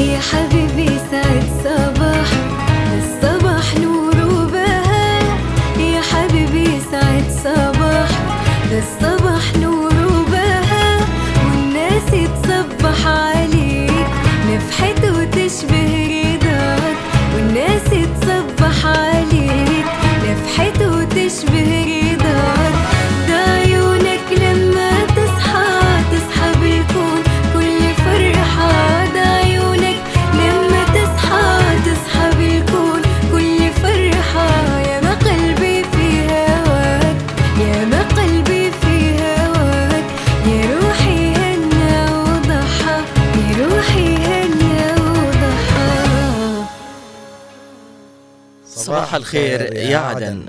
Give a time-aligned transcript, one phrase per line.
[0.00, 0.89] يا حبيبي.
[49.10, 50.46] صباح الخير يا عدن.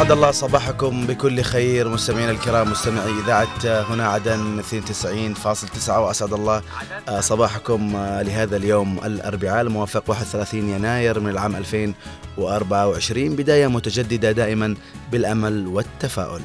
[0.00, 6.62] اسعد الله صباحكم بكل خير مستمعينا الكرام مستمعي إذاعة هنا عدن 92.9 وأسعد الله
[7.08, 14.74] آه، صباحكم آه، لهذا اليوم الأربعاء الموافق 31 يناير من العام 2024 بداية متجددة دائما
[15.12, 16.40] بالأمل والتفاؤل.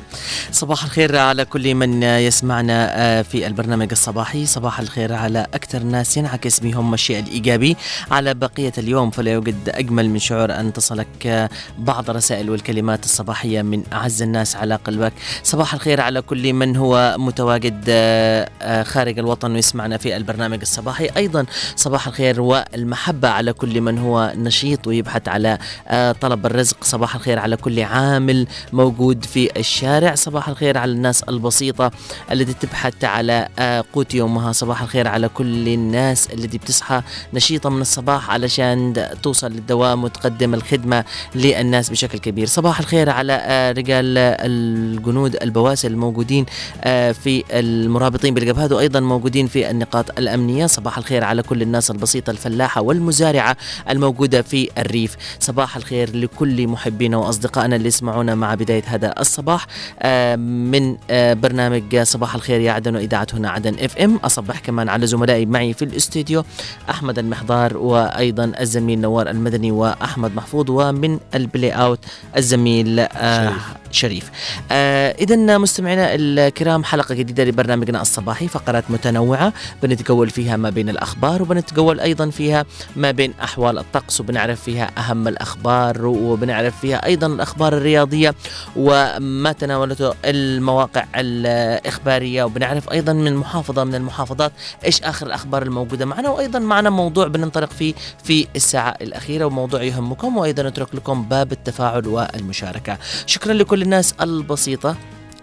[0.52, 4.46] صباح الخير على كل من يسمعنا آه، في البرنامج الصباحي.
[4.46, 7.78] صباح الخير على أكثر ناس ينعكس بهم الشيء الإيجابي.
[8.12, 13.06] على بقية اليوم فلا يوجد أجمل من شعور أن تصلك آه، بعض الرسائل والكلمات
[13.46, 15.14] الصباحية من أعز الناس على قلبك.
[15.44, 21.10] صباح الخير على كل من هو متواجد آه، آه، خارج الوطن ويسمعنا في البرنامج الصباحي.
[21.18, 25.58] أيضا صباح الخير والمحبة على كل من هو نشيط ويبحث على
[25.88, 26.84] آه، طلب الرزق.
[26.84, 30.16] صباح الخير على كل عامل موجود في الشارع.
[30.16, 31.92] صباح الخير على الناس البسيطة
[32.32, 33.48] التي تبحث على
[33.94, 34.52] قوت يومها.
[34.52, 37.02] صباح الخير على كل الناس التي بتصحى
[37.34, 41.06] نشيطة من الصباح علشان توصل للدوام وتقدم الخدمة
[41.36, 42.48] للناس بشكل كبير.
[42.48, 43.35] صباح الخير على
[43.72, 46.46] رجال الجنود البواسل الموجودين
[46.84, 50.66] آه، في المرابطين بالجبهات وأيضا موجودين في النقاط الأمنية.
[50.66, 53.58] صباح الخير على كل الناس البسيطة الفلاحة والمزارعة
[53.90, 55.16] الموجودة في الريف.
[55.40, 59.68] صباح الخير لكل محبينا وأصدقائنا اللي يسمعونا مع بداية هذا الصباح.
[60.00, 64.16] آه، من آه، برنامج صباح الخير يا عدن وإذاعة هنا عدن إف إم.
[64.18, 66.44] أصبح كمان على زملائي معي في الاستوديو
[66.90, 70.66] أحمد المحضار وأيضا الزميل نوار المدني وأحمد محفوظ.
[70.70, 72.00] ومن البلاي أوت
[72.38, 73.64] الزميل آه شريف.
[73.92, 74.32] شريف
[74.72, 79.54] آه إذا مستمعينا الكرام حلقة جديدة لبرنامجنا الصباحي فقرات متنوعة
[79.84, 82.66] بنتجول فيها ما بين الأخبار وبنتجول أيضا فيها
[82.96, 88.36] ما بين أحوال الطقس وبنعرف فيها أهم الأخبار وبنعرف فيها أيضا الأخبار الرياضية
[88.76, 94.52] وما تناولته المواقع الإخبارية وبنعرف أيضا من محافظة من المحافظات
[94.86, 97.94] إيش آخر الأخبار الموجودة معنا وأيضا معنا موضوع بننطلق فيه
[98.24, 104.96] في الساعة الأخيرة وموضوع يهمكم وأيضا نترك لكم باب التفاعل والمشاركة شكرا لكل الناس البسيطة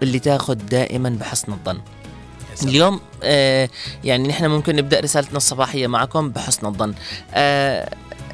[0.03, 1.81] اللي تاخذ دائما بحسن الظن.
[2.63, 3.69] اليوم آه
[4.03, 6.93] يعني نحن ممكن نبدأ رسالتنا الصباحية معكم بحسن الظن.
[7.33, 7.89] آه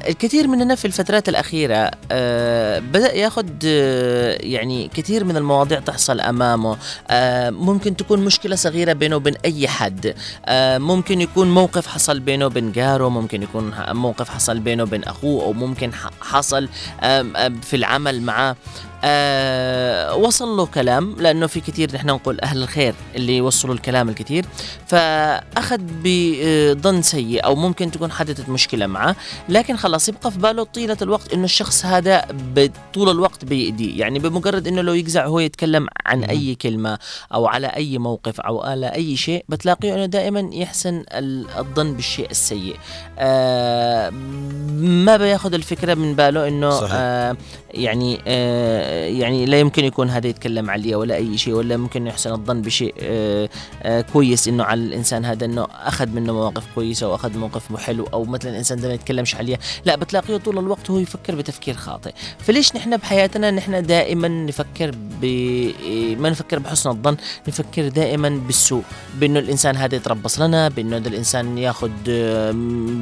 [0.08, 6.76] الكثير مننا في الفترات الأخيرة آه بدأ ياخذ آه يعني كثير من المواضيع تحصل أمامه.
[7.10, 10.14] آه ممكن تكون مشكلة صغيرة بينه وبين أي حد.
[10.46, 15.44] آه ممكن يكون موقف حصل بينه وبين جاره ممكن يكون موقف حصل بينه وبين أخوه
[15.44, 16.68] أو ممكن حصل
[17.62, 18.56] في العمل معاه
[19.04, 24.44] آه وصل له كلام لأنه في كثير نحن نقول أهل الخير اللي يوصلوا الكلام الكثير.
[24.86, 29.16] فأخذ بظن سيء أو ممكن تكون حدثت مشكلة معه
[29.48, 32.24] لكن خلاص يبقى في باله طيلة الوقت إنه الشخص هذا
[32.94, 36.98] طول الوقت بيأذيه يعني بمجرد إنه لو يجزع هو يتكلم عن أي كلمة
[37.34, 42.30] أو على أي موقف أو على أي شيء بتلاقيه إنه دائما يحسن ال- الظن بالشيء
[42.30, 42.76] السيء.
[43.18, 44.10] آه
[44.80, 46.90] ما بياخذ الفكرة من باله إنه صحيح.
[46.94, 47.36] آه
[47.74, 52.32] يعني آه يعني لا يمكن يكون هذا يتكلم عليه ولا أي شيء ولا ممكن يحسن
[52.32, 53.48] الظن بشيء آه
[53.82, 58.24] آه كويس إنه على الإنسان هذا إنه أخذ منه مواقف كويسة واخذ موقف حلو أو
[58.24, 62.12] مثلا الإنسان ده ما يتكلمش عليه لا بتلاقيه طول الوقت هو يفكر بتفكير خاطئ.
[62.38, 65.24] فليش نحن بحياتنا نحن دائما نفكر ب
[66.20, 67.16] ما نفكر بحسن الظن
[67.48, 68.82] نفكر دائما بالسوء
[69.14, 71.90] بإنه الإنسان هذا يتربص لنا بإنه هذا الإنسان ياخذ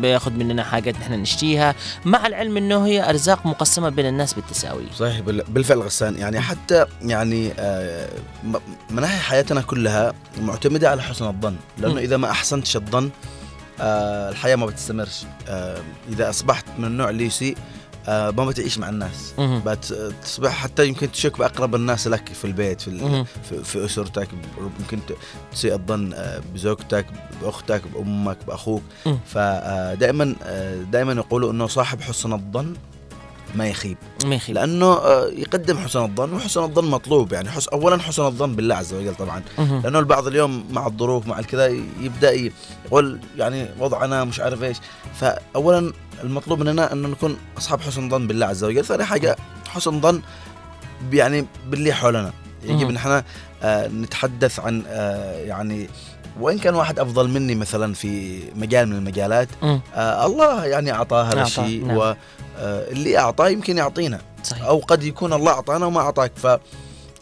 [0.00, 1.75] بياخذ مننا حاجات نحن نشتيها
[2.05, 4.57] مع العلم إنه هي أرزاق مقسمة بين الناس بالتساوي.
[4.94, 8.08] صحيح بال- بالفعل غسان يعني حتى يعني آه،
[8.90, 11.99] مناحي حياتنا كلها معتمدة على حسن الظن لأنه.
[12.00, 13.10] إذا ما أحسنتش الظن
[13.81, 15.78] آه، الحياة ما بتستمرش آه،
[16.08, 17.56] إذا أصبحت من النوع اللي يسيء
[18.08, 19.34] ما بتعيش مع الناس.
[19.66, 22.90] بتصبح حتى يمكن تشك بأقرب الناس لك في البيت في.
[23.50, 24.28] في, أسرتك
[24.81, 24.99] ممكن
[25.52, 26.14] تسيء الظن
[26.55, 27.06] بزوجتك
[27.43, 28.82] بأختك بأمك بأخوك.
[29.26, 30.34] فدائما
[30.93, 32.75] دائما يقولوا إنه صاحب حسن الظن
[33.54, 38.02] ما يخيب ما يخيب لأنه آه، يقدم حسن الظن وحسن الظن مطلوب يعني حس اولا
[38.02, 39.42] حسن الظن بالله عز وجل طبعا.
[39.58, 41.66] لأنه البعض اليوم مع الظروف مع الكذا
[42.00, 42.50] يبدأ
[42.86, 44.76] يقول يعني وضعنا مش عارف إيش
[45.14, 45.92] فاولا
[46.24, 49.36] المطلوب مننا أن نكون أصحاب حسن ظن بالله عز وجل ثاني حاجة
[49.68, 50.22] حسن ظن
[51.12, 52.32] يعني باللي حولنا
[52.64, 52.88] يجب.
[52.88, 53.24] إن إحنا
[53.62, 55.88] آه، نتحدث عن آه، يعني
[56.40, 59.48] وإن كان واحد أفضل مني مثلا في مجال من المجالات.
[59.62, 62.14] آه، الله يعني أعطاه هذا الشيء نعم.
[62.58, 64.64] واللي أعطاه يمكن يعطينا صحيح.
[64.64, 66.32] أو قد يكون الله أعطانا وما أعطاك.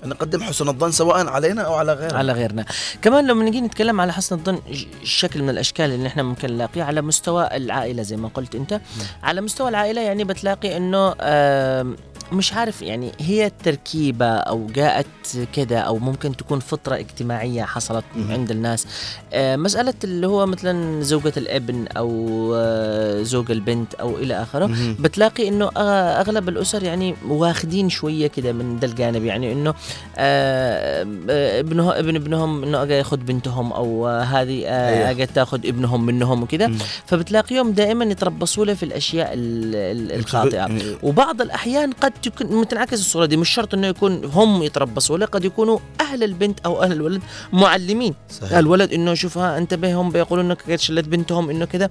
[0.02, 2.18] فنقدم حسن الظن سواء علينا أو على غيرنا.
[2.18, 2.64] على غيرنا.
[3.02, 4.58] كمان لما نجي نتكلم على حسن الظن
[5.04, 8.80] شكل من الأشكال اللي إحنا ممكن نلاقيه على مستوى العائلة زي ما قلت أنت.
[9.22, 11.96] على مستوى العائلة يعني بتلاقي إنه آم،
[12.32, 15.06] مش عارف يعني هي تركيبة أو جاءت
[15.54, 18.32] كده أو ممكن تكون فطرة اجتماعية حصلت مهم.
[18.32, 18.86] عند الناس
[19.32, 24.96] آه، مسألة اللي هو مثلا زوجة الابن أو آه، زوج البنت أو إلى آخره مهم.
[25.00, 29.74] بتلاقي إنه آه، أغلب الأسر يعني واخدين شوية كده من ده الجانب يعني إنه
[30.18, 35.10] آه، آه، ابنه ابن ابنهم إنه اجى ياخذ بنتهم أو آه، هذه آه، أيوه.
[35.10, 36.70] أجت تاخذ ابنهم منهم وكده.
[37.06, 43.00] فبتلاقيهم دائما يتربصوا له في الأشياء ال- ال- الخاطئه يعني وبعض الأحيان قد تكون تنعكس
[43.00, 43.36] الصورة دي.
[43.36, 47.22] مش شرط إنه يكون هم يتربصوا له قد يكونوا أهل البنت أو أهل الولد
[47.52, 48.14] معلمين.
[48.30, 48.58] صحيح.
[48.58, 51.90] الولد إنه شوف ها انتبه هم بيقولوا انك قد شلت بنتهم إنه كذا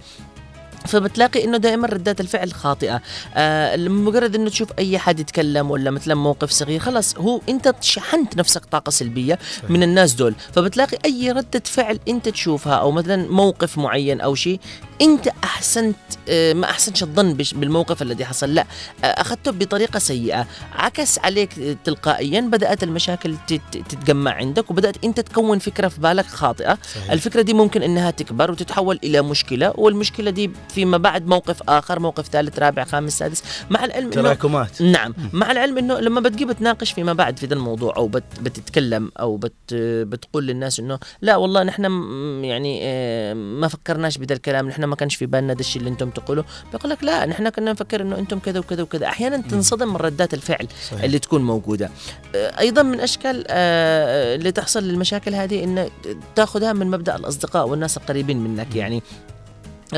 [0.87, 3.01] فبتلاقي إنه دائما ردات الفعل خاطئة.
[3.35, 8.37] آه مجرد إنه تشوف أي حد يتكلم ولا مثلا موقف صغير خلاص هو أنت شحنت
[8.37, 9.69] نفسك طاقة سلبية صحيح.
[9.69, 10.35] من الناس دول.
[10.53, 14.59] فبتلاقي أي ردة فعل أنت تشوفها أو مثلا موقف معين أو شيء
[15.01, 15.95] أنت أحسنت
[16.29, 18.53] آه، ما أحسنش الظن بالموقف الذي حصل.
[18.53, 18.65] لا
[19.03, 20.47] آه، أخذته بطريقة سيئة.
[20.75, 26.77] عكس عليك تلقائيا بدأت المشاكل تت- تتجمع عندك وبدأت أنت تكون فكرة في بالك خاطئة.
[26.95, 27.11] صحيح.
[27.11, 32.27] الفكرة دي ممكن إنها تكبر وتتحول إلى مشكلة والمشكلة دي فيما بعد موقف آخر موقف
[32.27, 33.43] ثالث رابع خامس سادس.
[33.69, 34.81] مع العلم انه تراكمات.
[34.81, 35.13] نعم.
[35.33, 39.37] مع العلم إنه لما بتجي بتناقش فيما بعد في ذا الموضوع أو بت بتتكلم أو
[39.37, 41.83] بت بتقول للناس إنه لا والله نحن
[42.43, 46.09] يعني آه، ما فكرناش بذا الكلام نحن ما كانش في بالنا ده الشيء اللي أنتم
[46.09, 46.43] تقولوا
[46.73, 49.05] بيقول لك لا نحن كنا نفكر إنه أنتم كذا وكذا وكذا.
[49.07, 51.03] أحيانا تنصدم من ردات الفعل صحيح.
[51.03, 51.89] اللي تكون موجودة.
[52.35, 55.89] آه، أيضا من أشكال آه، اللي تحصل للمشاكل هذه إنه
[56.35, 58.75] تاخذها من مبدأ الأصدقاء والناس القريبين منك.
[58.75, 59.03] يعني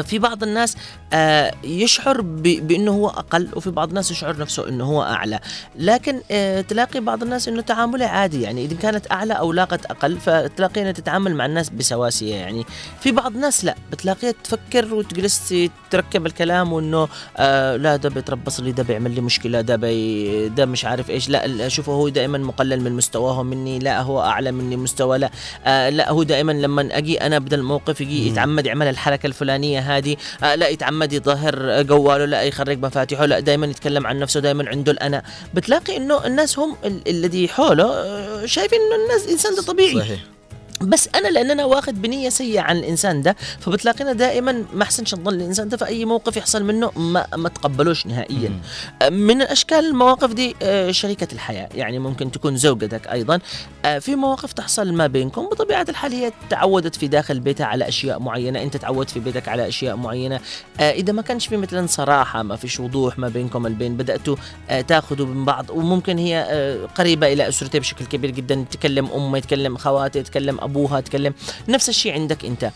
[0.04, 0.76] في بعض الناس
[1.14, 5.40] آه، يشعر بأنه هو أقل وفي بعض الناس يشعر نفسه أنه هو أعلى.
[5.76, 8.42] لكن آه، تلاقي بعض الناس أنه تعامله عادي.
[8.42, 12.36] يعني إذا كانت أعلى أو لاقت أقل فتلاقي انها تتعامل مع الناس بسواسية.
[12.36, 12.66] يعني
[13.02, 15.54] في بعض الناس لا بتلاقيها تفكر وتجلس
[15.90, 17.08] تركب الكلام وأنه
[17.38, 21.30] آه لا ده بيتربص لي ده بيعمل لي مشكلة ده بي ده مش عارف إيش.
[21.30, 23.80] لا شوفه هو دائما مقلل من مستواه مني.
[23.80, 25.18] لا هو أعلى مني مستوى.
[25.18, 25.32] لا
[25.90, 28.28] لا هو دائما لما أجي أنا ابدا الموقف يجي.
[28.28, 29.77] يتعمد يعمل الحركة الفلانية.
[29.80, 30.16] هذه.
[30.44, 34.92] آه لا يتعمد يظهر جواله لا يخرج مفاتيحه لا دائما يتكلم عن نفسه دائما عنده
[34.92, 35.24] الأنا.
[35.54, 40.00] بتلاقي إنه الناس هم ال- الذي حوله آه، شايفين إنه الناس إنسان ده طبيعي.
[40.00, 40.20] صحيح.
[40.82, 45.34] بس أنا لأن أنا واخد بنية سيئة عن الإنسان ده فبتلاقينا دائما ما أحسنش الظن
[45.34, 48.52] الإنسان ده في أي موقف يحصل منه ما ما تقبلوش نهائيا.
[49.12, 53.40] من اشكال المواقف دي آه، شريكة الحياة يعني ممكن تكون زوجتك أيضا.
[53.86, 58.20] آه، في مواقف تحصل ما بينكم بطبيعة الحال هي تعودت في داخل بيتها على أشياء
[58.20, 60.40] معينة أنت تعودت في بيتك على أشياء معينة.
[60.80, 64.36] آه، إذا ما كانش في مثلا صراحة ما فيش وضوح ما بينكم البين بدأتوا
[64.88, 66.48] تاخذوا من بعض وممكن هي
[66.96, 71.34] قريبة إلى أسرتها بشكل كبير جدا تكلم امها يتكلم خواتها يتكلم أبوها تكلم
[71.70, 72.72] نفس الشيء عندك أنت.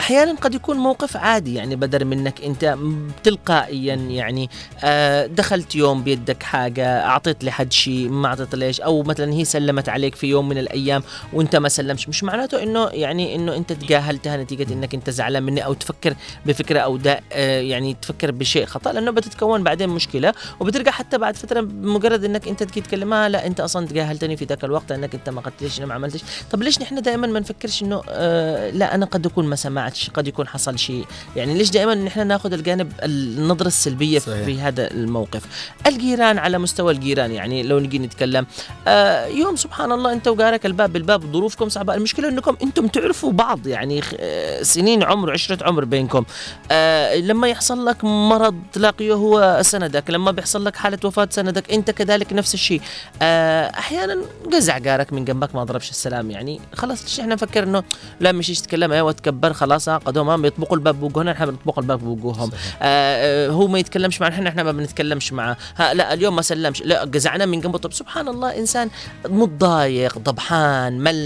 [0.00, 2.76] أحيانا قد يكون موقف عادي يعني بدر منك أنت
[3.24, 4.50] تلقائيا يعني
[4.84, 9.88] آه، دخلت يوم بيدك حاجة أعطيت لحد شيء ما أعطيت ليش أو مثلا هي سلمت
[9.88, 14.36] عليك في يوم من الأيام وأنت ما سلمش مش معناته إنه يعني إنه أنت تجاهلتها
[14.36, 16.14] نتيجة إنك أنت زعلان مني أو تفكر
[16.46, 21.36] بفكرة أو ده آه، يعني تفكر بشيء خطأ لأنه بتتكون بعدين مشكلة وبترجع حتى بعد
[21.36, 25.28] فترة مجرد إنك أنت تجي تكلمها لا أنت أصلا تجاهلتني في ذاك الوقت لأنك أنت
[25.28, 26.20] ما قلتليش أنا ما عملتش.
[26.50, 30.28] طب ليش نحن دائما ما نفكرش إنه آه لا أنا قد أكون ما سمعتش قد
[30.28, 31.04] يكون حصل شيء.
[31.36, 34.44] يعني ليش دائما نحن ناخذ الجانب النظرة السلبية صحيح.
[34.44, 35.42] في هذا الموقف؟
[35.86, 38.46] الجيران على مستوى الجيران يعني لو نجي نتكلم
[38.88, 41.94] آه يوم سبحان الله انت وجارك الباب بالباب ظروفكم صعبة.
[41.94, 46.24] المشكلة انكم أنتم تعرفوا بعض يعني آه، سنين عمر عشرة عمر بينكم.
[46.70, 51.90] آه لما يحصل لك مرض تلاقيه هو سندك لما بيحصل لك حالة وفاة سندك انت
[51.90, 52.80] كذلك نفس الشيء.
[53.22, 54.18] آه أحيانا
[54.52, 57.82] قزع جارك من جنبك ما ضربش السلام يعني خلاص ليش إحنا نفكر إنه
[58.20, 59.75] لا مش تتكلم أيوه تكبر خلاص.
[59.78, 62.50] خلاص قدوم يطبقوا الباب بوجوهنا إحنا بنطبق الباب بوجوههم.
[62.82, 65.56] آه آه، هو ما يتكلمش معنا إحنا إحنا ما بنتكلمش معه.
[65.76, 66.82] ها لا اليوم ما سلمش.
[66.82, 67.78] لا جزعنا من جنبه.
[67.78, 68.90] طب سبحان الله إنسان
[69.28, 71.16] متضايق ضبحان مل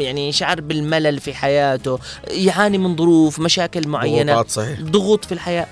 [0.00, 1.98] يعني شعر بالملل في حياته
[2.30, 4.80] يعاني من ظروف مشاكل معينة ضغوطات صحيح.
[4.80, 5.66] ضغوط في الحياة.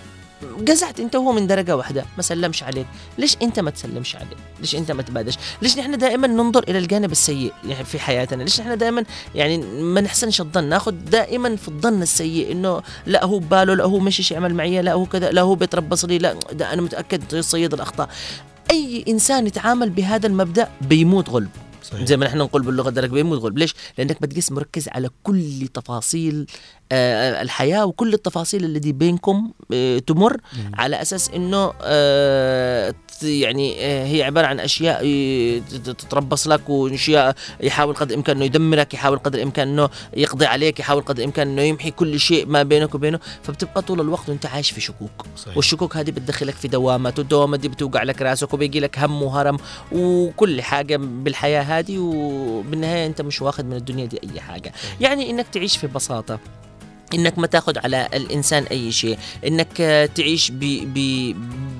[0.58, 2.86] جزعت انت وهو من درجة واحدة ما سلمش عليك
[3.18, 7.12] ليش انت ما تسلمش عليه؟ ليش انت ما تبادش؟ ليش نحن دائما ننظر إلى الجانب
[7.12, 9.04] السيء يعني في حياتنا؟ ليش نحن دائما
[9.34, 13.98] يعني ما نحسنش الظن؟ ناخذ دائما في الظن السيء إنه لا هو بباله لا هو
[13.98, 17.74] مش يعمل معي لا هو كذا لا هو بيتربص لي لا ده أنا متأكد يصيد
[17.74, 18.08] الأخطاء.
[18.70, 21.48] أي إنسان يتعامل بهذا المبدأ بيموت غلب.
[21.92, 22.04] صحيح.
[22.04, 26.46] زي ما نحن نقول باللغة الدرجه بيموت غلب ليش؟ لأنك بتقيس مركز على كل تفاصيل
[26.92, 30.72] آه، الحياة وكل التفاصيل التي بينكم آه، تمر مم.
[30.74, 35.02] على أساس إنه آه، يعني آه، هي عبارة عن أشياء
[35.58, 40.80] ت- تتربص لك واشياء يحاول قدر الإمكان إنه يدمرك يحاول قدر الإمكان إنه يقضي عليك
[40.80, 43.20] يحاول قدر الإمكان إنه يمحي كل شيء ما بينك وبينه.
[43.42, 45.26] فبتبقى طول الوقت وأنت عايش في شكوك.
[45.36, 45.56] صحيح.
[45.56, 49.56] والشكوك هذه بتدخلك في دوامات والدوامات دي بتوقع لك راسك وبيجي لك هم وهرم
[49.92, 51.79] وكل حاجة بالحياة هذه.
[51.88, 54.72] وبالنهاية أنت مش واخد من الدنيا دي أي حاجة.
[55.00, 56.38] يعني إنك تعيش في بساطة.
[57.14, 60.58] إنك ما تاخذ على الإنسان أي شيء إنك آه، تعيش ب
[60.94, 60.96] ب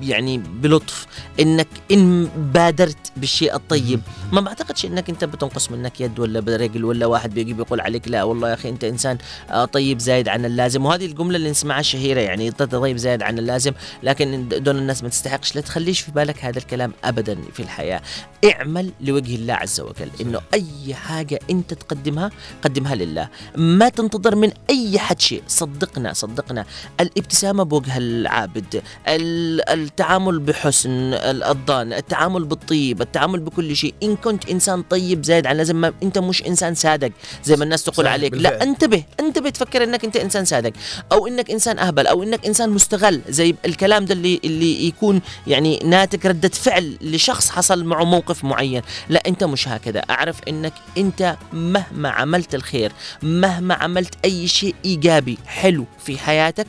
[0.01, 1.07] يعني بلطف
[1.39, 4.01] إنك إن بادرت بالشيء الطيب.
[4.31, 8.23] ما بعتقدش إنك أنت بتنقص منك يد ولا برجل ولا واحد بيجي بيقول عليك لا
[8.23, 9.17] والله يا أخي أنت إنسان
[9.49, 10.85] آه، طيب زايد عن اللازم.
[10.85, 13.71] وهذه الجملة اللي نسمعها الشهيره يعني أنت طيب زايد عن اللازم
[14.03, 15.55] لكن دون الناس ما تستحقش.
[15.55, 18.01] لا تخليش في بالك هذا الكلام ابدا في الحياة.
[18.45, 22.31] اعمل لوجه الله عز وجل إنه أي حاجة أنت تقدمها
[22.63, 23.29] قدمها لله.
[23.55, 26.65] ما تنتظر من أي حد شيء صدقنا صدقنا.
[26.99, 33.93] الابتسامة بوجه العابد ال- التعامل بحسن ال- الظن التعامل بالطيب التعامل بكل شيء.
[34.03, 37.11] إن كنت إنسان طيب زايد عن لازم ما أنت مش إنسان صادق
[37.43, 38.31] زي ما الناس تقول عليك.
[38.31, 38.53] بالفعل.
[38.53, 40.71] لا انتبه انتبه تفكر إنك أنت إنسان صادق
[41.11, 43.21] أو إنك إنسان أهبل أو إنك إنسان مستغل.
[43.29, 48.81] زي الكلام ده اللي اللي يكون يعني ناتج ردة فعل لشخص حصل معه موقف معين.
[49.09, 49.99] لا أنت مش هكذا.
[50.09, 52.91] أعرف إنك أنت مهما عملت الخير
[53.23, 54.75] مهما عملت أي شيء
[55.11, 56.67] إيجابي حلو في حياتك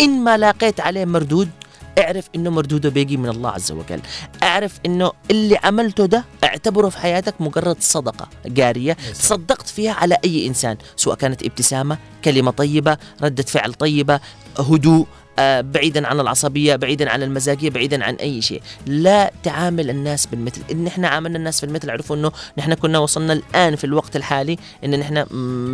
[0.00, 1.50] إن ما لاقيت عليه مردود
[1.98, 4.00] اعرف إنه مردوده بيجي من الله عز وجل.
[4.42, 10.46] اعرف إنه اللي عملته ده اعتبره في حياتك مجرد صدقة جارية تصدقت فيها على أي
[10.46, 14.20] إنسان سواء كانت ابتسامة كلمة طيبة ردة فعل طيبة
[14.58, 15.06] هدوء
[15.38, 18.62] بعيدا عن العصبية بعيدا عن المزاجية بعيدا عن أي شيء.
[18.86, 20.60] لا تعامل الناس بالمثل.
[20.72, 24.58] إن إحنا عاملنا الناس في المثل عرفوا إنه نحن كنا وصلنا الآن في الوقت الحالي
[24.84, 25.22] إن نحن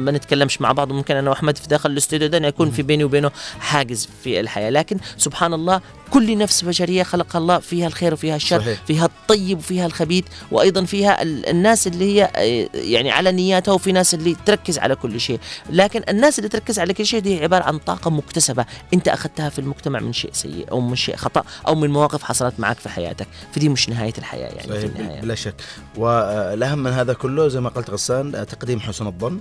[0.04, 0.90] ما نتكلمش مع بعض.
[0.90, 4.70] وممكن أنا وأحمد في داخل الاستوديو ده يكون في بيني وبينه حاجز في الحياة.
[4.70, 8.78] لكن سبحان الله كل نفس بشريه خلقها الله فيها الخير وفيها الشر صحيح.
[8.86, 13.92] فيها الطيب وفيها الخبيث وأيضا فيها ال- الناس اللي هي آه، يعني على نياتها وفي
[13.92, 15.40] ناس اللي تركز على كل شيء.
[15.70, 18.66] لكن الناس اللي تركز على كل شيء دي عبارة عن طاقة مكتسبة.
[18.94, 22.54] أنت أخذتها في المجتمع من شيء سيء أو من شيء خطأ أو من مواقف حصلت
[22.58, 23.26] معك في حياتك.
[23.52, 25.20] فدي مش نهاية الحياة يعني في صحيح النهاية.
[25.20, 25.54] بلا شك.
[25.96, 29.40] والأهم من هذا كله زي ما قلت غسان آه، تقديم حسن الظن.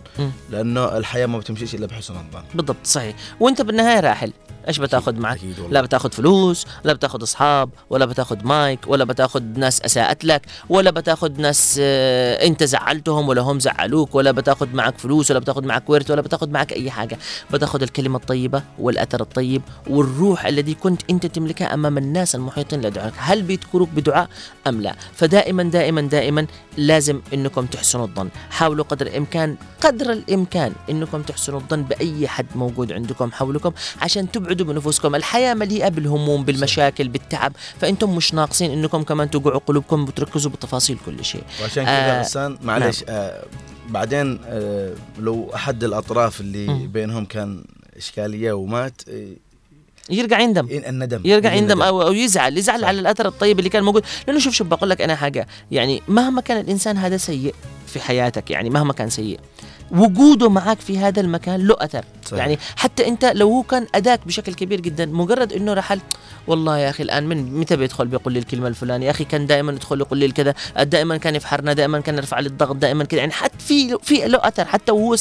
[0.49, 2.43] لأنه الحياة ما بتمشيش إلا بحسن الظن.
[2.55, 3.15] بالضبط صحيح.
[3.39, 4.33] وأنت بالنهاية راحل.
[4.67, 5.39] إيش بتاخذ معك.
[5.69, 10.91] لا بتاخذ فلوس ولا بتاخذ أصحاب ولا بتاخذ مايك ولا بتاخذ ناس أساءت لك ولا
[10.91, 15.89] بتاخذ ناس آه، أنت زعلتهم ولا هم زعلوك ولا بتاخذ معك فلوس ولا بتاخذ معك
[15.89, 17.17] ورث ولا بتاخذ معك أي حاجة.
[17.53, 23.13] بتاخذ الكلمة الطيبة والأثر الطيب والروح الذي كنت أنت تملكها أمام الناس المحيطين لدعائك.
[23.17, 24.29] هل بيذكروك بدعاء
[24.67, 26.47] أم لا؟ فدائما دائما دائما
[26.77, 28.29] لازم إنكم تحسنوا الظن.
[28.49, 33.71] حاولوا قدر الإمكان قدر الإمكان إنكم تحسنوا الظن بأي حد موجود عندكم حولكم
[34.01, 37.53] عشان تبعدوا بنفوسكم الحياة مليئة بالهموم بالمشاكل بالتعب.
[37.81, 41.43] فأنتم مش ناقصين إنكم كمان توقعوا قلوبكم وتركزوا بتفاصيل كل شيء.
[41.61, 43.43] وعشان كذا آه، غسان معلش آه
[43.89, 46.87] بعدين آه لو أحد الأطراف اللي مم.
[46.91, 47.63] بينهم كان
[47.97, 49.27] إشكالية ومات آه،
[50.09, 50.67] يرجع يندم.
[50.71, 51.21] ين- الندم.
[51.25, 51.81] يرجع يندم.
[51.81, 52.87] أو أو يزعل يزعل صح.
[52.87, 54.03] على الأثر الطيب اللي كان موجود.
[54.27, 55.47] لأنه شوف شوف بقول لك أنا حاجة.
[55.71, 57.55] يعني مهما كان الإنسان هذا سيء
[57.87, 59.39] في حياتك يعني مهما كان سيء
[59.91, 62.05] وجوده معك في هذا المكان له أثر.
[62.27, 62.39] صحيح.
[62.39, 65.99] يعني حتى انت لو هو كان أداك بشكل كبير جدا مجرد إنه رحل
[66.47, 69.71] والله يا أخي الآن من متى بيدخل بيقول لي الكلمة الفلانية؟ يا أخي كان دائما
[69.71, 70.53] يدخل يقول لي كذا
[70.83, 73.19] دائما كان يفحرنا دائما كان يرفع لي الضغط دائما كذا.
[73.19, 75.15] يعني حتى في في له أثر حتى وهو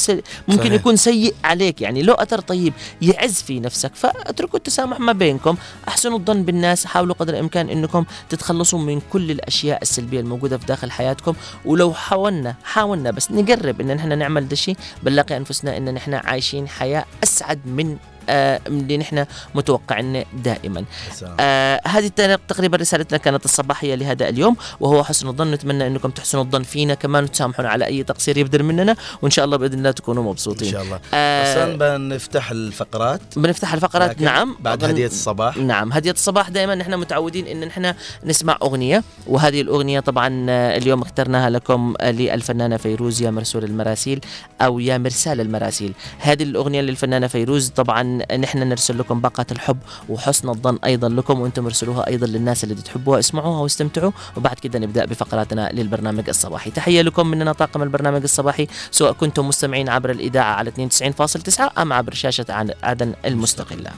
[0.47, 0.73] ممكن صحيح.
[0.73, 1.81] يكون سيء عليك.
[1.81, 3.95] يعني له أثر طيب يعز في نفسك.
[3.95, 5.57] فأتركوا التسامح ما بينكم.
[5.87, 6.85] أحسنوا الظن بالناس.
[6.85, 11.33] حاولوا قدر الإمكان إنكم تتخلصوا من كل الأشياء السلبية الموجودة في داخل حياتكم.
[11.65, 14.77] ولو حاولنا حاولنا بس نقرب إن نحن نعمل ده الشيء.
[15.03, 20.83] بنلاقي أنفسنا إن نحن عايشين حياة أسعد من آه اللي نحن متوقعين دائما.
[21.11, 21.35] السلام.
[21.39, 22.07] آه هذه
[22.47, 25.51] تقريبا رسالتنا كانت الصباحية لهذا اليوم وهو حسن الظن.
[25.51, 29.57] نتمنى أنكم تحسنوا الظن فينا كمان وتسامحونا على أي تقصير يبدر مننا وإن شاء الله
[29.57, 30.99] بإذن الله تكونوا إن مبسوطين شاء الله.
[31.13, 34.55] آه أصلا بنفتح الفقرات؟ بنفتح الفقرات نعم.
[34.59, 35.57] بعد هدية الصباح.
[35.57, 36.75] نعم هدية الصباح دائما.
[36.75, 37.93] نحن متعودين إن نحن
[38.23, 44.19] نسمع أغنية وهذه الأغنية طبعا آه، اليوم اخترناها لكم آه، للفنانة فيروز يا مرسول المراسيل
[44.61, 45.93] أو يا مرسال المراسيل.
[46.19, 49.77] هذه الأغنية للفنانة فيروز طبعا نحن نرسل لكم باقة الحب
[50.09, 54.11] وحسن الظن أيضا لكم وأنتم ارسلوها أيضا للناس اللي تحبوها اسمعوها واستمتعوا.
[54.37, 56.71] وبعد كده نبدأ بفقراتنا للبرنامج الصباحي.
[56.71, 62.13] تحية لكم مننا طاقم البرنامج الصباحي سواء كنتم مستمعين عبر الإذاعة على 92.9 أم عبر
[62.13, 63.91] شاشة عن- عدن المستقلة.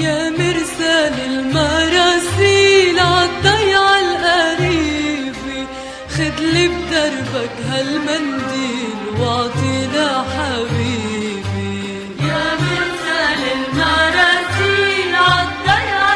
[0.00, 2.98] يا مرسال المراسيل
[4.00, 5.66] القريبة
[6.90, 11.78] بدربك هالمنديل واعطينا حبيبي.
[12.28, 15.14] يا مرسال المراسيل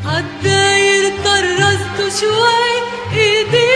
[0.06, 1.04] عالداير
[2.20, 2.70] شوي
[3.12, 3.70] إيدي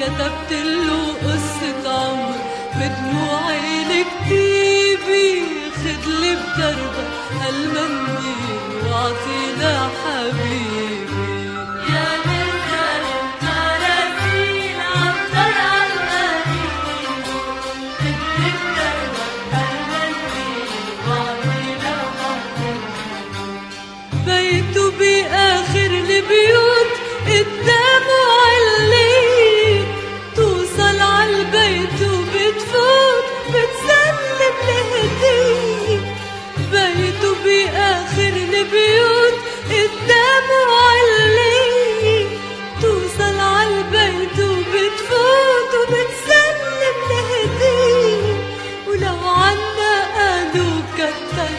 [0.00, 2.34] كتبت له قصة عمر
[2.74, 5.42] بدموعي الكتيبي
[5.76, 7.07] خدلي بدربك
[8.86, 11.08] واعطينا حبيبي.
[11.88, 12.28] حبيبي
[24.26, 26.90] بيته بآخر البيوت
[27.26, 29.17] قدامه عليت
[37.48, 39.36] بآخر البيوت
[39.70, 42.28] قدامه عليت
[42.82, 48.34] توصل عالبيت وبتفوت وبتسلم لهدية
[48.88, 51.52] ولو عنا قالوا كتر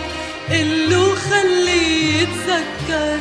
[0.49, 3.19] قلو خليه يتذكر.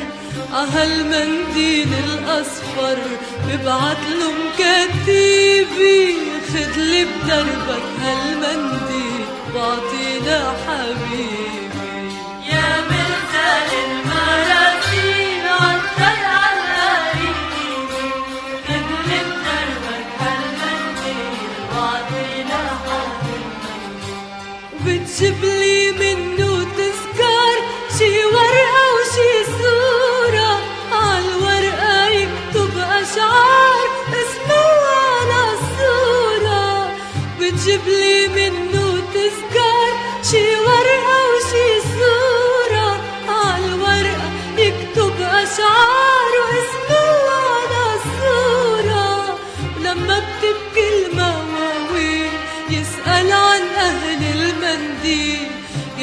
[0.52, 2.98] عهالمنديل الأصفر
[3.46, 6.00] ببعتله مكتيبي
[6.48, 7.86] خدلي بدربك.
[8.02, 10.87] هالمنديل واعطينا حبيبي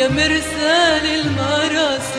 [0.05, 2.14] يا مرسال المراسيل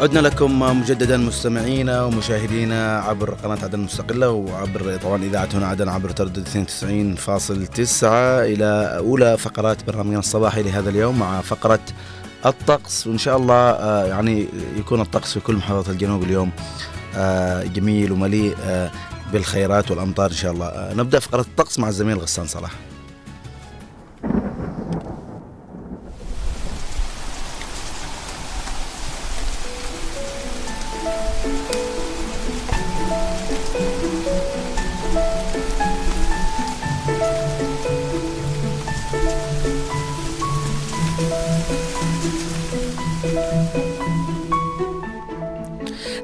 [0.00, 6.10] عدنا لكم مجددا مستمعينا ومشاهدينا عبر قناة عدن المستقلة وعبر طبعا إذاعة هنا عدن عبر
[6.10, 11.80] تردد 92.9 إلى أولى فقرات برنامجنا الصباحي لهذا اليوم مع فقرة
[12.46, 16.50] الطقس وإن شاء الله آه، يعني يكون الطقس في كل محافظات الجنوب اليوم
[17.16, 18.90] آه، جميل ومليء آه،
[19.32, 20.94] بالخيرات والأمطار إن شاء الله.
[20.94, 22.72] نبدأ فقرة الطقس مع الزميل غسان صلاح.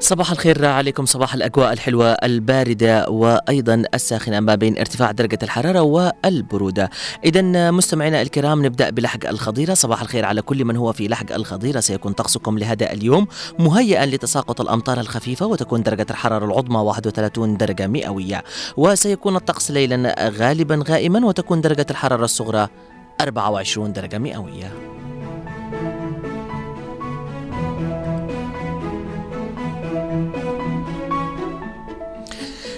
[0.05, 6.89] صباح الخير عليكم صباح الأجواء الحلوة الباردة وأيضا الساخنة ما بين ارتفاع درجة الحرارة والبرودة.
[7.23, 9.73] إذا مستمعينا الكرام نبدأ بلحق الخضيرة.
[9.73, 11.79] صباح الخير على كل من هو في لحق الخضيرة.
[11.79, 13.27] سيكون طقسكم لهذا اليوم
[13.59, 18.43] مهيئا لتساقط الأمطار الخفيفة وتكون درجة الحرارة العظمى 31 درجة مئوية.
[18.77, 22.67] وسيكون الطقس ليلا غالبا غائما وتكون درجة الحرارة الصغرى
[23.21, 24.71] 24 درجة مئوية.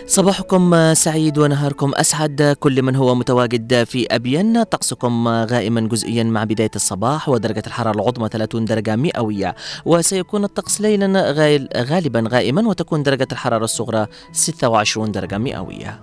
[0.08, 2.56] صباحكم سعيد ونهاركم أسعد.
[2.60, 4.64] كل من هو متواجد في أبين.
[4.64, 9.56] طقسكم غائما جزئيا مع بداية الصباح ودرجة الحرارة العظمى 30 درجة مئوية.
[9.86, 16.00] وسيكون الطقس ليلا غال- غالبا غائما وتكون درجة الحرارة الصغرى 26 درجة مئوية.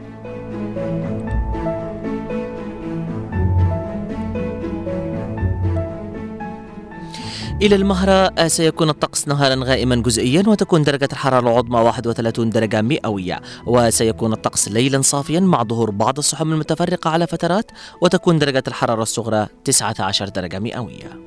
[7.62, 13.40] إلى المهرة سيكون الطقس نهارا غائما جزئيا وتكون درجة الحرارة العظمى 31 درجة مئوية.
[13.66, 19.46] وسيكون الطقس ليلا صافيا مع ظهور بعض السحب المتفرقة على فترات وتكون درجة الحرارة الصغرى
[19.64, 21.20] 19 درجة مئوية.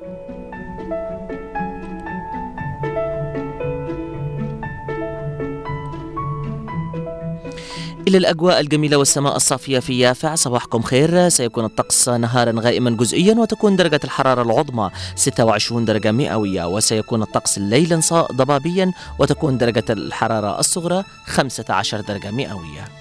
[8.08, 11.28] إلى الأجواء الجميلة والسماء الصافية في يافع صباحكم خير.
[11.28, 16.68] سيكون الطقس نهارا غائما جزئيا وتكون درجة الحرارة العظمى 26 درجة مئوية.
[16.68, 18.00] وسيكون الطقس ليلا
[18.32, 22.97] ضبابيا وتكون درجة الحرارة الصغرى 15 درجة مئوية.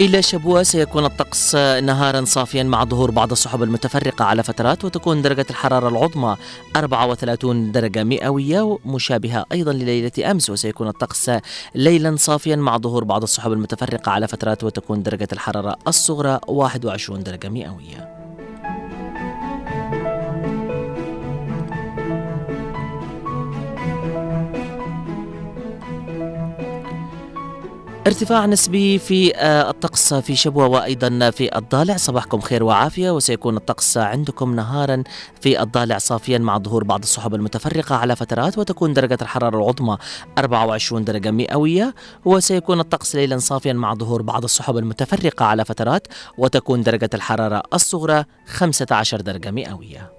[0.00, 5.46] إلى شبوة سيكون الطقس نهارا صافيا مع ظهور بعض السحب المتفرقة على فترات وتكون درجة
[5.50, 6.36] الحرارة العظمى
[6.76, 11.30] 34 درجة مئوية مشابهة أيضا لليلة أمس وسيكون الطقس
[11.74, 17.48] ليلا صافيا مع ظهور بعض السحب المتفرقة على فترات وتكون درجة الحرارة الصغرى 21 درجة
[17.48, 18.15] مئوية.
[28.06, 31.96] ارتفاع نسبي في آه، الطقس في شبوة وأيضا في الضالع.
[31.96, 35.02] صباحكم خير وعافية وسيكون الطقس عندكم نهارا
[35.40, 39.98] في الضالع صافيا مع ظهور بعض السحب المتفرقة على فترات وتكون درجة الحرارة العظمى
[40.38, 41.94] 24 درجة مئوية.
[42.24, 46.06] وسيكون الطقس ليلا صافيا مع ظهور بعض السحب المتفرقة على فترات
[46.38, 50.15] وتكون درجة الحرارة الصغرى 15 درجة مئوية.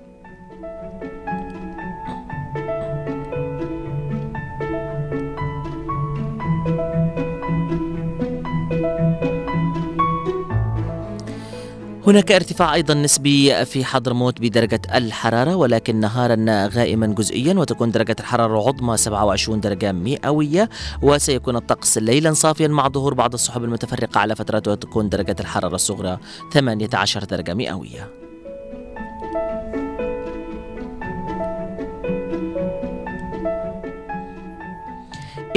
[12.08, 18.54] هناك ارتفاع أيضا نسبي في حضرموت بدرجة الحرارة ولكن نهارا غائما جزئيا وتكون درجة الحرارة
[18.54, 20.70] العظمى 27 درجة مئوية
[21.02, 26.20] وسيكون الطقس ليلا صافيا مع ظهور بعض السحب المتفرقة على فترات وتكون درجة الحرارة الصغرى
[26.54, 28.27] 18 درجة مئوية.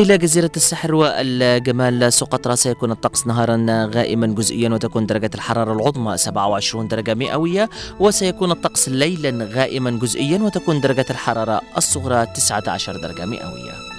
[0.01, 6.89] إلى جزيرة السحر والجمال سقطرى سيكون الطقس نهارا غائما جزئيا وتكون درجة الحرارة العظمى 27
[6.89, 13.90] درجة مئوية وسيكون الطقس ليلا غائما جزئيا وتكون درجة الحرارة الصغرى 19 درجة مئوية.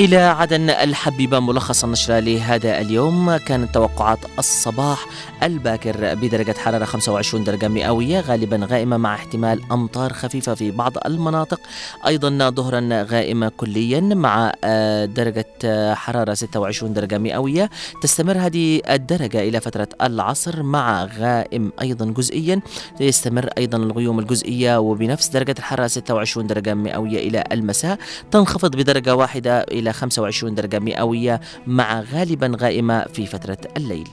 [0.00, 5.06] إلى عدن الحبيبة ملخص النشرة لهذا اليوم كانت توقعات الصباح
[5.42, 11.60] الباكر بدرجة حرارة 25 درجة مئوية غالبا غائمة مع احتمال أمطار خفيفة في بعض المناطق.
[12.06, 17.70] أيضا ظهرا غائمة كليا مع آه، درجة آه، حرارة 26 درجة مئوية.
[18.02, 22.60] تستمر هذه الدرجة إلى فترة العصر مع غائم أيضا جزئيا.
[23.00, 27.98] يستمر أيضا الغيوم الجزئية وبنفس درجة الحرارة 26 درجة مئوية إلى المساء.
[28.30, 34.08] تنخفض بدرجة واحدة إلى إلى 25 درجة مئوية مع غالبا غائمة في فترة الليل.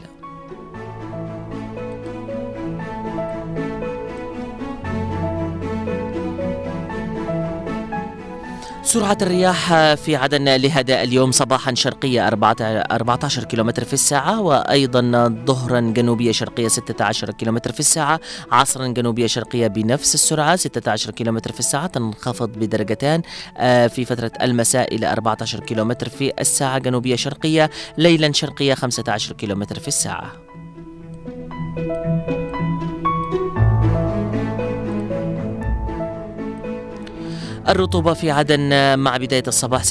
[8.94, 15.02] سرعة الرياح في عدن لهذا اليوم صباحا شرقية 14 كيلومتر في الساعة وأيضا
[15.46, 18.20] ظهرا جنوبية شرقية 16 كيلومتر في الساعة
[18.52, 23.22] عصرا جنوبية شرقية بنفس السرعة 16 كيلومتر في الساعة تنخفض بدرجتان.
[23.58, 29.80] آه، في فترة المساء إلى 14 كيلومتر في الساعة جنوبية شرقية ليلا شرقية 15 كيلومتر
[29.80, 30.32] في الساعة.
[37.70, 39.88] الرطوبة في عدن مع بداية الصباح 76%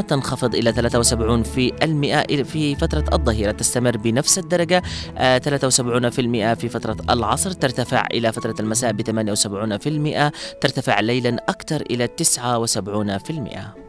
[0.00, 4.82] تنخفض إلى 73 في المئة في فترة الظهيرة تستمر بنفس الدرجة
[5.18, 12.08] آه، 73% في فترة العصر ترتفع إلى فترة المساء ب 78% ترتفع ليلا أكثر إلى
[12.08, 13.83] 79%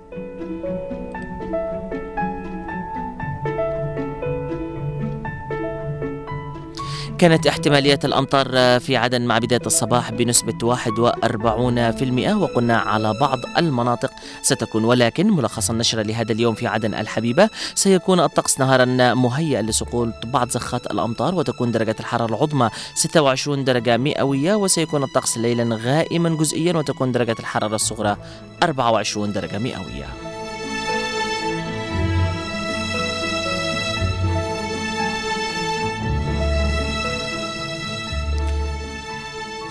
[7.17, 14.86] كانت احتمالية الأمطار في عدن مع بداية الصباح بنسبة 41% وقلنا على بعض المناطق ستكون.
[14.86, 20.86] ولكن ملخص النشرة لهذا اليوم في عدن الحبيبة سيكون الطقس نهارا مهيئا لسقوط بعض زخات
[20.91, 27.36] الأمطار وتكون درجة الحرارة العظمى 26 درجة مئوية وسيكون الطقس ليلا غائما جزئيا وتكون درجة
[27.39, 28.17] الحرارة الصغرى
[28.63, 30.24] 24 درجة مئوية.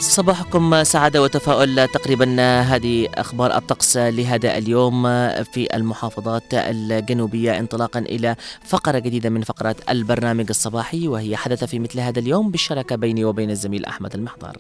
[0.05, 1.89] صباحكم سعادة وتفاؤل.
[1.89, 5.03] تقريبا هذه أخبار الطقس لهذا اليوم
[5.43, 12.01] في المحافظات الجنوبية انطلاقا إلى فقرة جديدة من فقرات البرنامج الصباحي وهي حدث في مثل
[12.01, 14.57] هذا اليوم بالشراكة بيني وبين الزميل أحمد المحضر.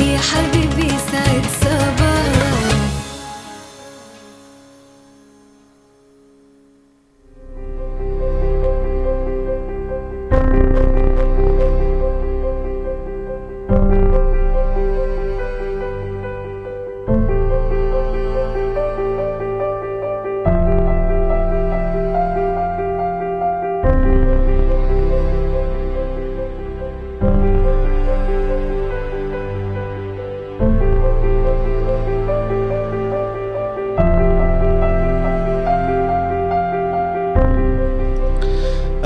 [0.00, 2.17] يا حبيبي سعد صباح.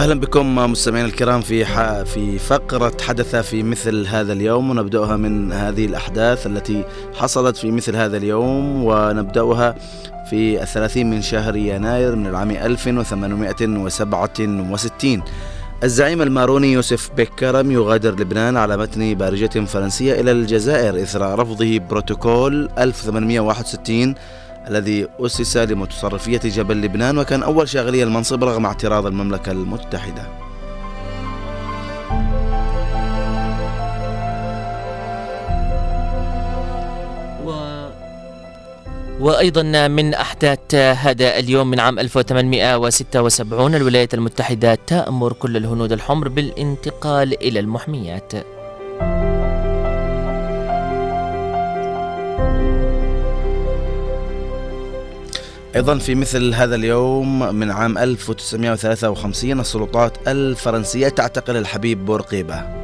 [0.03, 1.65] أهلا بكم مستمعينا الكرام في.
[2.05, 6.85] في فقرة حدث في مثل هذا اليوم ونبدأها من هذه الأحداث التي
[7.15, 9.75] حصلت في مثل هذا اليوم ونبدأها
[10.31, 15.23] في الثلاثين من شهر يناير من العام 1867
[15.85, 22.69] الزعيم الماروني يوسف بكرم يغادر لبنان على متن بارجة فرنسية إلى الجزائر إثر رفضه بروتوكول
[22.79, 24.15] 1861
[24.68, 30.42] الذي أسس لمتصرفية جبل لبنان وكان أول شاغلي المنصب رغم اعتراض المملكة المتحدة.
[39.20, 47.42] وأيضا من أحداث هذا اليوم من عام 1876 الولايات المتحدة تأمر كل الهنود الحمر بالانتقال
[47.42, 48.33] إلى المحميات.
[55.76, 62.82] أيضا في مثل هذا اليوم من عام 1953 السلطات الفرنسية تعتقل الحبيب بورقيبة.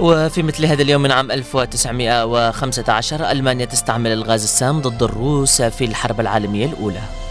[0.00, 6.20] وفي مثل هذا اليوم من عام 1915 ألمانيا تستعمل الغاز السام ضد الروس في الحرب
[6.20, 7.23] العالمية الأولى.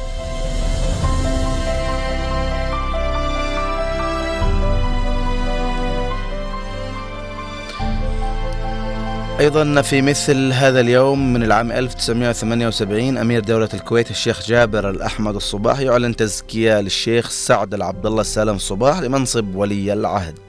[9.44, 15.80] أيضا في مثل هذا اليوم من العام 1978 أمير دولة الكويت الشيخ جابر الأحمد الصباح
[15.80, 20.40] يعلن تزكية للشيخ سعد العبد الله السالم الصباح لمنصب ولي العهد.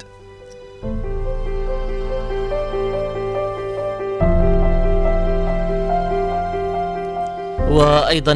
[7.71, 8.35] وأيضا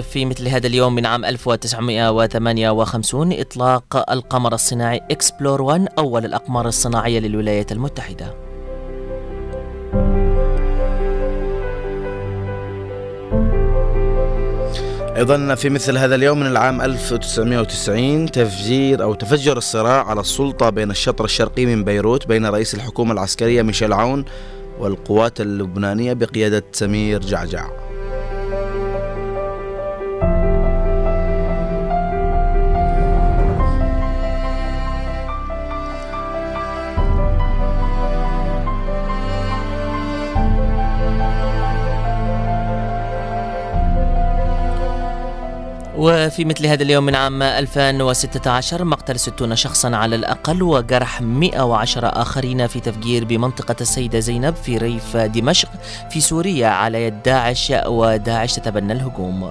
[0.00, 7.20] في مثل هذا اليوم من عام 1958 إطلاق القمر الصناعي إكسبلور 1 أول الأقمار الصناعية
[7.20, 8.49] للولايات المتحدة.
[15.16, 20.90] أيضا في مثل هذا اليوم من العام 1990 تفجير أو تفجر الصراع على السلطة بين
[20.90, 24.24] الشطر الشرقي من بيروت بين رئيس الحكومة العسكرية ميشيل عون
[24.78, 27.89] والقوات اللبنانية بقيادة سمير جعجع.
[46.00, 52.66] وفي مثل هذا اليوم من عام 2016 مقتل 60 شخصا على الأقل وجرح 110 آخرين
[52.66, 55.68] في تفجير بمنطقة السيدة زينب في ريف دمشق
[56.10, 59.50] في سوريا على يد داعش وداعش تتبنى الهجوم.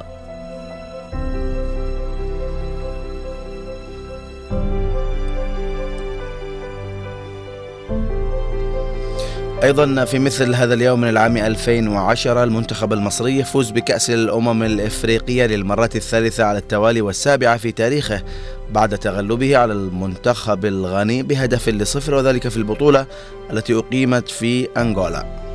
[9.63, 15.89] أيضا في مثل هذا اليوم من العام 2010 المنتخب المصري يفوز بكأس الأمم الإفريقية للمرة
[15.95, 18.24] الثالثة على التوالي والسابعة في تاريخه
[18.72, 23.06] بعد تغلبه على المنتخب الغني بهدف لصفر وذلك في البطولة
[23.54, 25.49] التي أقيمت في أنغولا.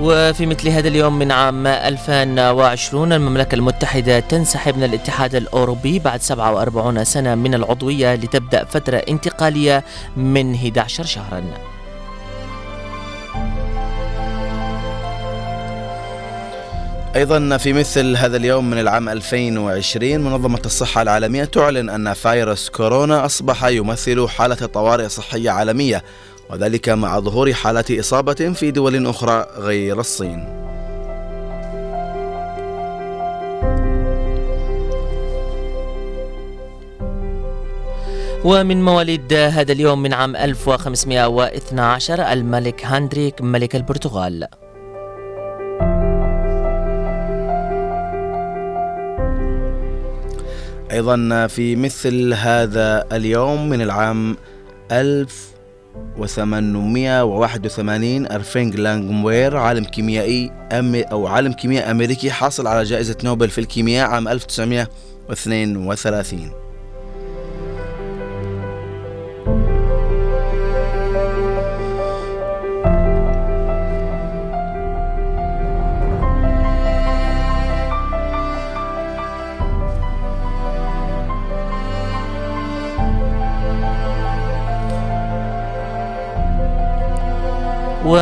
[0.00, 7.04] وفي مثل هذا اليوم من عام 2020 المملكة المتحدة تنسحب من الاتحاد الأوروبي بعد 47
[7.04, 9.84] سنة من العضوية لتبدأ فترة انتقالية
[10.16, 11.44] من 11 شهرا.
[17.16, 23.24] أيضا في مثل هذا اليوم من العام 2020 منظمة الصحة العالمية تعلن أن فيروس كورونا
[23.24, 26.04] أصبح يمثل حالة طوارئ صحية عالمية.
[26.50, 30.58] وذلك مع ظهور حالات إصابة في دول أخرى غير الصين.
[38.44, 44.46] ومن مواليد هذا اليوم من عام 1512 الملك هندريك ملك البرتغال.
[50.92, 54.36] أيضا في مثل هذا اليوم من العام
[55.96, 63.58] 1881 أرفينج لانغموير عالم كيميائي أمي أو عالم كيمياء أمريكي حاصل على جائزة نوبل في
[63.58, 66.67] الكيمياء عام 1932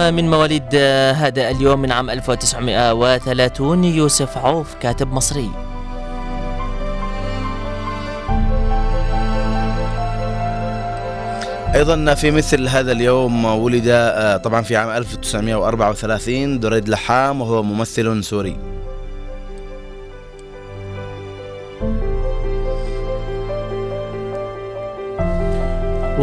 [0.09, 0.75] ومن مواليد
[1.15, 5.51] هذا اليوم من عام 1930 يوسف عوف كاتب مصري.
[11.75, 18.25] أيضا في مثل هذا اليوم ولد آه، طبعا في عام 1934 دريد لحام وهو ممثل
[18.25, 18.76] سوري.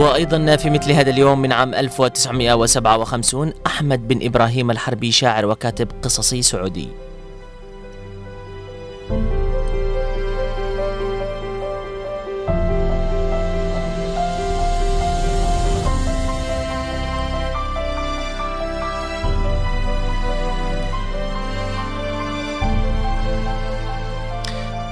[0.04, 6.42] وأيضا في مثل هذا اليوم من عام 1957 أحمد بن إبراهيم الحربي شاعر وكاتب قصصي
[6.42, 6.88] سعودي.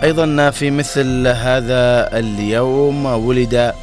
[0.04, 3.74] أيضا في مثل هذا اليوم ولد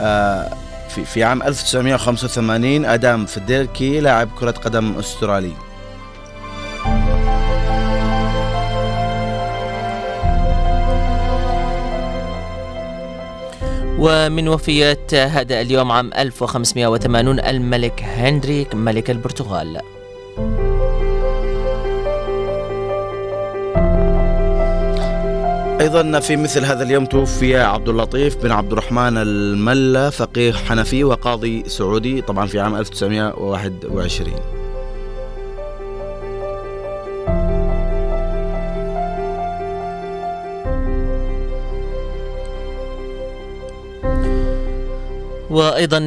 [0.00, 0.63] آه،
[0.94, 5.52] في في عام 1985 أدام فيديركي لاعب كرة قدم أسترالي.
[13.98, 19.80] ومن وفيات هذا اليوم عام 1580 الملك هنريك ملك البرتغال.
[25.84, 31.64] أيضا في مثل هذا اليوم توفي عبد اللطيف بن عبد الرحمن الملا فقيه حنفي وقاضي
[31.68, 34.63] سعودي طبعا في عام 1921
[45.54, 45.98] وأيضا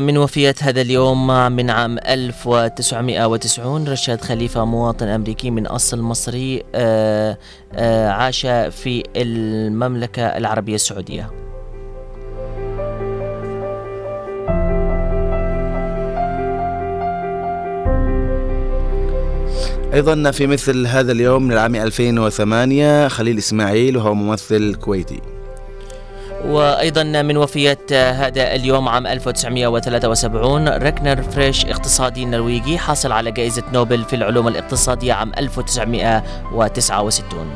[0.00, 7.38] من وفيات هذا اليوم من عام 1990 رشاد خليفة مواطن أمريكي من أصل مصري آه،
[7.74, 11.30] آه، عاش في المملكة العربية السعودية.
[19.94, 25.35] أيضا في مثل هذا اليوم من العام 2008 خليل إسماعيل وهو ممثل كويتي.
[26.46, 34.04] وأيضا من وفيات هذا اليوم عام 1973 ركنر فريش اقتصادي نرويجي حاصل على جائزة نوبل
[34.04, 37.50] في العلوم الاقتصادية عام 1969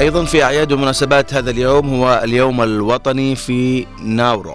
[0.00, 4.54] أيضا في أعياد ومناسبات هذا اليوم هو اليوم الوطني في ناورو.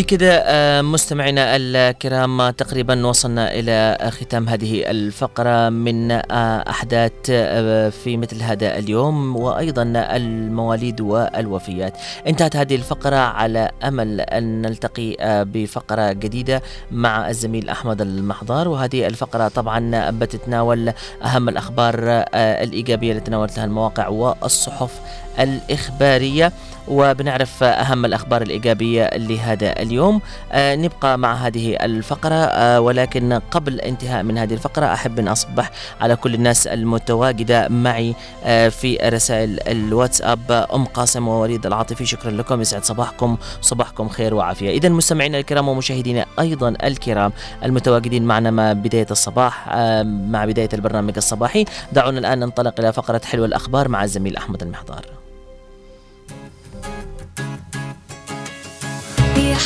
[0.00, 8.16] بكذا آه، مستمعينا الكرام تقريبا وصلنا إلى ختام هذه الفقرة من آه، أحداث آه، في
[8.16, 11.96] مثل هذا اليوم وأيضا المواليد والوفيات.
[12.26, 18.68] انتهت هذه الفقرة على أمل أن نلتقي بفقرة جديدة مع الزميل أحمد المحضار.
[18.68, 20.92] وهذه الفقرة طبعا بتتناول
[21.24, 21.94] أهم الأخبار
[22.34, 25.00] الإيجابية التي تناولتها المواقع والصحف
[25.38, 26.52] الإخبارية.
[26.90, 30.20] وبنعرف أهم الأخبار الإيجابية لهذا اليوم.
[30.52, 32.34] آه نبقى مع هذه الفقرة.
[32.34, 35.70] آه ولكن قبل انتهاء من هذه الفقرة أحب أن أصبح
[36.00, 38.14] على كل الناس المتواجدة معي
[38.44, 42.06] آه في رسائل الواتساب أم قاسم ووليد العاطفي.
[42.06, 42.60] شكرا لكم.
[42.60, 43.36] يسعد صباحكم.
[43.60, 44.70] صباحكم خير وعافية.
[44.70, 47.32] إذا مستمعينا الكرام ومشاهدينا أيضا الكرام
[47.64, 49.68] المتواجدين معنا مع بداية الصباح
[50.04, 51.64] مع بداية البرنامج الصباحي.
[51.92, 55.19] دعونا الآن ننطلق إلى فقرة حلوة الأخبار مع الزميل أحمد المحضار.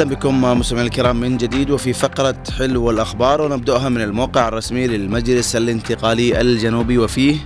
[0.04, 5.56] أهلا بكم مستمعينا الكرام من جديد وفي فقرة حلو الأخبار ونبدأها من الموقع الرسمي للمجلس
[5.56, 7.36] الانتقالي الجنوبي وفيه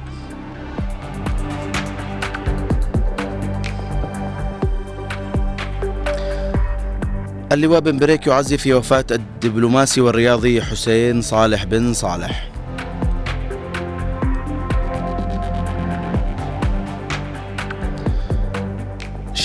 [7.52, 12.57] اللواء بن بريك يعزي في وفاة الدبلوماسي والرياضي حسين صالح بن صالح.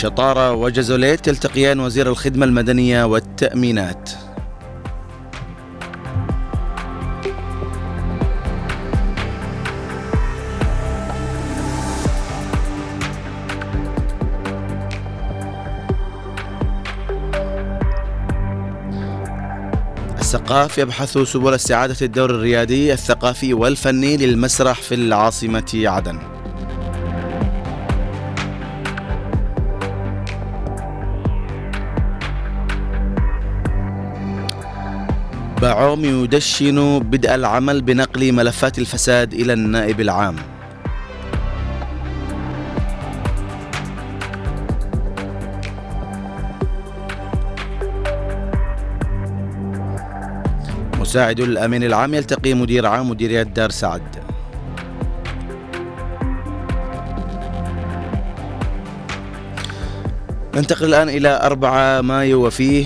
[0.03, 4.09] شطارة وجزوليت يلتقيان وزير الخدمة المدنية والتأمينات.
[20.19, 26.42] الثقاف يبحث سبل استعادة الدور الريادي الثقافي والفني للمسرح في العاصمة عدن.
[35.63, 40.35] باعوم يدشن بدء العمل بنقل ملفات الفساد إلى النائب العام.
[50.99, 54.01] مساعد الأمين العام يلتقي مدير عام مديرية دار سعد.
[60.55, 62.85] ننتقل الآن إلى 4 مايو وفيه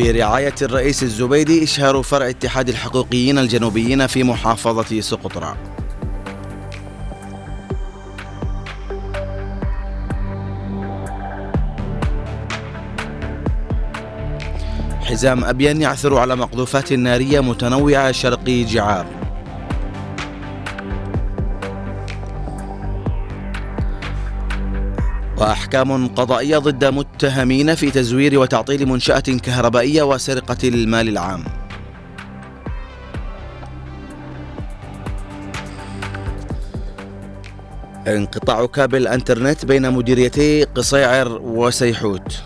[0.00, 5.56] برعاية الرئيس الزبيدي إشهار فرع اتحاد الحقوقيين الجنوبيين في محافظة سقطرى.
[15.00, 19.19] حزام أبين يعثر على مقذوفات نارية متنوعة شرقي جعار.
[25.40, 31.44] وأحكام قضائية ضد متهمين في تزوير وتعطيل منشأة كهربائية وسرقة المال العام.
[38.06, 42.42] انقطاع كابل انترنت بين مديريتي قصيعر وسيحوت.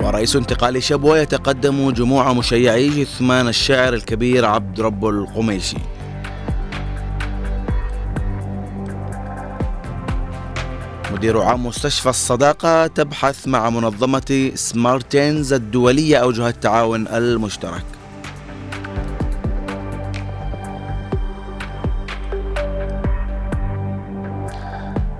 [0.00, 5.76] ورئيس انتقال شبوة يتقدم جموع مشيعي جثمان الشاعر الكبير عبد رب القميشي
[11.18, 17.84] مدير عام مستشفى الصداقة تبحث مع منظمة سمارتينز الدولية أوجه التعاون المشترك.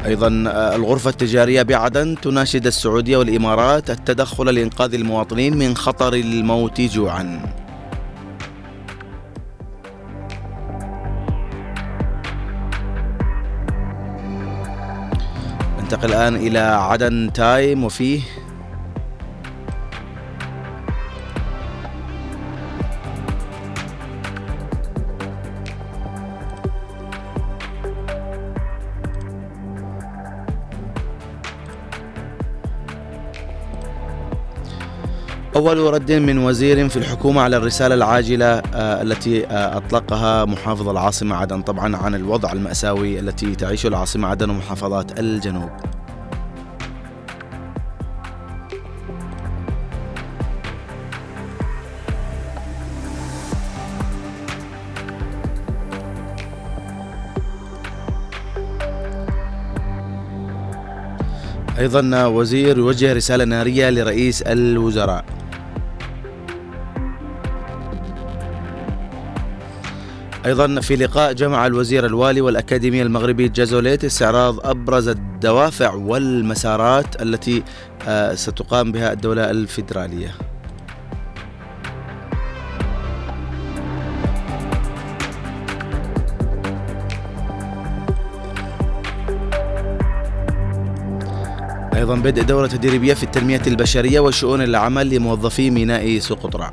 [0.07, 0.29] أيضا
[0.77, 7.68] الغرفة التجارية بعدن تناشد السعودية والإمارات التدخل لإنقاذ المواطنين من خطر الموت جوعاً.
[15.89, 18.21] ننتقل الآن إلى عدن تايم وفيه
[35.69, 41.37] أول رد من وزير في الحكومة على الرسالة العاجلة آه، التي آه، أطلقها محافظ العاصمة
[41.37, 41.63] عدن.
[41.63, 45.71] طبعا عن الوضع المأساوي التي تعيشه العاصمة عدن ومحافظات الجنوب.
[61.79, 65.38] أيضا وزير يوجه رسالة نارية لرئيس الوزراء.
[70.47, 77.63] أيضا في لقاء جمع الوزير الوالي والأكاديمية المغربي جازوليت استعراض أبرز الدوافع والمسارات التي
[78.09, 80.35] آه، ستقام بها الدولة الفيدرالية.
[91.95, 96.71] أيضا بدء دورة تدريبية في التنمية البشرية وشؤون العمل لموظفي ميناء سقطرى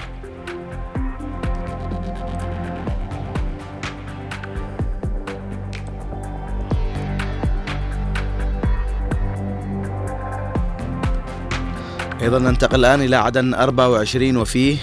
[12.25, 14.77] أيضا ننتقل الآن إلى عدن 24 وفيه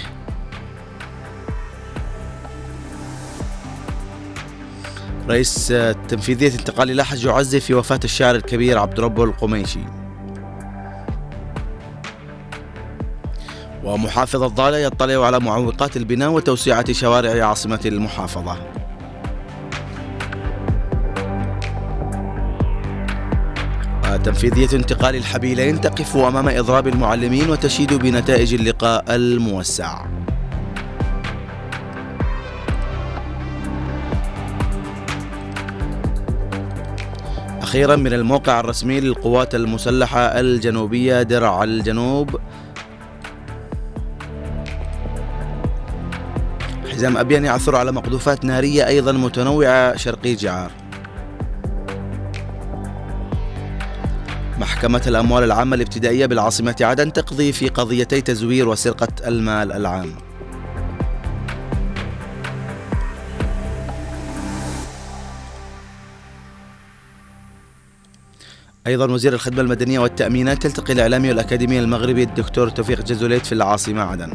[5.28, 5.74] رئيس
[6.08, 9.80] تنفيذية انتقال لحج يعزي في وفاة الشاعر الكبير عبد ربه القميشي.
[13.84, 18.56] ومحافظ الضالع يطلع على معوقات البناء وتوسعة شوارع عاصمة المحافظة.
[24.22, 30.04] تنفيذية انتقال الحبيلين تقف أمام إضراب المعلمين وتشيد بنتائج اللقاء الموسع.
[37.62, 42.40] أخيرا من الموقع الرسمي للقوات المسلحة الجنوبية درع الجنوب.
[46.92, 50.81] حزام أبيان يعثر على مقذوفات نارية أيضا متنوعة شرقي جعار
[54.82, 60.14] محكمة الأموال العامة الابتدائية بالعاصمة عدن تقضي في قضيتي تزوير وسرقة المال العام.
[68.86, 74.32] أيضا وزير الخدمة المدنية والتأمينات تلتقي الإعلامي والأكاديمي المغربي الدكتور توفيق جزوليت في العاصمة عدن.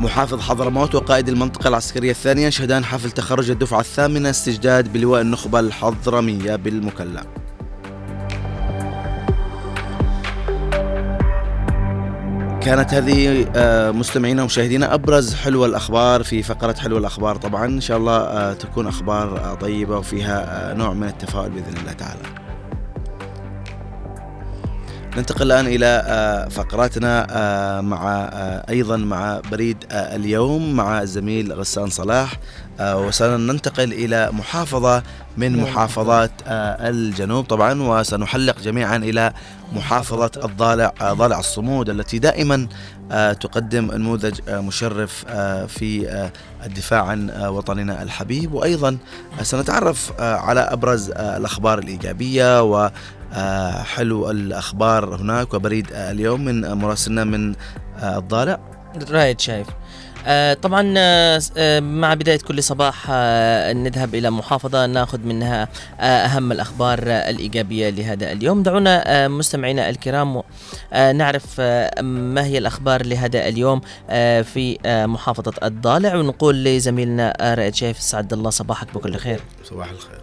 [0.00, 6.56] محافظ حضرموت وقائد المنطقة العسكرية الثانية يشهدان حفل تخرج الدفعة الثامنة استجداد بلواء النخبة الحضرمية
[6.56, 7.24] بالمكلا
[12.60, 17.96] كانت هذه آه، مستمعينا ومشاهدينا أبرز حلو الأخبار في فقرة حلو الأخبار طبعا إن شاء
[17.96, 22.39] الله آه، تكون أخبار آه، طيبة وفيها نوع من التفاؤل بإذن الله تعالى.
[25.16, 31.90] ننتقل الآن إلى آه، فقراتنا آه، مع آه، أيضا مع بريد اليوم مع الزميل غسان
[31.90, 32.38] صلاح
[32.80, 35.02] وسننتقل إلى محافظة
[35.36, 35.66] من نعم.
[35.66, 39.32] محافظات الجنوب طبعا وسنحلق جميعا إلى
[39.72, 42.68] محافظة الضالع ضالع الصمود التي دائما
[43.40, 45.24] تقدم نموذج مشرف
[45.68, 46.20] في
[46.66, 48.98] الدفاع عن وطننا الحبيب وأيضا
[49.42, 52.90] سنتعرف على أبرز الأخبار الإيجابية و
[53.82, 57.54] حلو الأخبار هناك وبريد اليوم من مراسلنا من
[57.98, 58.58] آه، الضالع.
[59.10, 59.66] رايد شايف.
[60.26, 65.68] آه طبعا آه مع بداية كل صباح آه نذهب إلى محافظة ناخذ منها
[66.00, 68.62] آه أهم الأخبار آه الإيجابية لهذا اليوم.
[68.62, 70.42] دعونا آه مستمعينا الكرام
[70.92, 76.14] آه نعرف آه ما هي الأخبار لهذا اليوم آه في آه محافظة الضالع.
[76.16, 79.40] ونقول لزميلنا آه رائد شايف سعد الله صباحك بكل خير.
[79.64, 80.20] صباح الخير.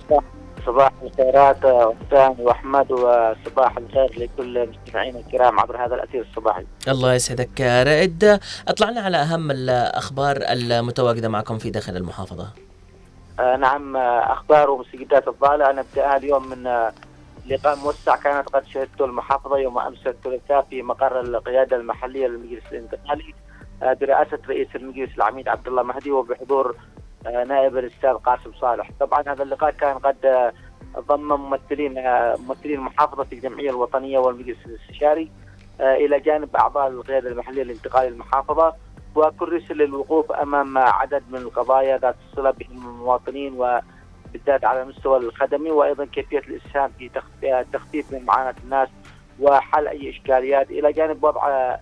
[0.67, 6.65] صباح الخيرات وسام وأحمد وصباح الخير لكل مستمعينا الكرام عبر هذا الأثير الصباحي.
[6.87, 12.47] الله يسعدك رائد، أطلعنا على أهم الأخبار المتواجدة معكم في داخل المحافظة.
[13.39, 16.93] آه نعم أخبار ومستجدات الضالع نبداها اليوم من آه،
[17.47, 23.33] لقاء موسع كانت قد شهدته المحافظة يوم أمس الثلاثاء في مقر القيادة المحلية للمجلس الانتقالي
[23.83, 27.16] آه، برئاسة رئيس المجلس العميد عبد الله مهدي وبحضور آه،
[27.47, 28.89] نائب الأستاذ قاسم صالح.
[28.99, 30.53] طبعا هذا اللقاء كان قد آه،
[30.99, 35.31] ضم ممثلين آه، ممثلين محافظة الجمعية الوطنية والمجلس الاستشاري
[35.79, 38.73] إلى جانب أعضاء القياده المحلية لانتقال المحافظة
[39.15, 46.39] وكرس للوقوف أمام عدد من القضايا ذات الصلة بالمواطنين وبالذات على المستوى الخدمي وأيضا كيفية
[46.39, 47.09] الإسهام في
[47.73, 48.89] تخفيف من معاناة الناس
[49.39, 50.71] وحل أي إشكاليات.
[50.71, 51.75] إلى جانب وضع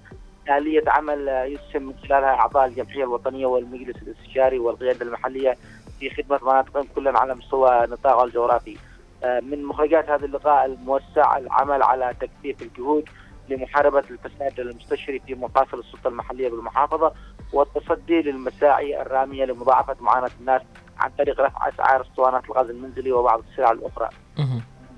[0.49, 5.57] آلية عمل يسهم من خلالها أعضاء الجمعية الوطنية والمجلس الاستشاري والقيادة المحلية
[5.99, 8.77] في خدمة مناطقهم كلا على مستوى نطاقها الجغرافي.
[9.23, 13.09] آه، من مخرجات هذا اللقاء الموسع العمل على تكثيف الجهود
[13.49, 17.11] لمحاربة الفساد المستشري في مقاصد السلطة المحلية بالمحافظة
[17.53, 20.61] والتصدي للمساعي الرامية لمضاعفة معاناة الناس
[20.99, 24.09] عن طريق رفع أسعار اسطوانات الغاز المنزلي وبعض السلع الأخرى.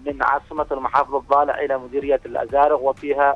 [0.05, 3.35] من عاصمة المحافظة الضالع إلى مديرية الأزارق وفيها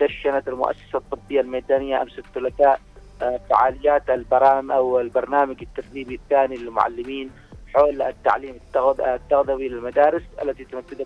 [0.00, 2.80] دشنت المؤسسة الطبية الميدانية أمس الثلاثاء
[3.22, 7.30] آه، فعاليات البرامج أو البرنامج التدريبي الثاني للمعلمين
[7.74, 11.04] حول التعليم التغذ- التغذوي للمدارس التي تنفذ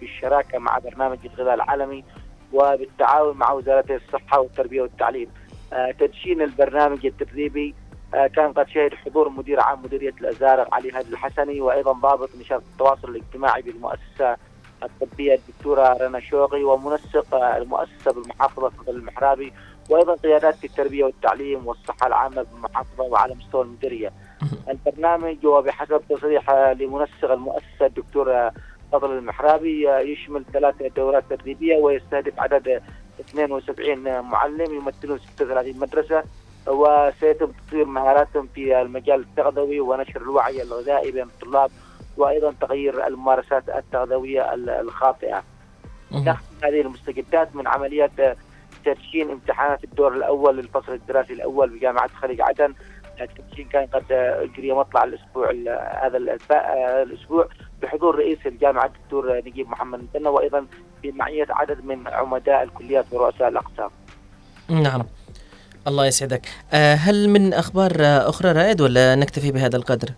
[0.00, 2.04] بالشراكة مع برنامج الغذاء العالمي
[2.52, 5.28] وبالتعاون مع وزارتي الصحة والتربية والتعليم.
[5.72, 7.74] آه، تدشين البرنامج التدريبي
[8.14, 12.62] آه، كان قد شهد حضور مدير عام مديرية الأزارق علي هادي الحسني وأيضا ضابط نشاط
[12.72, 14.36] التواصل الاجتماعي بالمؤسسة
[14.82, 19.52] الطبية الدكتورة رنا شوقي ومنسق آه، المؤسسة بالمحافظة فضل المحرابي
[19.90, 24.12] وأيضا قيادات في التربية والتعليم والصحة العامة بالمحافظة وعلى مستوى المديرية.
[24.68, 28.50] البرنامج وبحسب تصريح لمنسق المؤسسة الدكتور
[28.92, 32.82] فضل المحرابي آه، يشمل ثلاث دورات تدريبية ويستهدف عدد آه،
[33.20, 36.22] 72 معلم يمثلون 36 مدرسة
[36.66, 41.70] وسيتم تطوير مهاراتهم في المجال التغذوي ونشر الوعي الغذائي بين الطلاب
[42.18, 45.42] وأيضا تغيير الممارسات التغذوية ال- الخاطئة.
[46.10, 48.10] تختم هذه المستجدات من عمليات
[48.84, 52.74] تدشين امتحانات الدور الأول للفصل الدراسي الأول بجامعه خليج عدن.
[53.20, 55.68] التدشين كان قد أجري مطلع الأسبوع ال-
[56.02, 56.66] هذا الأسبوع-
[57.02, 57.48] الأسبوع
[57.82, 60.66] بحضور رئيس الجامعة الدكتور نجيب محمد مدنة وأيضا
[61.02, 63.90] بمعيه عدد من عمداء الكليات ورؤساء الأقسام.
[64.68, 65.02] نعم
[65.86, 70.08] الله يسعدك آه، هل من أخبار آه، أخرى رائد ولا نكتفي بهذا القدر؟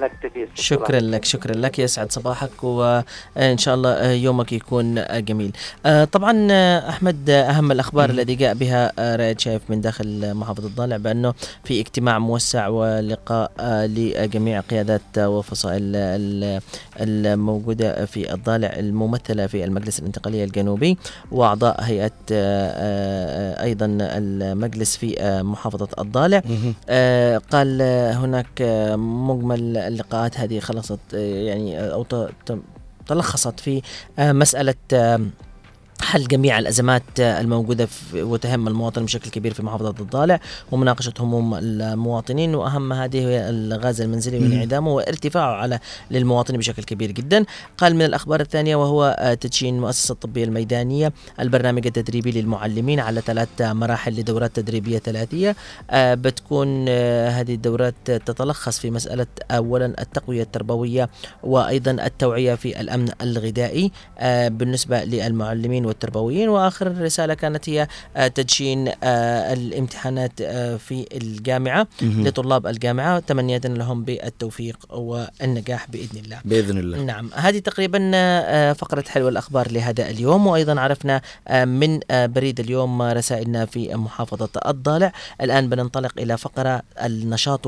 [0.00, 5.52] نكتفي شكرا لك شكرا لك يسعد صباحك وإن شاء الله يومك يكون جميل.
[5.86, 10.66] آه، طبعا آه، أحمد آه، أهم الأخبار الذي جاء بها رائد شايف من داخل محافظة
[10.68, 11.34] الضالع بأنه
[11.64, 13.50] في اجتماع موسع ولقاء
[13.86, 16.60] لجميع قيادات وفصائل ال-
[17.00, 20.98] الموجودة في الضالع الممثلة في المجلس الانتقالي الجنوبي
[21.32, 22.10] وأعضاء هيئة
[23.62, 26.42] أيضا المجلس في محافظة الضالع.
[27.52, 27.82] قال
[28.16, 28.62] هناك
[28.98, 32.06] مجمل اللقاءات هذه خلصت آه، يعني آه، أو
[33.06, 33.82] تلخصت في
[34.18, 34.74] آه، مسألة
[36.02, 40.40] حل جميع الأزمات الموجودة وتهم المواطن بشكل كبير في محافظة الضالع
[40.72, 45.78] ومناقشة هموم المواطنين وأهم هذه هي الغاز المنزلي وانعدامه وارتفاعه على
[46.10, 47.44] للمواطن بشكل كبير جدا.
[47.78, 53.48] قال من الأخبار الثانية وهو آه، تدشين المؤسسه الطبية الميدانية البرنامج التدريبي للمعلمين على ثلاث
[53.60, 55.56] مراحل لدورات تدريبية ثلاثية.
[55.90, 61.08] آه، بتكون آه، هذه الدورات تتلخص في مسألة أولا التقوية التربوية
[61.42, 63.90] وأيضا التوعية في الأمن الغذائي.
[64.50, 72.26] بالنسبة للمعلمين والتربويين وآخر رسالة كانت هي آه، تدشين آه، الامتحانات آه، في الجامعة مهم.
[72.26, 76.38] لطلاب الجامعة تمنية لهم بالتوفيق والنجاح بإذن الله.
[76.44, 76.98] بإذن الله.
[76.98, 77.30] نعم.
[77.34, 78.00] هذه تقريبا
[78.72, 81.20] فقرة حلوة الأخبار لهذا اليوم وأيضا عرفنا
[81.64, 85.12] من بريد اليوم رسائلنا في محافظة الضالع.
[85.40, 87.66] الآن بننطلق إلى فقرة النشاط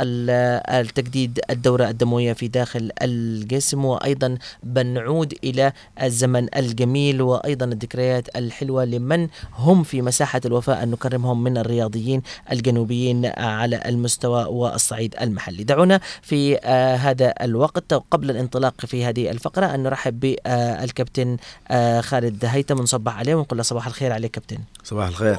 [0.00, 8.36] ال- آه، التجديد الدورة الدموية في داخل الجسم وأيضا بنعود إلى الزمن الجميل وأيضا الذكريات
[8.36, 10.82] الحلوة لمن هم في مساحة الوفاء.
[10.82, 12.22] أن نكرمهم من الرياضيين
[12.52, 15.64] الجنوبيين آه، على المستوى والصعيد المحلي.
[15.64, 17.94] دعونا في آه، هذا الوقت.
[17.94, 21.36] قبل الانطلاق في هذه الفقرة أن نرحب بالكابتن
[21.68, 22.80] آه، خالد هيثم.
[22.80, 24.58] ونصبح عليه ونقول له صباح الخير عليك كابتن.
[24.84, 25.36] صباح الخير.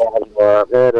[0.73, 0.93] غير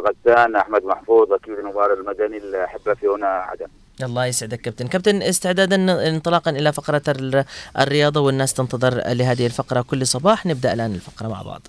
[0.00, 3.66] غسان أحمد محفوظ أكيد نوار المدني الاحبه في هنا عدن.
[4.02, 4.86] الله يسعدك كابتن.
[4.88, 7.44] كابتن استعدادا انطلاقا إلى فقرة ال-
[7.78, 10.46] الرياضة والناس تنتظر لهذه الفقرة كل صباح.
[10.46, 11.62] نبدأ الآن الفقرة مع بعض.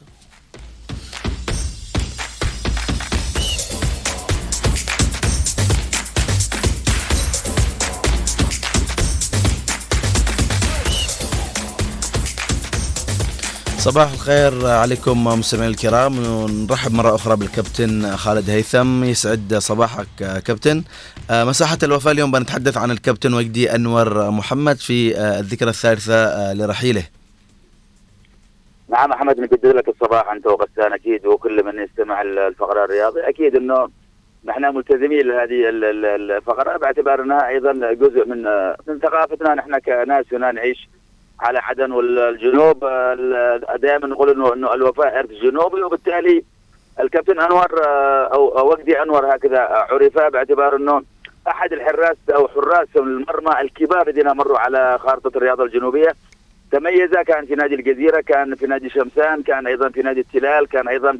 [13.79, 16.13] صباح الخير عليكم مستمعينا الكرام.
[16.19, 19.03] ونرحب مرة أخرى بالكابتن خالد هيثم.
[19.03, 20.07] يسعد صباحك
[20.45, 20.83] كابتن.
[21.31, 26.53] آه، مساحة الوفاة اليوم بنتحدث عن الكابتن وجدي أنور محمد في آه، الذكرى الثالثة آه،
[26.53, 27.03] لرحيله.
[28.89, 30.31] نعم أحمد نجدد لك الصباح.
[30.31, 33.19] أنت وغسان أكيد وكل من يستمع الفقرة الرياضي.
[33.29, 33.89] أكيد إنه
[34.45, 36.77] نحن ملتزمين لهذه ال- ال- الفقرة.
[36.77, 38.43] باعتبار انها أيضا جزء من
[38.87, 39.55] من ثقافتنا.
[39.55, 40.89] نحن كناس هنا نعيش
[41.41, 42.79] على عدن والجنوب
[43.75, 46.43] دائما نقول انه إنه الوفاء إرث جنوبي وبالتالي
[46.99, 51.03] الكابتن أنور آه، أو وجدي أنور هكذا عرف باعتبار إنه
[51.47, 56.15] أحد الحراس أو حراس المرمى الكبار الذين مروا على خارطة الرياضة الجنوبية.
[56.71, 60.87] تميز كان في نادي الجزيرة كان في نادي شمسان كان أيضا في نادي التلال كان
[60.87, 61.19] أيضا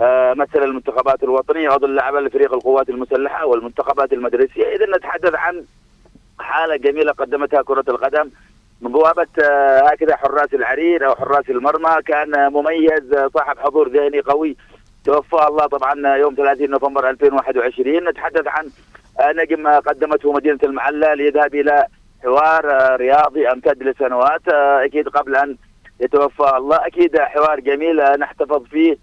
[0.00, 4.76] آه، مثل المنتخبات الوطنية عضو اللعبة لفريق القوات المسلحة والمنتخبات المدرسية.
[4.76, 5.64] اذا نتحدث عن
[6.38, 8.30] حالة جميلة قدمتها كرة القدم.
[8.82, 14.20] من بوابة آه، هكذا حراس العرير أو حراس المرمى كان مميز آه، صاحب حضور ذهني
[14.20, 14.56] قوي.
[15.04, 18.66] توفى الله طبعا يوم 30 نوفمبر 2021 نتحدث عن
[19.20, 21.86] آه، نجم قدمته مدينة المعلة ليذهب إلى
[22.22, 24.48] حوار آه، رياضي أمتد لسنوات.
[24.48, 25.56] آه، أكيد قبل أن
[26.00, 28.96] يتوفى الله أكيد حوار جميل آه، نحتفظ فيه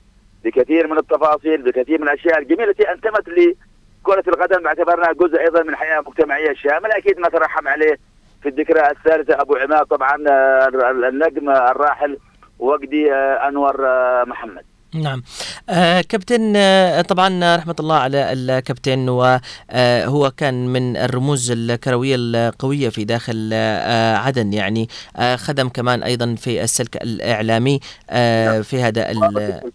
[0.44, 5.76] بكثير من التفاصيل بكثير من الأشياء الجميلة التي أنتمت لكرة القدم باعتبارنا جزء أيضا من
[5.76, 6.98] حياة مجتمعية شاملة.
[6.98, 7.98] أكيد نترحم عليه
[8.42, 10.68] في الذكرى الثالثة أبو عماد طبعا آه،
[11.10, 12.18] النجم الراحل
[12.60, 14.69] وجدي آه، أنور آه، محمد.
[14.94, 15.24] نعم.
[15.70, 23.04] آه كابتن آه طبعا رحمة الله على الكابتن وهو كان من الرموز الكروية القوية في
[23.04, 27.80] داخل آه عدن يعني آه خدم كمان أيضا في السلك الإعلامي
[28.10, 29.68] آه في هذا ال-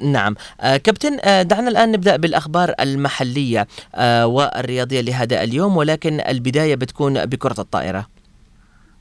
[0.00, 0.34] نعم.
[0.60, 7.26] آه كابتن آه دعنا الآن نبدأ بالأخبار المحلية آه والرياضية لهذا اليوم ولكن البداية بتكون
[7.26, 8.13] بكرة الطائرة.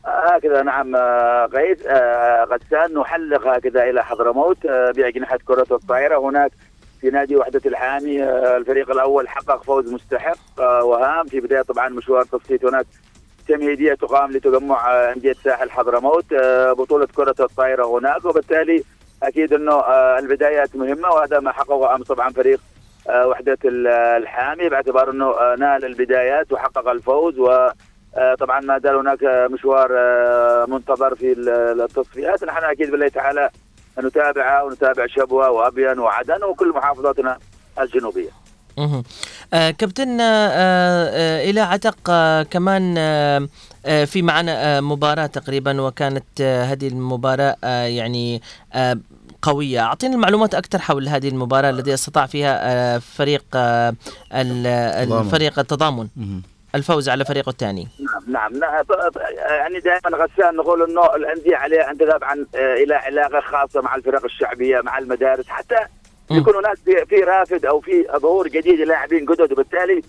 [0.06, 0.96] هكذا نعم.
[0.96, 6.18] آه، غيث آه، غسان نحلق هكذا إلى حضرموت آه، باجنحه كرة الطائرة.
[6.30, 6.52] هناك
[7.02, 11.26] في نادي وحدة الحامي آه، الفريق الأول حقق فوز مستحق آه، وهام.
[11.26, 12.86] في بداية طبعا مشوار تصفيت هناك
[13.48, 18.26] تمهيدية تقام لتجمع آه، أندية ساحل حضرموت آه، بطولة كرة الطائرة هناك.
[18.26, 18.84] وبالتالي
[19.24, 22.60] أكيد إنه آه، البدايات مهمة وهذا ما حققه امس طبعا فريق
[23.10, 24.70] آه، وحدة ال- الحامي.
[24.70, 27.74] باعتبار إنه آه، نال البدايات وحقق الفوز و آه،
[28.40, 33.50] طبعا ما زال هناك آه، مشوار آه، منتظر في ال- التصفيات نحن أكيد بالله تعالى
[34.04, 37.38] نتابعها ونتابع شبوة وابين وعدن وكل محافظاتنا
[37.82, 38.30] الجنوبية.
[39.54, 43.48] آه كابتن آه آه إلى عتق آه كمان آه
[43.86, 48.42] آه في معنا آه مباراة تقريبا وكانت آه هذه المباراة آه يعني
[48.74, 48.98] آه
[49.42, 53.94] قوية أعطينا المعلومات أكثر حول هذه المباراة التي استطاع فيها آه فريق آه.
[54.34, 56.08] الفريق التضامن.
[56.76, 57.88] الفوز على فريقه الثاني.
[58.28, 58.84] نعم نعم.
[59.40, 63.96] يعني دائما غسان نقول إنه الأندية عليها ان تذهب عن آه، إلى علاقة خاصة مع
[63.96, 65.76] الفرق الشعبية مع المدارس حتى.
[66.32, 66.78] يكون هناك
[67.10, 69.52] في, رافد أو في ظهور جديد للاعبين جدد.
[69.52, 70.02] وبالتالي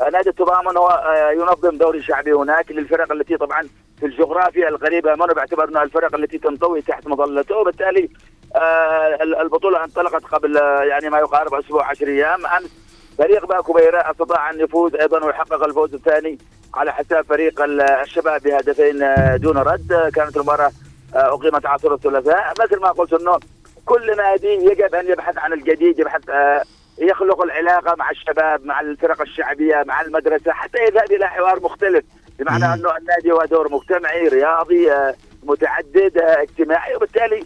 [0.00, 3.62] آه، نادي التضامن هو آه، ينظم دوري شعبي هناك للفرق التي طبعا
[4.00, 7.56] في الجغرافيا القريبه منه باعتبار انها الفرق التي تنطوي تحت مظلته.
[7.56, 8.08] وبالتالي
[8.56, 12.46] آه، ال- البطولة انطلقت قبل آه، يعني ما يقارب أسبوع 10 أيام.
[12.46, 12.70] أمس
[13.18, 16.38] فريق باكو بيراء أستطاع أن يفوز أيضا ويحقق الفوز الثاني
[16.74, 20.10] على حساب فريق ال- الشباب بهدفين آه، دون رد.
[20.14, 20.70] كانت المباراة
[21.14, 22.52] آه، أقيمت عصر الثلاثاء.
[22.60, 23.38] مثل ما قلت إنه
[23.86, 26.62] كل نادي يجب أن يبحث عن الجديد يبحث آه،
[26.98, 32.04] يخلق العلاقة مع الشباب مع الفرق الشعبية مع المدرسة حتى يذهب إلى حوار مختلف.
[32.38, 32.64] بمعنى.
[32.74, 34.90] إنه النادي هو دور مجتمعي رياضي
[35.42, 36.96] متعدد اجتماعي.
[36.96, 37.44] وبالتالي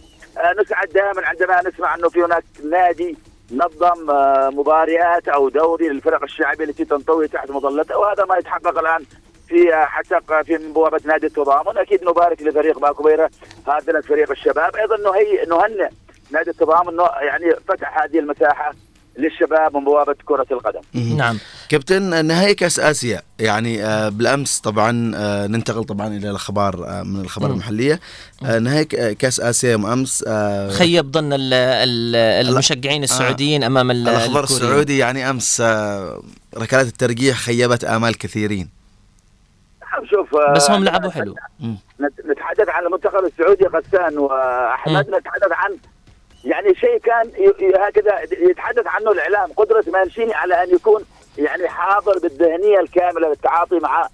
[0.61, 3.17] نسعد دائما عندما نسمع إنه في هناك نادي
[3.51, 9.05] نظم آه، مباريات أو دوري للفرق الشعبية التي تنطوي تحت مظلته وهذا ما يتحقق الآن
[9.47, 13.29] في آه، حتى في بوابه نادي التضامن أكيد نبارك لفريق باكوبيرا
[13.67, 14.75] هذا فريق الشباب.
[14.75, 15.89] أيضا نهي نهنئ
[16.31, 18.73] نادي التضامن يعني فتح هذه المساحة
[19.17, 20.81] للشباب من بوابة كرة القدم.
[21.17, 21.37] نعم.
[21.69, 27.19] كابتن نهائي كأس آسيا يعني آه، بالأمس طبعا آه، ننتقل طبعا إلى الأخبار آه، من
[27.21, 27.51] الأخبار.
[27.51, 27.99] المحلية.
[28.41, 30.23] نهائي كأس آسيا يوم أمس
[30.77, 34.43] خيب ظن ال- ال- المشجعين السعوديين أمام ال- الأخبار.
[34.43, 35.61] السعودي يعني أمس
[36.57, 38.69] ركلات الترجيح خيبت آمال كثيرين.
[40.11, 41.35] شوف آه، بس هم لعبوا حلو.
[41.61, 45.77] نت- نتحدث عن المنتخب السعودي غسان واحمد نتحدث عن
[46.47, 47.31] يعني شيء كان
[47.79, 49.51] هكذا يتحدث عنه الإعلام.
[49.53, 51.05] قدرة مانشيني على أن يكون
[51.37, 54.07] يعني حاضر بالذهنية الكاملة للتعاطي مع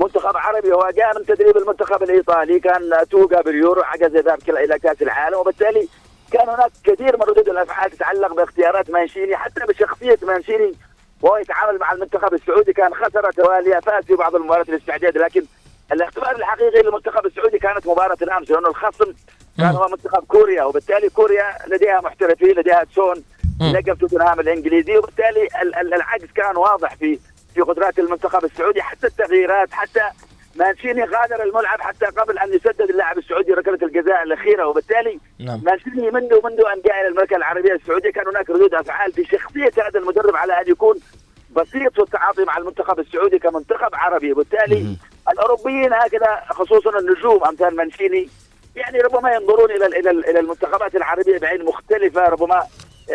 [0.00, 0.72] منتخب عربي.
[0.72, 5.38] هو جاء من تدريب المنتخب الإيطالي كان توقع باليورو يذهب كلا- إلى كأس العالم.
[5.38, 5.88] وبالتالي
[6.32, 10.72] كان هناك كثير من ردود الأفعال تتعلق باختيارات مانشيني حتى بشخصية مانشيني
[11.22, 12.72] وهو يتعامل مع المنتخب السعودي.
[12.72, 15.42] كان خسر تواليا فاز في بعض المباريات الاستعداد لكن
[15.92, 19.12] الاختبار الحقيقي للمنتخب السعودي كانت مباراة الأمس لأنه الخصم
[19.58, 19.76] كان.
[19.76, 23.24] هو منتخب كوريا وبالتالي كوريا لديها محترفين لديها تسون.
[23.60, 27.18] نجم توتنهام الانجليزي وبالتالي ال- ال- العجز كان واضح في
[27.54, 30.00] في قدرات المنتخب السعودي حتى التغييرات حتى
[30.56, 36.10] مانشيني غادر الملعب حتى قبل أن يسدد اللاعب السعودي ركلة الجزاء الأخيرة وبالتالي نعم مانشيني
[36.10, 39.98] منذ منذ أن جاء إلى المملكة العربية السعودية كان هناك ردود أفعال في شخصية هذا
[40.00, 40.96] المدرب على أن يكون
[41.50, 44.96] بسيط في التعاطي مع المنتخب السعودي كمنتخب عربي وبالتالي.
[45.32, 48.28] الأوروبيين هكذا خصوصا النجوم أمثال مانشيني
[48.78, 52.62] يعني ربما ينظرون إلى إلى إلى المنتخبات العربية بعين مختلفة ربما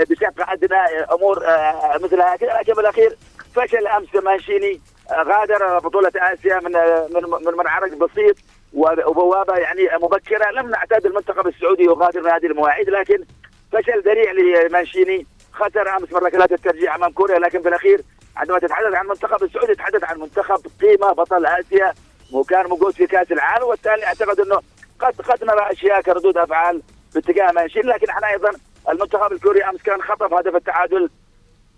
[0.09, 0.77] بشق ادنى
[1.11, 3.17] أمور آه، مثل هكذا لكن بالاخير
[3.55, 8.35] فشل امس مانشيني آه، غادر بطولة آسيا من آه، من من منعرج بسيط
[8.73, 10.51] وبوابة يعني مبكرة.
[10.51, 13.23] لم نعتاد المنتخب السعودي يغادر هذه المواعيد لكن
[13.71, 15.27] فشل ذريع لمانشيني.
[15.53, 17.39] خسر أمس من ركلات الترجيح أمام كوريا.
[17.39, 18.01] لكن في الأخير
[18.35, 21.93] عندما تتحدث عن المنتخب السعودي تتحدث عن منتخب قيمة بطل آسيا
[22.31, 23.65] وكان موجود في كأس العالم.
[23.65, 24.59] وبالتالي أعتقد إنه
[25.05, 26.81] قد قد نرى أشياء كردود أفعال
[27.15, 28.51] باتجاه مانشين لكن إحنا أيضا
[28.89, 31.09] المنتخب الكوري أمس كان خطف هدف التعادل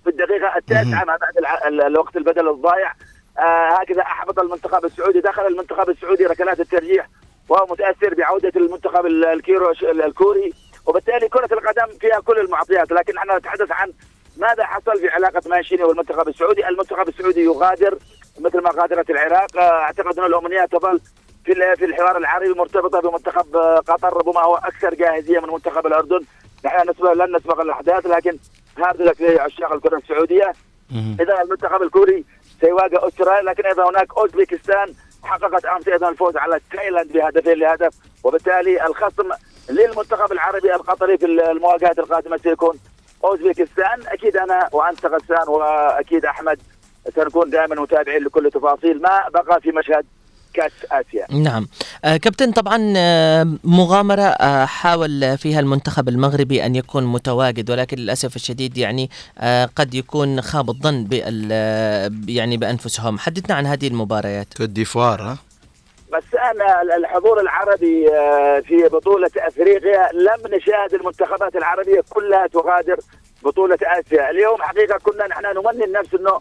[0.03, 1.37] في الدقيقة التاسعة ما بعد
[1.81, 2.91] الوقت البدل الضايع.
[3.39, 5.19] آه هكذا أحبط المنتخب السعودي.
[5.19, 7.07] دخل المنتخب السعودي ركلات الترجيح
[7.49, 10.53] وهو متأثر بعودة المنتخب ال- الكيرو الكوري.
[10.85, 12.91] وبالتالي كرة القدم فيها كل المعطيات.
[12.91, 13.93] لكن إحنا نتحدث عن
[14.37, 17.97] ماذا حصل في علاقة مانشيني والمنتخب السعودي؟ المنتخب السعودي يغادر
[18.39, 20.99] مثل ما غادرت العراق، آه، أعتقد أن الأمنية تظل
[21.45, 23.55] في في الحوار العربي مرتبطة بمنتخب
[23.87, 26.25] قطر ربما هو أكثر جاهزية من منتخب الأردن،
[26.65, 28.37] نحن نسبق لن نسبق الأحداث لكن
[28.77, 30.53] hard luck لعشاق الكرة السعودية،.
[31.19, 32.25] إذا المنتخب الكوري
[32.61, 34.93] سيواجه استراليا لكن أيضا هناك اوزبكستان
[35.23, 37.93] حققت أمس أيضا الفوز على تايلاند بهدفين لهدف.
[38.23, 39.29] وبالتالي الخصم
[39.69, 42.79] للمنتخب العربي القطري في المواجهات القادمة سيكون
[43.23, 46.59] اوزبكستان أكيد أنا وأنت غسان وأكيد أحمد
[47.15, 50.05] سنكون دائما متابعين لكل تفاصيل ما بقى في مشهد
[50.55, 51.25] كاس آسيا.
[51.31, 51.67] نعم.
[52.05, 58.35] آه كابتن طبعا آه مغامرة آه حاول فيها المنتخب المغربي أن يكون متواجد ولكن للأسف
[58.35, 59.09] الشديد يعني
[59.75, 61.51] قد يكون خاب الظن بال
[62.29, 63.17] يعني بأنفسهم.
[63.19, 64.47] حدثنا عن هذه المباريات.
[64.57, 65.37] كوت ديفوار ها؟
[66.13, 68.05] بس أنا الحضور العربي
[68.67, 72.97] في بطولة أفريقيا لم نشاهد المنتخبات العربية كلها تغادر
[73.43, 76.39] بطولة آسيا، اليوم حقيقة كنا نحن نمني النفس انه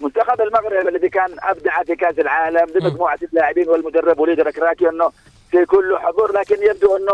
[0.00, 5.10] منتخب المغرب الذي كان أبدع في كأس العالم بمجموعه اللاعبين والمدرب وليد ركراكي إنه
[5.52, 7.12] سيكون له حضور لكن يبدو إنه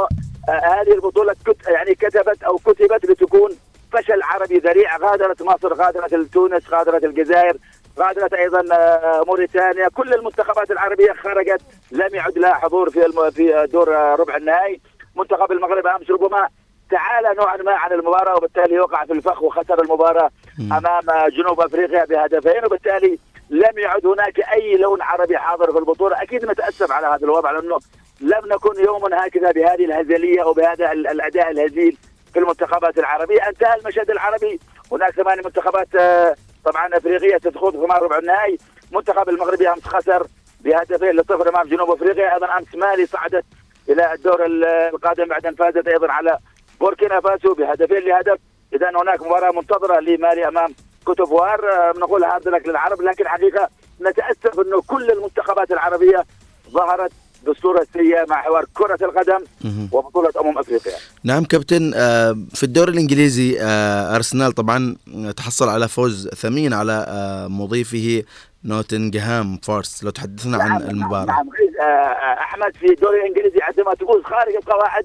[0.48, 3.50] آه، هذه البطولة كت يعني كتبت أو كتبت لتكون
[3.92, 7.56] فشل عربي ذريع غادرت مصر غادرت تونس غادرت الجزائر
[7.98, 11.60] غادرت أيضا آه، موريتانيا كل المنتخبات العربية خرجت
[11.92, 13.30] لم يعد لها حضور في.
[13.30, 14.80] في دور آه، ربع النهائي
[15.16, 16.48] منتخب المغرب أمس ربما
[16.92, 20.30] تعالى نوعا ما عن المباراة وبالتالي وقع في الفخ وخسر المباراة
[20.60, 23.18] أمام جنوب أفريقيا بهدفين وبالتالي
[23.50, 26.22] لم يعد هناك أي لون عربي حاضر في البطولة.
[26.22, 27.78] أكيد نتاسف على هذا الوضع لأنه
[28.20, 31.96] لم نكن يوما هكذا بهذه الهزلية أو بهذا ال- الأداء الهزيل
[32.32, 33.48] في المنتخبات العربية.
[33.48, 34.60] انتهى المشهد العربي.
[34.92, 36.34] هناك ثمان منتخبات آه،
[36.64, 38.58] طبعا أفريقية ستخوض في ربع النهائي.
[38.92, 40.26] منتخب المغربي أمس خسر
[40.60, 42.34] بهدفين لصفر أمام جنوب أفريقيا.
[42.34, 43.44] أيضا أمس مالي صعدت
[43.88, 46.38] إلى الدور ال- القادم بعد أن فازت أيضا على
[46.82, 48.38] بوركينا فاسو بهدفين لهدف.
[48.74, 50.70] إذا هناك مباراة منتظرة لمالي أمام
[51.04, 53.68] كوتوفوار آه، نقول hard luck للعرب لكن حقيقة
[54.00, 56.24] نتأسف إنه كل المنتخبات العربية
[56.70, 57.12] ظهرت
[57.46, 59.44] بصورة سيئة مع حوار كرة القدم.
[59.92, 60.92] وبطولة أمم أفريقيا.
[61.24, 64.96] نعم كابتن آه، في الدوري الإنجليزي آه، أرسنال طبعا
[65.36, 68.22] تحصل على فوز ثمين على آه، مضيفه
[68.64, 70.04] نوتنغهام فورست.
[70.04, 71.24] لو تحدثنا عن المباراة.
[71.24, 71.48] نعم
[71.80, 75.04] آه، آه، أحمد في الدوري الإنجليزي عندما تفوز خارج القواعد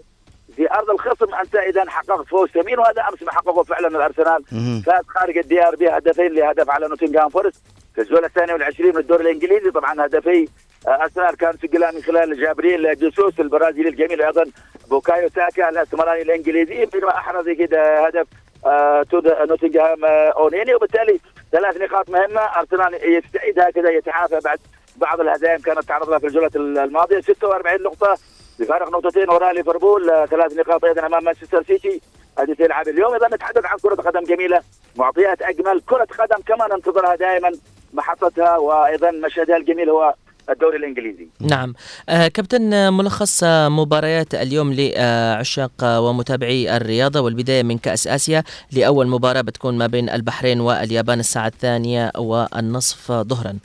[0.58, 4.44] في أرض الخصم أنت إذا حققت فوز ثمين وهذا أمس ما حققه فعلا الأرسنال.
[4.86, 7.62] فاز خارج الديار بهدفين لهدف على نوتنغهام فورست
[7.96, 9.72] في الجوله الثانية والعشرين من الدوري الإنجليزي.
[9.72, 10.48] طبعا هدفي
[10.88, 14.44] آه، أرسنال كان سجلها من خلال جابريل جيسوس البرازيلي الجميل أيضا
[14.90, 16.86] بوكايو ساكا الاسمراني الإنجليزي.
[16.86, 18.28] بينما احرز كده هدف
[18.66, 19.06] آه،
[19.50, 21.20] نوتنغهام آه، اونيني وبالتالي
[21.52, 22.42] ثلاث نقاط مهمة.
[22.42, 24.60] أرسنال يستعيد هكذا يتعافى بعد
[24.96, 27.22] بعض الهزائم كانت تعرض لها في الجولة الماضية.
[27.22, 28.18] 46 نقطة
[28.60, 32.02] بفارق نقطتين وراء ليفربول آه، ثلاث نقاط أيضا أمام مانشستر سيتي.
[32.40, 33.16] هذه تلعب اليوم.
[33.16, 34.62] اذا نتحدث عن كرة قدم جميلة
[34.96, 37.52] معطيات أجمل كرة قدم كما ننتظرها دائما
[37.94, 40.14] محطتها وأيضا مشهدها الجميل هو
[40.50, 41.28] الدوري الإنجليزي.
[41.42, 41.74] نعم.
[42.10, 48.44] آه كابتن آه، ملخص آه، مباريات اليوم لعشاق ومتابعي الرياضة والبداية من كأس آسيا.
[48.72, 53.58] لأول مباراة بتكون ما بين البحرين واليابان الساعة الثانية والنصف ظهرا.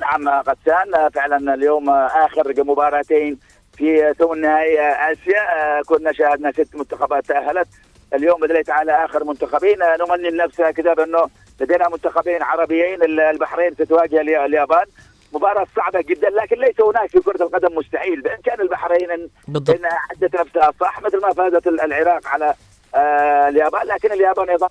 [0.00, 3.38] نعم غسان فعلا اليوم آخر مباراتين
[3.78, 4.80] في ثمن نهائي
[5.12, 5.40] آسيا.
[5.78, 7.68] آه، كنا شاهدنا ست منتخبات تأهلت.
[8.14, 9.82] اليوم بدليت على آخر منتخبين.
[9.82, 11.28] آه، نمني النفس هكذا بانه
[11.60, 13.02] لدينا منتخبين عربيين.
[13.02, 14.84] ال- البحرين ستواجه الي- اليابان.
[15.32, 18.20] مباراة صعبة جدا لكن ليس هناك في كرة القدم مستحيل.
[18.20, 22.54] بإمكان البحرين أن انها عدت نفسها صح مثل ما فازت ال- العراق على
[22.94, 23.86] آه اليابان.
[23.86, 24.68] لكن اليابان أيضا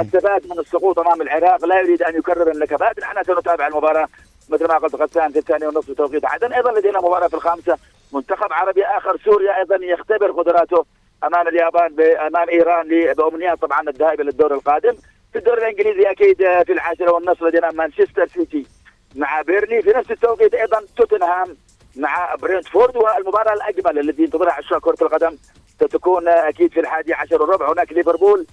[0.00, 1.64] الثبات من السقوط أمام العراق.
[1.64, 3.00] لا يريد أن يكرر النكبات.
[3.00, 4.08] نحن سنتابع المباراة
[4.48, 6.52] مثل ما قلت غسان في الثانية والنصف بتوقيت عدن.
[6.52, 7.78] أيضا لدينا مباراة في الخامسة.
[8.12, 10.84] منتخب عربي آخر سوريا أيضا يختبر قدراته
[11.24, 14.94] أمام اليابان ب- أمام إيران ل- بامنيات طبعا الذهاب إلى الدور القادم.
[15.32, 18.66] في الدور الإنجليزي أكيد آه، في العاشره والنصف لدينا مانشستر سيتي
[19.14, 19.82] مع بيرلي.
[19.82, 21.56] في نفس التوقيت أيضا توتنهام
[21.96, 25.36] مع برينتفورد والمباراة الأجمل التي ينتظرها عشاق كرة القدم
[25.80, 28.46] ستكون آه، أكيد في الحادي عشر وربع هناك ليفربول.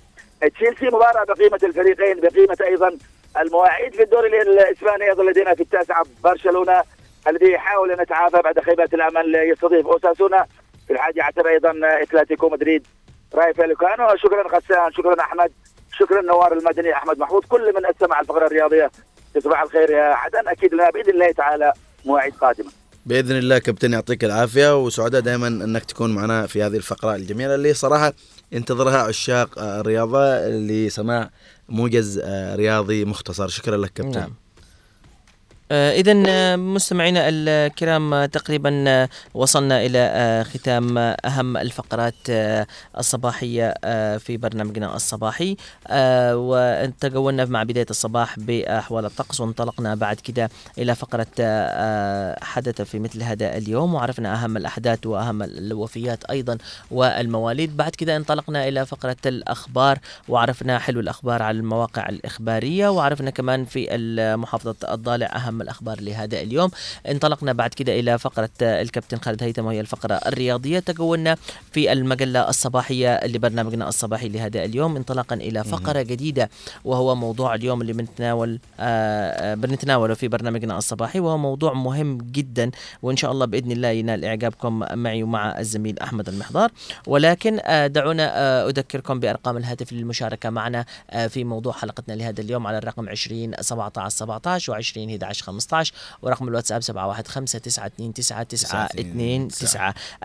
[0.56, 2.98] تشيلسي مباراة بقيمة الفريقين بقيمة أيضا
[3.38, 6.84] المواعيد في الدوري الإسباني أيضا لدينا في التاسعة برشلونة
[7.28, 10.46] الذي يحاول أن يتعافى بعد خيبه الأمل يستضيف أوساسونا.
[10.88, 12.88] في الحادي عشر أيضا اتلتيكو مدريد.
[13.34, 15.52] راي فاليكانو شكرا غسان شكرا أحمد
[16.00, 18.92] شكرا نوار المدني أحمد محفوظ كل من استمع الفقرة الرياضية.
[19.34, 21.74] تصبح الخير يا عدن أكيد لنا بإذن الله تعالى
[22.06, 22.72] مواعيد قادمة.
[23.06, 27.74] بإذن الله كابتن يعطيك العافية وسعداء دائما إنك تكون معنا في هذه الفقرة الجميلة اللي
[27.74, 28.14] صراحة
[28.52, 31.30] ينتظرها عشاق آه، الرياضه لسماع
[31.70, 34.34] موجز آه، رياضي مختصر شكرا لك كابتن نعم.
[35.72, 42.68] إذا آه، مستمعينا الكرام آه، تقريبا آه، وصلنا إلى آه، ختام آه، أهم الفقرات آه،
[42.98, 45.56] الصباحية آه، في برنامجنا الصباحي.
[45.88, 53.00] آه، وتجولنا مع بداية الصباح بأحوال الطقس وانطلقنا بعد كده إلى فقرة آه، حدث في
[53.00, 56.58] مثل هذا اليوم وعرفنا أهم الأحداث وأهم الوفيات أيضا
[56.92, 57.78] والمواليد.
[57.78, 63.88] بعد كده انطلقنا إلى فقرة الأخبار وعرفنا حلو الأخبار على المواقع الإخبارية وعرفنا كمان في
[64.38, 66.72] محافظة الضالع أهم الأخبار لهذا اليوم.
[67.08, 70.80] انطلقنا بعد كده إلى فقرة الكابتن خالد هيثم وهي الفقرة الرياضية.
[70.80, 71.38] تجولنا
[71.72, 76.50] في المجلة الصباحية لبرنامجنا الصباحي لهذا اليوم انطلاقا إلى فقرة جديدة
[76.86, 82.72] وهو موضوع اليوم اللي بنتناول آه، آه، بنتناوله في برنامجنا الصباحي وهو موضوع مهم جدا
[83.02, 86.72] وإن شاء الله بإذن الله ينال إعجابكم معي ومع الزميل أحمد المحضار.
[87.08, 92.68] ولكن آه، دعونا آه، أذكركم بأرقام الهاتف للمشاركة معنا آه، في موضوع حلقتنا لهذا اليوم
[92.68, 97.92] على الرقم 20 17 17 و20 11 15 ورقم الواتساب 715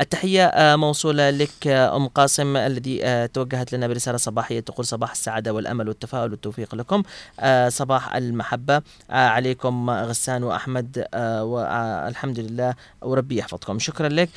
[0.01, 5.11] التحية آه، موصولة لك آه، أم قاسم الذي آه، توجهت لنا برسالة صباحية تقول صباح
[5.11, 7.03] السعادة والأمل والتفاؤل والتوفيق لكم.
[7.69, 8.83] صباح المحبة.
[9.11, 11.07] عليكم غسان وأحمد
[11.43, 13.79] والحمد لله وربي يحفظكم.
[13.79, 14.29] شكرا لك.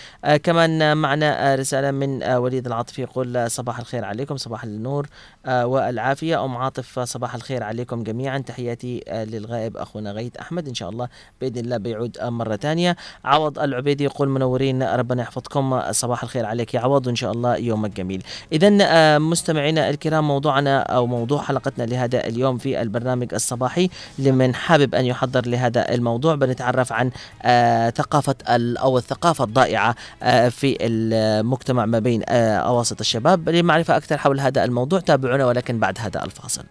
[0.43, 5.07] كمان معنا رسالة من وليد العاطفي يقول صباح الخير عليكم صباح النور
[5.47, 6.45] والعافية.
[6.45, 8.38] أم عاطف صباح الخير عليكم جميعا.
[8.38, 11.07] تحياتي للغائب أخونا غيث أحمد إن شاء الله
[11.41, 12.95] بإذن الله بيعود مرة ثانية
[13.26, 15.82] عوض العبيدي يقول منورين ربنا يحفظكم.
[15.91, 18.24] صباح الخير عليك يا عوض وإن شاء الله يومك جميل.
[18.53, 23.89] إذا آه، مستمعينا الكرام موضوعنا أو موضوع حلقتنا لهذا اليوم في البرنامج الصباحي
[24.20, 26.36] لمن حابب أن يحضر لهذا الموضوع.
[26.36, 27.11] بنتعرف عن
[27.41, 33.49] آه، ثقافة ال- أو الثقافة الضائعة آه، في المجتمع ما بين أواسط الشباب.
[33.49, 36.63] لمعرفة أكثر حول هذا الموضوع تابعونا ولكن بعد هذا الفاصل.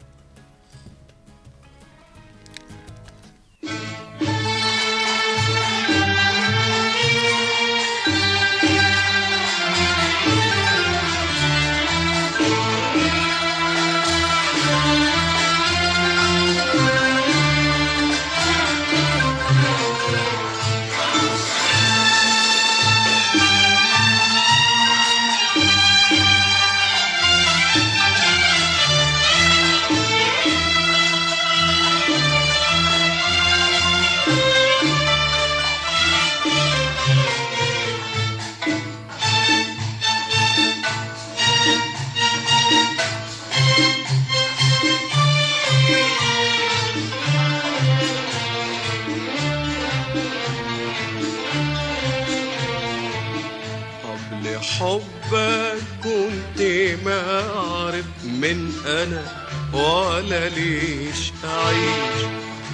[54.81, 56.63] حبك كنت
[57.05, 62.25] ما أعرف من أنا ولا ليش أعيش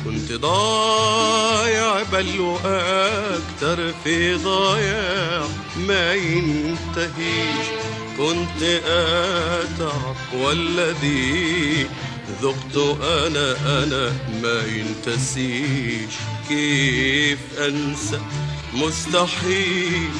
[0.05, 5.47] كنت ضايع بل وأكتر في ضياع
[5.89, 7.67] ما ينتهيش.
[8.19, 11.87] كنت أتعب والذي
[12.43, 16.15] ذقت أنا أنا ما ينتسيش.
[16.49, 18.21] كيف أنسى؟
[18.75, 20.11] مستحيل.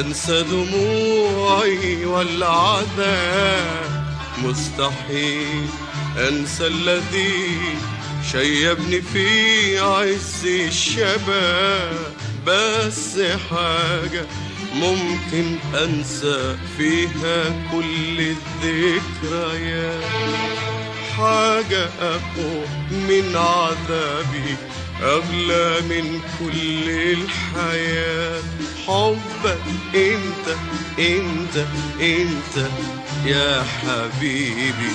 [0.00, 3.92] أنسى دموعي والعذاب.
[4.38, 5.66] مستحيل
[6.28, 7.58] أنسى الذي
[8.32, 11.98] شيبني في عز الشباب.
[12.46, 13.20] بس
[13.50, 14.24] حاجة
[14.74, 18.34] ممكن أنسى فيها كل
[18.64, 20.04] الذكريات.
[21.16, 24.56] حاجة أقوى من عذابي
[25.02, 28.42] أغلى من كل الحياة.
[28.86, 29.60] حبك
[29.94, 30.56] أنت
[30.98, 31.66] أنت
[32.00, 32.68] أنت
[33.26, 34.92] يا حبيبي.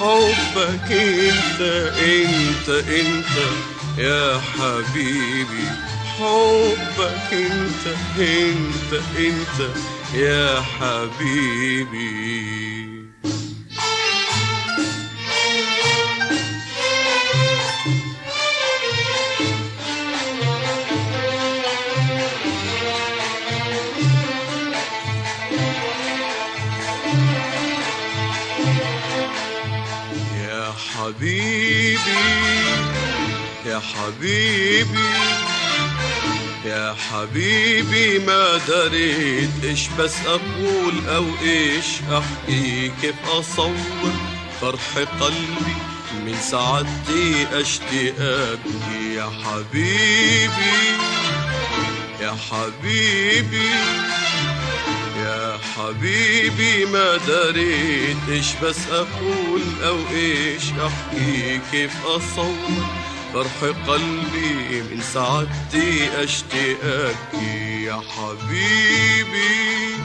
[0.00, 1.60] حبك أنت
[1.98, 3.36] أنت أنت
[3.98, 5.68] يا حبيبي.
[6.18, 7.84] حبك أنت
[8.18, 9.70] أنت أنت
[10.14, 12.69] يا حبيبي.
[33.70, 35.08] يا حبيبي
[36.64, 43.74] يا حبيبي ما دريت إيش بس أقول أو إيش أحكي كيف أصور
[44.60, 45.76] فرح قلبي
[46.26, 48.58] من سعادتي اشتياق
[49.16, 50.76] يا حبيبي
[52.20, 53.70] يا حبيبي
[55.16, 62.86] يا حبيبي ما دريت إيش بس أقول أو إيش أحكي؟ كيف أصور
[63.34, 69.96] فرح قلبي من سعادتي اشتياقي يا حبيبي.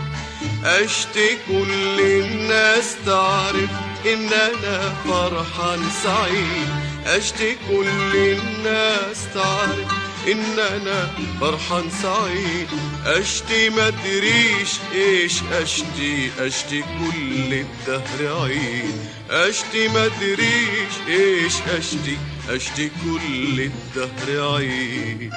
[0.65, 3.69] اشتي كل الناس تعرف
[4.05, 6.69] ان أنا فرحان سعيد.
[7.05, 9.91] اشتي كل الناس تعرف
[10.27, 11.11] ان أنا
[11.41, 12.67] فرحان سعيد.
[13.05, 19.14] اشتي ما ادريش إيش اشتي اشتي كل الدهر عيد.
[19.29, 22.17] أشتي ما أدريش إيش أشتي
[22.49, 25.31] أشتي كل الدهر عيد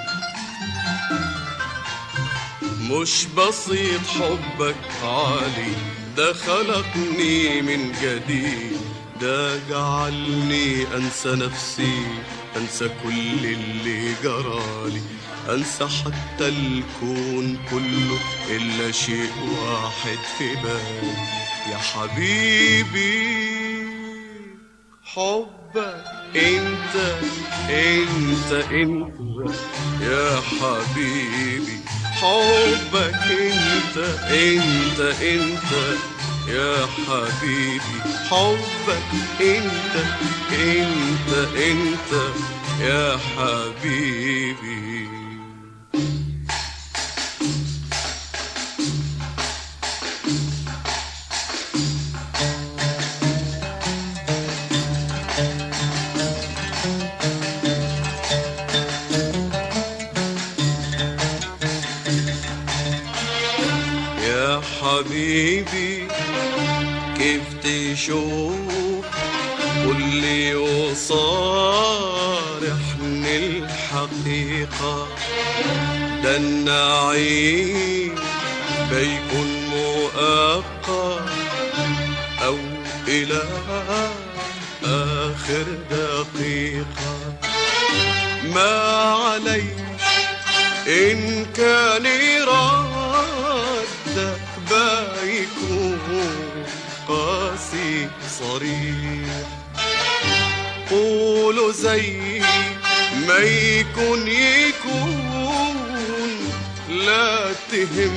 [2.90, 5.72] مش بسيط حبك عالي
[6.16, 8.78] ده خلقني من جديد.
[9.20, 12.02] ده جعلني أنسى نفسي
[12.56, 15.02] أنسى كل اللي جرالي.
[15.48, 18.18] أنسى حتى الكون كله
[18.50, 19.30] إلا شيء
[19.62, 21.14] واحد في بالي.
[21.70, 23.67] يا حبيبي
[25.18, 26.04] حبك
[26.36, 26.94] انت
[27.70, 29.50] انت انت
[30.02, 31.78] يا حبيبي.
[32.20, 33.96] حبك انت
[34.30, 35.72] انت انت
[36.48, 37.98] يا حبيبي.
[38.30, 39.08] حبك
[39.40, 39.94] انت
[40.52, 42.12] انت انت
[42.80, 44.97] يا حبيبي.
[64.98, 66.08] حبيبي
[67.18, 69.06] كيف تشوف
[69.84, 71.98] قولي وصارحني
[73.36, 75.08] الحقيقة؟
[76.22, 78.14] ده النعيم
[78.90, 81.22] بيكون مؤقت
[82.44, 82.56] أو
[83.08, 83.42] إلى
[84.84, 87.16] آخر دقيقة؟
[88.54, 88.72] ما
[89.12, 89.62] عليش
[90.88, 92.06] إن كان
[92.48, 92.87] ردك
[97.08, 98.08] قاسي
[98.40, 99.46] صريح.
[100.90, 102.40] قولوا زي
[103.26, 105.28] ما يكون يكون
[106.88, 108.16] لا تهم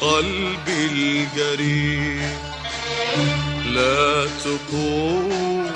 [0.00, 2.32] قلبي الجريح.
[3.72, 5.66] لا تقول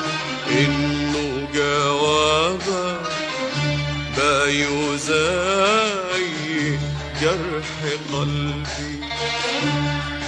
[0.51, 3.01] إنه جوابك
[4.17, 6.79] بايو زي
[7.21, 7.79] جرح
[8.13, 8.93] قلبي.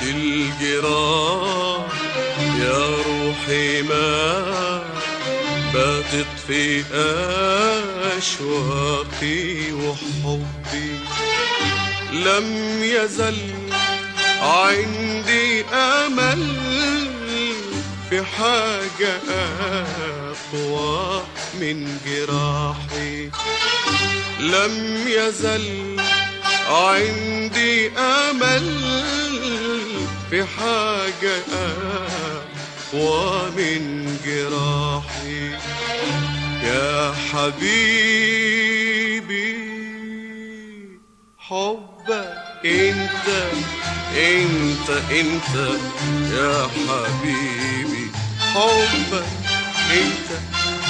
[0.03, 1.54] الجراح
[3.45, 4.83] روحي ما
[5.75, 6.85] باتت في
[8.19, 10.99] أشواقي وحبي.
[12.13, 13.37] لم يزل
[14.41, 16.57] عندي أمل
[18.11, 19.21] في حاجة
[20.53, 21.23] أقوى
[21.61, 23.31] من جراحي.
[24.41, 25.97] لم يزل
[26.69, 28.81] عندي أمل
[30.31, 32.44] في حاجة أقوى
[32.95, 35.51] من جراحي
[36.63, 38.21] يا حبيبي
[41.39, 43.29] حبك انت
[44.17, 45.55] انت انت
[46.33, 48.07] يا حبيبي
[48.55, 49.33] حبك
[49.91, 50.31] انت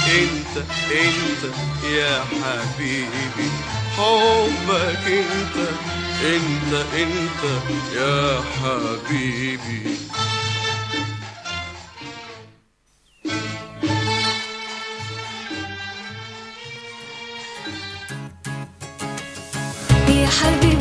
[0.09, 0.57] انت
[0.93, 1.43] انت
[1.85, 3.51] يا حبيبي
[3.97, 5.57] حبك انت
[6.25, 7.43] انت انت
[7.95, 10.14] يا حبيبي
[20.35, 20.74] حبيبي.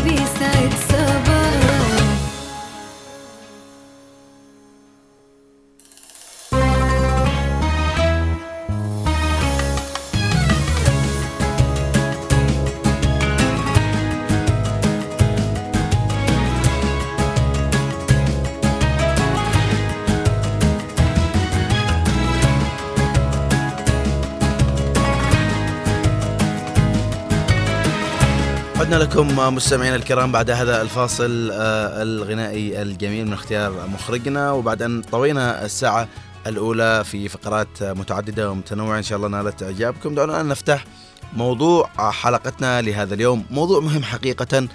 [28.94, 35.02] عدنا لكم مستمعينا الكرام بعد هذا الفاصل آه، الغنائي الجميل من اختيار مخرجنا وبعد أن
[35.02, 36.08] طوينا الساعة
[36.48, 40.16] الأولى في فقرات متعددة ومتنوعة إن شاء الله نالت إعجابكم.
[40.16, 40.86] دعونا أن نفتح
[41.34, 44.68] موضوع حلقتنا لهذا اليوم موضوع مهم حقيقة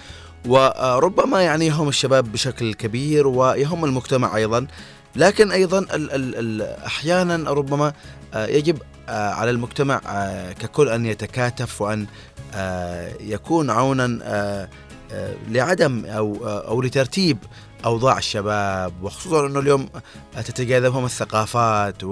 [0.46, 4.66] وربما يعني يهم الشباب بشكل كبير ويهم المجتمع أيضا.
[5.16, 7.92] لكن أيضا ال ال ال أحيانا ربما
[8.34, 8.78] آه، يجب
[9.08, 12.06] آه، على المجتمع آه، ككل أن يتكاتف وأن
[13.20, 14.68] يكون عونا
[15.48, 17.38] لعدم أو أو لترتيب
[17.84, 19.88] أوضاع الشباب وخصوصا أنه اليوم
[20.36, 22.04] تتجاذبهم الثقافات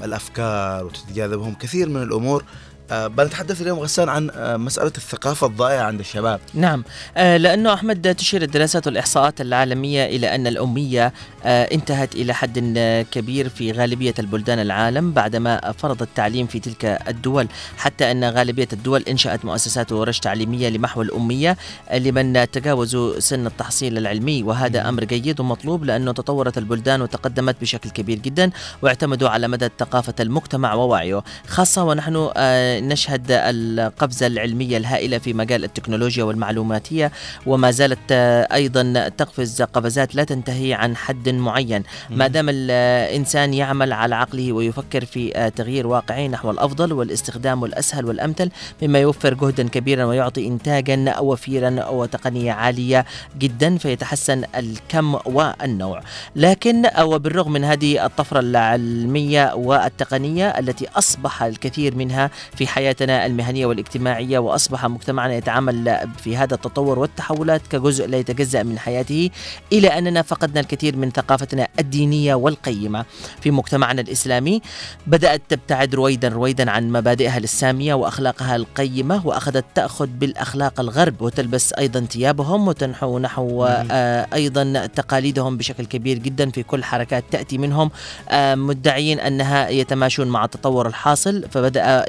[0.00, 2.44] والافكار وتتجاذبهم كثير من الأمور.
[2.90, 6.40] بنتحدث اليوم غسان عن آه، مسألة الثقافة الضائعة عند الشباب.
[6.54, 6.84] نعم.
[7.16, 11.12] آه لأنه أحمد تشير الدراسات والإحصاءات العالمية إلى أن الأمية
[11.44, 16.84] آه انتهت إلى حد آه، كبير في غالبية البلدان العالم بعدما فرض التعليم في تلك
[17.08, 21.56] الدول حتى أن غالبية الدول إنشأت مؤسسات ورش تعليمية لمحو الأمية
[21.88, 27.90] آه، لمن تجاوزوا سن التحصيل العلمي وهذا أمر جيد ومطلوب لأنه تطورت البلدان وتقدمت بشكل
[27.90, 28.50] كبير جدا
[28.82, 31.22] واعتمدوا على مدى ثقافة المجتمع ووعيه.
[31.48, 37.12] خاصة ونحن آه، نشهد القفزة العلمية الهائلة في مجال التكنولوجيا والمعلوماتية
[37.46, 38.12] وما زالت
[38.52, 41.82] أيضا تقفز قفزات لا تنتهي عن حد معين.
[42.10, 48.50] ما دام الإنسان يعمل على عقله ويفكر في تغيير واقعي نحو الأفضل والاستخدام الأسهل والأمثل
[48.82, 53.04] مما يوفر جهدا كبيرا ويعطي إنتاجا وفيرا وتقنية عالية
[53.38, 56.02] جدا فيتحسن الكم والنوع.
[56.36, 64.38] لكن وبالرغم من هذه الطفرة العلمية والتقنية التي أصبح الكثير منها في حياتنا المهنية والاجتماعية
[64.38, 69.30] وأصبح مجتمعنا يتعامل في هذا التطور والتحولات كجزء لا يتجزأ من حياته
[69.72, 73.04] إلى أننا فقدنا الكثير من ثقافتنا الدينية والقيمة.
[73.40, 74.62] في مجتمعنا الإسلامي
[75.06, 82.00] بدأت تبتعد رويدا رويدا عن مبادئها السامية وأخلاقها القيمة وأخذت تأخذ بالأخلاق الغرب وتلبس أيضا
[82.00, 87.90] ثيابهم وتنحو نحو آه أيضا تقاليدهم بشكل كبير جدا في كل حركات تأتي منهم.
[88.28, 92.04] آه مدعيين أنها يتماشون مع التطور الحاصل فبدأ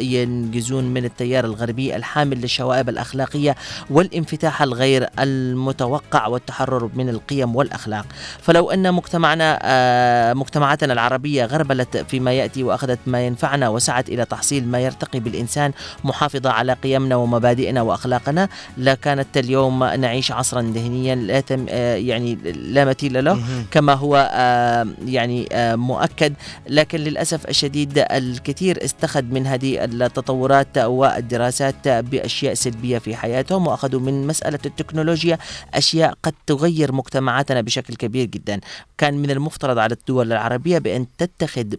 [0.52, 3.56] ينجزون من التيار الغربي الحامل للشوائب الأخلاقية
[3.90, 8.06] والانفتاح الغير المتوقع والتحرر من القيم والأخلاق.
[8.42, 14.68] فلو أن مجتمعنا آه مجتمعاتنا العربية غربلت فيما يأتي وأخذت ما ينفعنا وسعت إلى تحصيل
[14.68, 15.72] ما يرتقي بالإنسان
[16.04, 22.86] محافظة على قيمنا ومبادئنا وأخلاقنا لكانت اليوم نعيش عصرا ذهنيا لا تم آه يعني لا
[22.86, 26.34] مثيل له كما هو آه يعني مؤكد.
[26.70, 29.84] لكن للأسف الشديد الكثير استخد من هذه
[30.42, 35.38] التطورات والدراسات بأشياء سلبية في حياتهم وأخذوا من مسألة التكنولوجيا
[35.74, 38.60] أشياء قد تغير مجتمعاتنا بشكل كبير جدا.
[38.98, 41.74] كان من المفترض على الدول العربية بأن تتخذ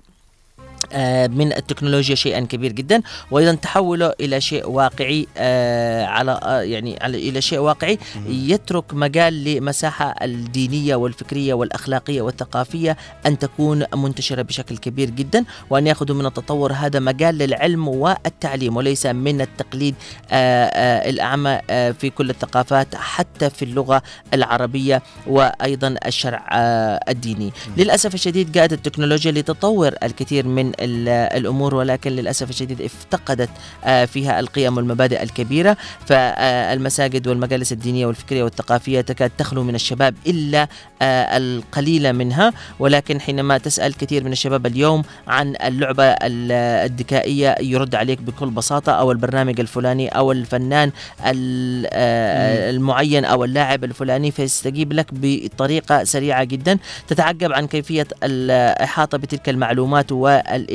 [1.28, 7.28] من التكنولوجيا شيئا كبير جدا وأيضا تحوله إلى شيء واقعي آه، على آه، يعني على
[7.28, 12.96] إلى شيء واقعي يترك مجال لمساحة الدينية والفكرية والأخلاقية والثقافية
[13.26, 19.06] أن تكون منتشرة بشكل كبير جدا وأن ياخذوا من التطور هذا مجال للعلم والتعليم وليس
[19.06, 19.94] من التقليد
[20.30, 24.02] آه، آه، الأعمى آه، في كل الثقافات حتى في اللغة
[24.34, 27.52] العربية وأيضا الشرع آه، الديني.
[27.76, 33.50] للأسف الشديد جاءت التكنولوجيا لتطور الكثير من ال- الأمور ولكن للأسف الشديد افتقدت
[33.84, 35.76] آه، فيها القيم والمبادئ الكبيرة.
[36.06, 40.68] فالمساجد والمجالس الدينية والفكرية والثقافية تكاد تخلو من الشباب إلا
[41.02, 42.52] آه، القليل منها.
[42.78, 46.52] ولكن حينما تسأل كثير من الشباب اليوم عن اللعبة ال-
[46.90, 50.90] الذكائية يرد عليك بكل بساطة أو البرنامج الفلاني أو الفنان
[51.26, 56.78] ال- آه، المعين أو اللاعب الفلاني فيستجيب لك بطريقة سريعة جدا.
[57.08, 60.12] تتعجب عن كيفية الاحاطه بتلك المعلومات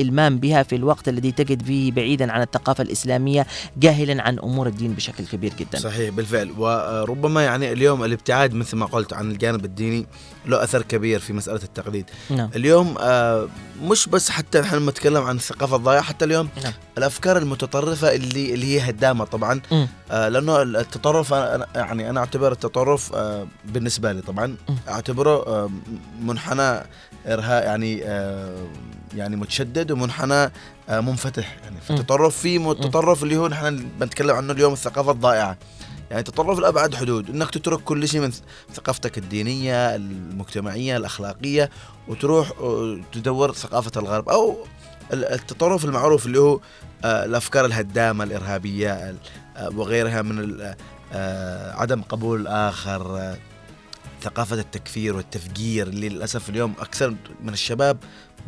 [0.01, 3.47] والالمام بها في الوقت الذي تجد فيه بعيدا عن الثقافة الإسلامية
[3.77, 5.79] جاهلا عن أمور الدين بشكل كبير جدا.
[5.79, 6.51] صحيح بالفعل.
[6.57, 10.05] وربما يعني اليوم الابتعاد مثل ما قلت عن الجانب الديني
[10.45, 12.05] له أثر كبير في مسألة التقليد.
[12.29, 12.49] نعم.
[12.55, 13.47] اليوم آه،
[13.83, 16.73] مش بس حتى نحن لما نتكلم عن الثقافة الضائعة حتى اليوم نعم.
[16.97, 19.61] الأفكار المتطرفة اللي اللي هي هدامة طبعا.
[19.71, 19.87] مم.
[20.11, 24.55] آه، لأنه التطرف أنا أنا- يعني أنا أعتبر التطرف آه، بالنسبة لي طبعا.
[25.47, 25.69] آه،
[26.21, 26.79] منحنى
[27.27, 28.67] إرهاء يعني آه،
[29.15, 30.33] يعني متشدد ومنحنى
[30.89, 31.81] آه، منفتح يعني.
[31.81, 35.57] فالتطرف في متطرف اللي هو نحن بنتكلم عنه اليوم الثقافة الضائعة.
[36.11, 38.31] يعني تطرف لأبعد حدود إنك تترك كل شيء من
[38.73, 41.69] ثقافتك الدينية المجتمعية الأخلاقية
[42.07, 44.29] وتروح آه، تدور ثقافة الغرب.
[44.29, 44.57] أو
[45.13, 46.59] ال- التطرف المعروف اللي هو
[47.05, 49.17] الأفكار الهدامة الإرهابية ال-
[49.75, 50.57] وغيرها من
[51.75, 53.35] عدم قبول الآخر
[54.17, 57.97] آه، ثقافة التكفير والتفجير اللي للأسف اليوم أكثر من الشباب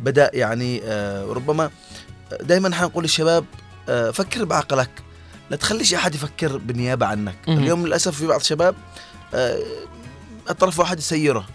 [0.00, 1.70] بدأ يعني آه، ربما
[2.40, 3.44] دائما حنقول للشباب
[3.88, 4.90] آه، فكر بعقلك.
[5.50, 7.36] لا تخليش أحد يفكر بالنيابة عنك.
[7.48, 8.74] اليوم للأسف في بعض الشباب
[9.34, 9.58] آه،
[10.50, 11.46] الطرف واحد يسيره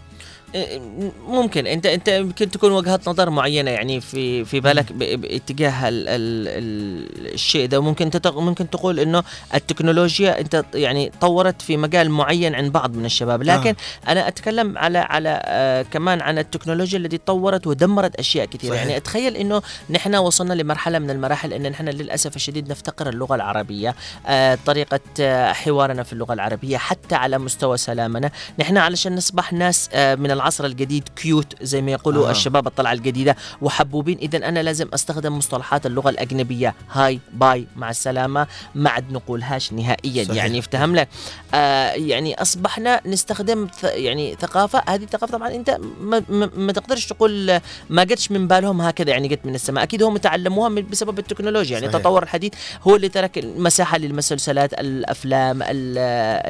[1.28, 1.68] ممكن.
[1.68, 7.34] انت انت يمكن تكون وجهات نظر معينة يعني في في بالك باتجاه ال ال ال
[7.34, 7.80] الشيء ده.
[7.82, 9.24] ممكن انت ممكن تقول إنه
[9.54, 13.44] التكنولوجيا انت يعني طورت في مجال معين عند بعض من الشباب.
[13.44, 14.12] لكن آه.
[14.12, 18.72] أنا أتكلم على على آه كمان عن التكنولوجيا التي طورت ودمرت أشياء كثيرة.
[18.72, 18.82] صحيح.
[18.82, 23.96] يعني اتخيل إنه نحن وصلنا لمرحلة من المراحل إن نحن للأسف الشديد نفتقر اللغة العربية.
[24.28, 28.32] آه طريقة آه حوارنا في اللغة العربية حتى على مستوى سلامنا.
[28.60, 32.32] نحن علشان نصبح ناس آه من العصر الجديد cute زي ما يقولوا آه.
[32.32, 34.18] الشباب الطلعة الجديدة وحبوبين.
[34.18, 36.76] اذا أنا لازم أستخدم مصطلحات اللغة الأجنبية.
[36.92, 38.48] hi bye مع السلامة.
[38.76, 40.38] ما عاد نقولهاش نهائيا صحيح.
[40.38, 41.08] يعني افتهم لك
[41.54, 44.84] آه يعني أصبحنا نستخدم ث يعني ثقافة.
[44.88, 47.60] هذه الثقافة طبعا أنت ما, ما, ما تقدرش تقول
[47.90, 49.84] ما جتش من بالهم هكذا يعني جت من السماء.
[49.84, 51.74] أكيد هم تعلموها بسبب التكنولوجيا.
[51.74, 51.96] يعني صحيح.
[51.96, 52.54] التطور الحديث
[52.88, 55.98] هو اللي ترك مساحه للمسلسلات الأفلام ال-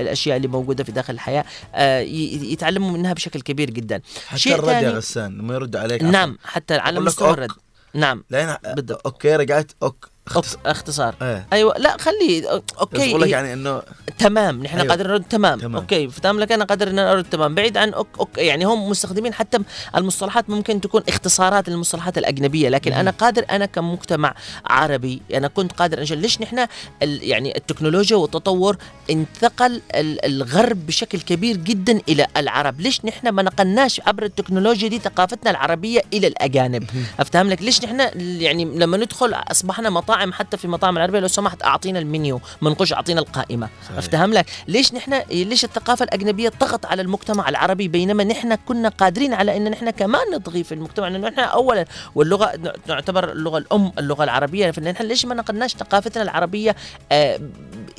[0.02, 1.46] الأشياء اللي موجودة في داخل الحياة.
[1.76, 3.85] آه يتعلموا منها بشكل كبير جدا.
[3.94, 6.04] حتى شيء الرد يا غسان لما يرد عليك.
[6.04, 7.32] نعم حتى على مستوى.
[7.32, 7.52] الرد
[7.94, 9.02] نعم لين بالضبط.
[9.06, 12.50] okay رجعت OK OK اختصار إيه أيوه لا خليه
[12.80, 13.82] okay لك يعني إنه
[14.20, 14.82] تمام نحن أيوة.
[14.82, 14.90] أيوة.
[14.96, 15.60] قادر نرد تمام.
[15.60, 15.76] تمام.
[15.76, 19.34] okay فهمت لك أنا قادر ان أرد تمام بعيد عن OK OK يعني هم مستخدمين
[19.34, 19.58] حتى
[19.96, 22.98] المصطلحات ممكن تكون اختصارات للمصطلحات الأجنبية لكن مم.
[22.98, 24.36] أنا قادر أنا كمجتمع
[24.66, 26.68] عربي أنا كنت قادر انشل ليش نحن
[27.02, 28.78] يعني التكنولوجيا والتطور
[29.10, 35.00] انتقل ال- الغرب بشكل كبير جدا إلى العرب ليش نحن ما نقلناش عبر التكنولوجيا دي
[35.00, 36.84] ثقافتنا العربية إلى الأجانب
[37.20, 38.00] أفتهم لك ليش نحن
[38.42, 42.94] يعني لما ندخل أصبحنا مطاعم حتى في مطاعم العربية لو سمحت أعطينا المنيو ما نقولش
[42.94, 43.70] أعطينا القائمة.
[43.86, 43.98] صحيح.
[43.98, 44.46] افتهم لك.
[44.68, 49.72] ليش نحن ليش الثقافة الأجنبية طغت على المجتمع العربي بينما نحن كنا قادرين على إن
[49.72, 51.86] نحن كمان نطغي في المجتمع؟ لأنه نحن اولا
[52.16, 54.72] واللغة نعتبر اللغة الأم اللغة العربية.
[54.72, 56.76] فنحن ليش ما نقلناش ثقافتنا العربية
[57.12, 57.40] آه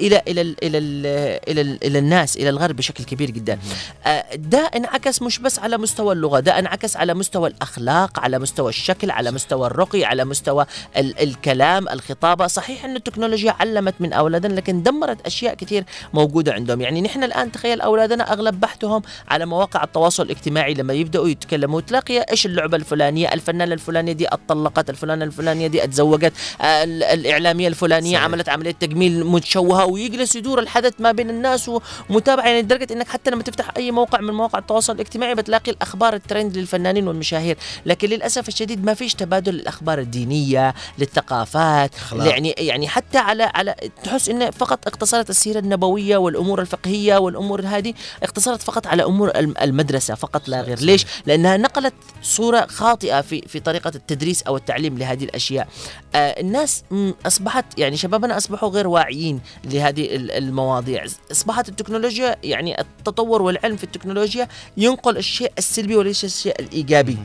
[0.01, 1.07] إلى إلى ال إلى ال
[1.49, 3.59] إلى ال إلى الناس إلى الغرب بشكل كبير جدا.
[4.07, 8.69] آه ده انعكس مش بس على مستوى اللغة ده انعكس على مستوى الأخلاق على مستوى
[8.69, 10.67] الشكل على مستوى الرقي على مستوى
[10.97, 12.47] ال الكلام الخطابة.
[12.47, 15.85] صحيح إن التكنولوجيا علمت من أولادنا لكن دمرت أشياء كثير
[16.15, 16.81] موجودة عندهم.
[16.81, 21.81] يعني نحن الآن تخيل أولادنا أغلب بحثهم على مواقع التواصل الاجتماعي لما يبدأوا يتكلموا.
[21.81, 27.69] تلاقي إيش اللعبة الفلانية؟ الفنانة الفلانية دي اتطلقت الفلانة الفلانية دي اتزوجت آه، ال- الإعلامية
[27.69, 28.25] الفلانية صحيح.
[28.25, 31.71] عملت عملية تجميل متشوهة ويجلس يدور الحدث ما بين الناس
[32.11, 36.15] ومتابعه يعني لدرجة إنك حتى لما تفتح أي موقع من مواقع التواصل الاجتماعي بتلاقي الأخبار
[36.15, 37.57] الترند للفنانين والمشاهير.
[37.87, 42.27] لكن للأسف الشديد ما فيش تبادل الأخبار الدينية للثقافات أخلاق.
[42.29, 43.75] يعني يعني حتى على على
[44.05, 49.55] تحس انه فقط اقتصرت السيرة النبوية والأمور الفقهية والأمور هذه اقتصرت فقط على أمور الم-
[49.63, 50.79] المدرسة فقط لا غير.
[50.81, 55.69] ليش؟ لأنها نقلت صورة خاطئة في في طريقة التدريس أو التعليم لهذه الأشياء.
[56.15, 56.83] آه الناس
[57.27, 61.05] أصبحت يعني شبابنا أصبحوا غير واعيين لهذه ال- المواضيع.
[61.33, 67.19] أصبحت التكنولوجيا يعني التطور والعلم في التكنولوجيا ينقل الشيء السلبي وليس الشيء الإيجابي.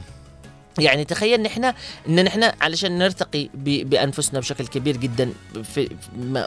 [0.80, 1.74] يعني تخيل نحن
[2.08, 5.34] إن نحن علشان نرتقي بأنفسنا بشكل كبير جدا
[5.64, 5.90] في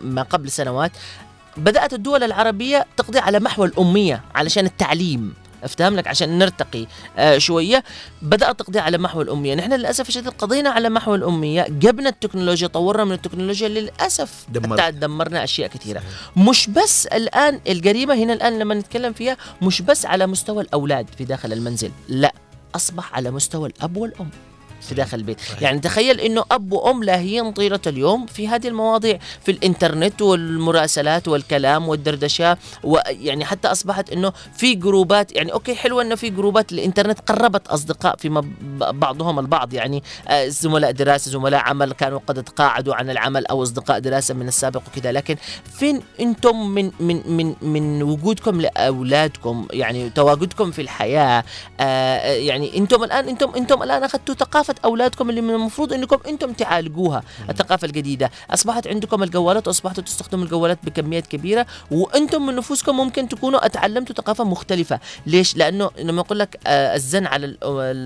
[0.01, 0.93] ما قبل سنوات
[1.57, 5.35] بدأت الدول العربية تقضي على محو الأمية علشان التعليم.
[5.65, 6.87] افتهم لك؟ عشان نرتقي.
[7.19, 7.85] آه شوية.
[8.23, 9.55] بدأت تقضي على محو الأمية.
[9.55, 11.67] نحن للأسف الشديد قضينا على محو الأمية.
[11.69, 14.79] جبنا التكنولوجيا طورنا من التكنولوجيا للأسف دمرت.
[14.79, 16.03] تع- دمرنا أشياء كثيرة.
[16.37, 21.25] مش بس الآن الجريمه هنا الآن لما نتكلم فيها مش بس على مستوى الأولاد في
[21.25, 21.91] داخل المنزل.
[22.09, 22.35] لا.
[22.75, 24.31] أصبح على مستوى الأب والأم.
[24.85, 25.41] في داخل البيت.
[25.41, 25.63] صحيح.
[25.63, 31.89] يعني تخيل إنه أب وأم لاهيين طيلة اليوم في هذه المواضيع في الإنترنت والمراسلات والكلام
[31.89, 37.69] والدردشة ويعني حتى أصبحت إنه في جروبات يعني أوكي حلوة إنه في جروبات الإنترنت قربت
[37.69, 38.45] أصدقاء فيما
[38.79, 39.75] بعضهم البعض.
[39.75, 44.49] يعني آه، زملاء دراسة زملاء عمل كانوا قد تقاعدوا عن العمل أو أصدقاء دراسة من
[44.49, 45.13] السابق وكذا.
[45.13, 45.37] لكن
[45.79, 51.45] فين أنتم من من من من وجودكم لأولادكم؟ يعني تواجدكم في الحياة
[51.81, 56.53] آه يعني أنتم الآن أنتم أنتم الآن أخذتوا ثقافة أولادكم اللي من المفروض إنكم أنتم
[56.53, 58.31] تعالجوها الثقافة الجديدة.
[58.51, 64.45] أصبحت عندكم الجوالات واصبحتوا تستخدموا الجوالات بكميات كبيرة وأنتم من نفوسكم ممكن تكونوا أتعلمتوا ثقافة
[64.45, 65.01] مختلفة.
[65.27, 67.57] ليش؟ لأنه لما يقول لك آه الزن على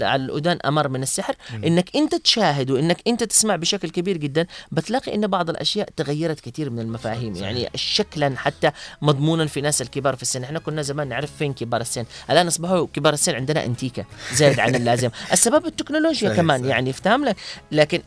[0.05, 1.35] على الأذان أمر من السحر.
[1.67, 6.71] إنك أنت تشاهد وانك أنت تسمع بشكل كبير جدا بتلاقي إن بعض الأشياء تغيرت كثير
[6.71, 7.37] من المفاهيم.
[7.37, 8.71] يعني شكلا حتى
[9.03, 10.43] مضمونا في ناس الكبار في السن.
[10.45, 12.05] إحنا كنا زمان نعرف فين كبار السن.
[12.31, 15.11] الآن أصبحوا كبار السن عندنا انتيكه زائد عن اللازم.
[15.33, 16.58] السبب التكنولوجيا كمان.
[16.59, 16.71] صحيح.
[16.71, 17.37] يعني افتهم لك
[17.73, 18.03] لكن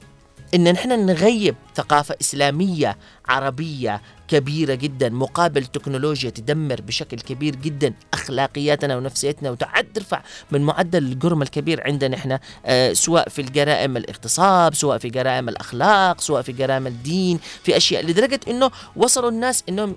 [0.56, 2.98] إن نحن نغيب ثقافة إسلامية
[3.28, 10.22] عربية كبيرة جدا مقابل تكنولوجيا تدمر بشكل كبير جدا أخلاقياتنا ونفسيتنا وتعد ترفع
[10.52, 16.22] من معدل الجرم الكبير عندنا إحنا آه سواء في الجرائم الاغتصاب سواء في جرائم الأخلاق
[16.22, 19.96] سواء في جرائم الدين في أشياء لدرجة إنه وصلوا الناس إنهم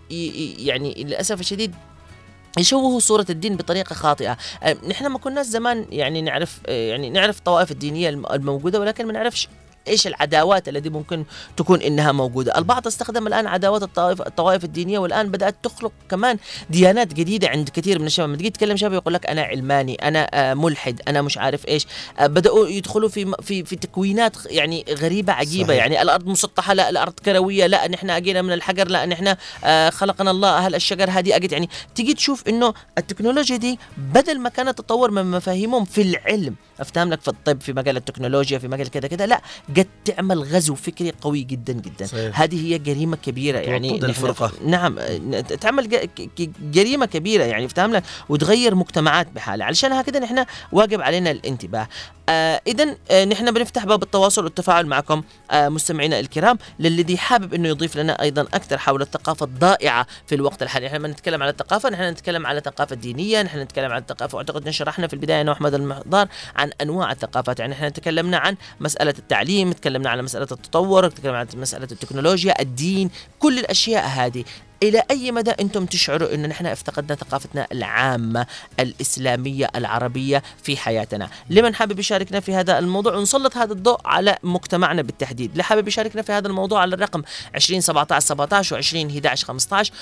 [0.59, 1.75] يعني للأسف الشديد
[2.59, 4.37] يشوهوا صورة الدين بطريقة خاطئة.
[4.89, 9.13] نحن ما كناش زمان يعني نعرف آه، يعني نعرف الطوائف الدينية الم- الموجودة ولكن ما
[9.13, 9.49] نعرفش
[9.89, 11.25] إيش العداوات التي ممكن
[11.57, 16.39] تكون إنها موجودة، البعض استخدم الآن عداوات الطوائف الطوائف الدينية والآن بدأت تخلق كمان
[16.71, 20.31] ديانات جديدة عند كثير من الشباب، لما تيجي تكلم شباب يقول لك أنا علماني، أنا
[20.35, 21.87] آه، ملحد، أنا مش عارف إيش،
[22.19, 25.69] آه، بدأوا يدخلوا في في في تكوينات يعني غريبة عجيبة.
[25.69, 25.79] صحيح.
[25.79, 30.31] يعني الأرض مسطحة لا الأرض كروية لا نحن أجينا من الحجر لا نحن آه، خلقنا
[30.31, 31.53] الله أهل الشجر هذه أجت.
[31.53, 37.11] يعني تيجي تشوف إنه التكنولوجيا دي بدل ما كانت تطور من مفاهيمهم في العلم افتهم
[37.11, 39.41] لك في الطب في مجال التكنولوجيا في مجال كذا كذا لا
[39.77, 42.41] قد تعمل غزو فكري قوي جدا جدا صحيح.
[42.41, 44.53] هذه هي جريمة كبيرة يعني الفرقة.
[44.67, 45.01] نعم
[45.61, 46.09] تعمل
[46.73, 51.89] جريمة كبيرة يعني افتهم لك وتغير مجتمعات بحالها علشان هكذا نحن واجب علينا الانتباه
[52.29, 57.69] آه اذا آه نحن بنفتح باب التواصل والتفاعل معكم آه مستمعينا الكرام للذي حابب إنه
[57.69, 62.03] يضيف لنا أيضا أكثر حول الثقافة الضائعة في الوقت الحالي إحنا نتكلم على الثقافة نحن
[62.03, 66.29] نتكلم على ثقافه دينيه نحن نتكلم على الثقافة وأعتقد شرحنا في البداية أنا واحمد المحضار
[66.65, 67.61] عن أنواع الثقافات.
[67.61, 73.11] يعني إحنا تكلمنا عن مسألة التعليم تكلمنا على مسألة التطور تكلمنا عن مسألة التكنولوجيا الدين
[73.39, 74.45] كل الأشياء هذه.
[74.83, 78.47] إلى أي مدى أنتم تشعروا أن نحن افتقدنا ثقافتنا العامة
[78.81, 85.03] الإسلامية العربية في حياتنا؟ لمن حابب يشاركنا في هذا الموضوع؟ ونسلط هذا الضوء على مجتمعنا
[85.03, 85.51] بالتحديد.
[85.51, 87.23] اللي حابب يشاركنا في هذا الموضوع على الرقم
[87.55, 89.93] 20 17 17 و20 11 15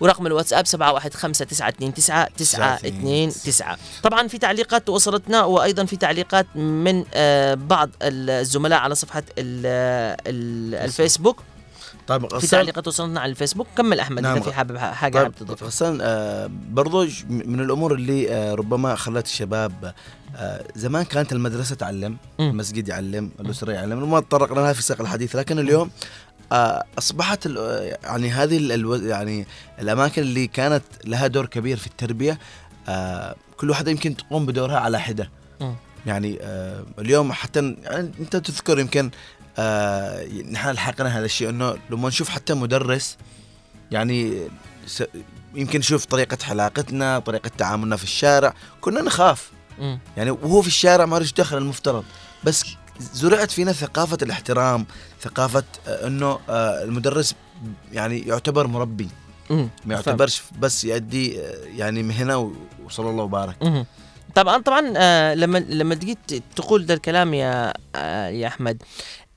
[0.00, 3.30] ورقم الواتساب 715 929
[4.02, 9.66] طبعا في تعليقات وصلتنا وأيضا في تعليقات من آه، بعض الزملاء على صفحة ال-
[10.26, 11.42] ال- الفيسبوك.
[12.08, 14.36] طيب في غسان تعليقات وصلتنا على الفيسبوك كمل أحمد نعم.
[14.36, 18.94] اذا في حابب حاجة طيب حابب تضيفها غسان آه برضو من الأمور اللي آه ربما
[18.94, 19.94] خلت الشباب
[20.36, 22.50] آه زمان كانت المدرسة تعلم مم.
[22.50, 25.90] المسجد يعلم الأسرة يعلم ما تطرقنا لها في سياق الحديث لكن اليوم
[26.52, 27.46] آه أصبحت
[28.04, 29.46] يعني هذه الو- يعني
[29.80, 32.38] الأماكن اللي كانت لها دور كبير في التربية
[32.88, 35.30] آه كل واحدة يمكن تقوم بدورها على حدة
[35.60, 35.74] مم.
[36.06, 39.10] يعني آه اليوم حتى يعني أنت تذكر يمكن
[39.58, 43.16] آه نحن لحقنا هذا الشيء إنه لما نشوف حتى مدرس
[43.90, 44.48] يعني
[45.54, 49.98] يمكن نشوف طريقة حلاقتنا طريقة تعاملنا في الشارع كنا نخاف مم.
[50.16, 52.04] يعني وهو في الشارع ما رش دخل المفترض
[52.44, 52.64] بس
[53.00, 54.86] زرعت فينا ثقافة الاحترام
[55.20, 57.34] ثقافة آه، إنه آه، المدرس
[57.92, 59.08] يعني يعتبر مربي.
[59.50, 62.52] ما يعتبرش بس يؤدي آه، يعني مهنة
[62.84, 63.86] وصلى الله وبارك مهم.
[64.34, 64.80] طبعا طبعا
[65.34, 66.18] لما لما تجي
[66.56, 67.72] تقول ده الكلام يا
[68.28, 68.82] يا أحمد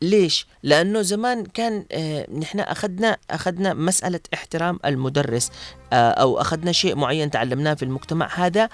[0.01, 5.51] ليش؟ لأنه زمان كان آه نحن أخذنا أخذنا مسألة احترام المدرس
[5.93, 8.69] آه أو أخذنا شيء معين تعلمناه في المجتمع هذا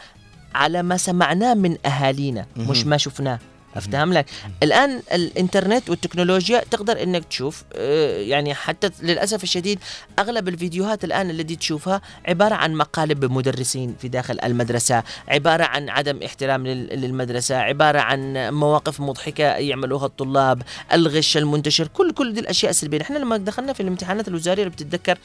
[0.56, 2.86] على ما سمعناه من أهالينا مش.
[2.86, 3.40] ما شفناه
[3.78, 4.26] افتهم لك
[4.64, 9.80] الآن الإنترنت والتكنولوجيا تقدر إنك تشوف آه، يعني حتى للأسف الشديد
[10.20, 16.20] أغلب الفيديوهات الآن التي تشوفها عبارة عن مقالب بمدرسين في داخل المدرسة عبارة عن عدم
[16.26, 20.62] احترام لل- للمدرسة عبارة عن مواقف مضحكة يعملوها الطلاب
[20.94, 23.02] الغش المنتشر كل كل دي الأشياء السلبية.
[23.02, 25.18] إحنا لما دخلنا في الامتحانات الوزارية لو بتتذكر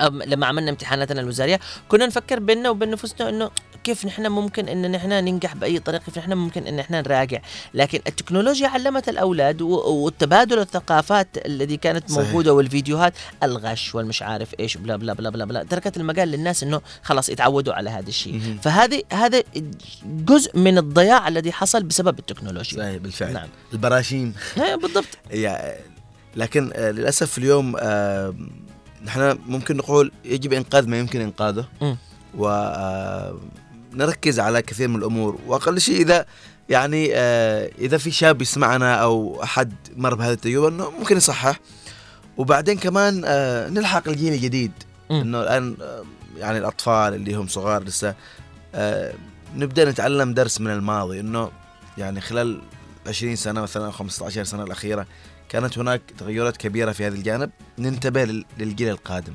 [0.00, 3.50] لما عملنا امتحاناتنا الوزارية كنا نفكر بيننا وبين نفوسنا إنه
[3.84, 7.40] كيف نحن ممكن إن نحن ننجح بأي طريقة كيف نحن ممكن إن نحن نراجع
[7.74, 12.26] لكن التكنولوجيا علمت الأولاد والتبادل الثقافات الذي كانت صحيح.
[12.26, 16.80] موجودة والفيديوهات الغش والمش عارف إيش بلا بلا بلا بلا, بلا تركت المجال للناس إنه
[17.02, 18.58] خلاص يتعودوا على هذا الشيء.
[18.62, 19.42] فهذه هذا
[20.04, 23.48] جزء من الضياع الذي حصل بسبب التكنولوجيا صحيح بالفعل نعم.
[23.72, 25.18] البراشيم إيه، بالضبط
[26.36, 28.34] لكن آه، للأسف اليوم آه،
[29.04, 31.68] نحن ممكن نقول يجب إنقاذ ما يمكن إنقاذه.
[31.82, 31.96] مم.
[33.94, 35.38] ونركز على كثير من الأمور.
[35.46, 36.26] وأقل شيء إذا
[36.68, 41.60] يعني آه، إذا في شاب يسمعنا أو أحد مر بهذه التجربة إنه ممكن يصحح.
[42.36, 44.72] وبعدين كمان آه، نلحق الجيل الجديد.
[45.10, 46.04] إنه الآن آه،
[46.36, 48.14] يعني الأطفال اللي هم صغار لسه
[48.74, 49.14] آه،
[49.56, 51.20] نبدأ نتعلم درس من الماضي.
[51.20, 51.50] إنه
[51.98, 52.60] يعني خلال
[53.06, 55.06] 20 سنة مثلا أو 15 سنة الأخيرة
[55.54, 57.50] كانت هناك تغيرات كبيرة في هذا الجانب.
[57.78, 59.34] ننتبه لل- للجيل القادم.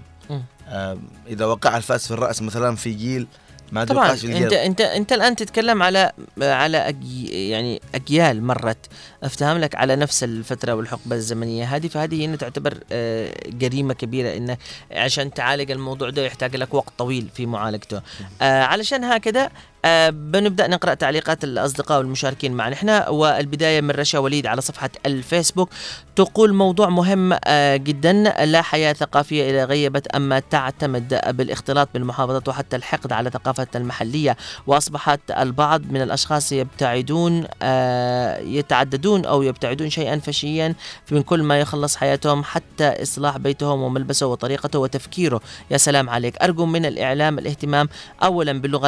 [0.68, 0.98] آه،
[1.28, 3.28] إذا وقع الفاس في الرأس مثلا في جيل
[3.72, 4.44] ما طبعا في الجيل.
[4.44, 8.86] أنت أنت أنت الآن تتكلم على على أجي يعني أجيال مرت.
[9.24, 14.58] أفتهم لك على نفس الفترة والحقبة الزمنية هذه فهذه هنا تعتبر آه، جريمة كبيرة إنه
[14.92, 18.02] عشان تعالج الموضوع ده يحتاج لك وقت طويل في معالجته.
[18.42, 19.50] آه، علشان هكذا
[19.86, 22.74] آه بنبدأ نقرأ تعليقات الأصدقاء والمشاركين معنا.
[22.74, 25.70] إحنا والبداية من رشا وليد على صفحة الفيسبوك.
[26.16, 28.14] تقول موضوع مهم آه جدا.
[28.46, 34.38] لا حياة ثقافية اذا غيبت أما تعتمد بالاختلاط بالمحافظات وحتى الحقد على ثقافة المحلية.
[34.68, 40.76] وأصبحت البعض من الأشخاص يبتعدون آه يتعددون أو يبتعدون شيئا فشيا
[41.12, 45.42] من كل ما يخلص حياتهم حتى إصلاح بيتهم وملبسه وطريقته وتفكيره.
[45.72, 46.38] يا سلام عليك.
[46.42, 47.90] أرجو من الإعلام الاهتمام
[48.24, 48.88] اولا باللغة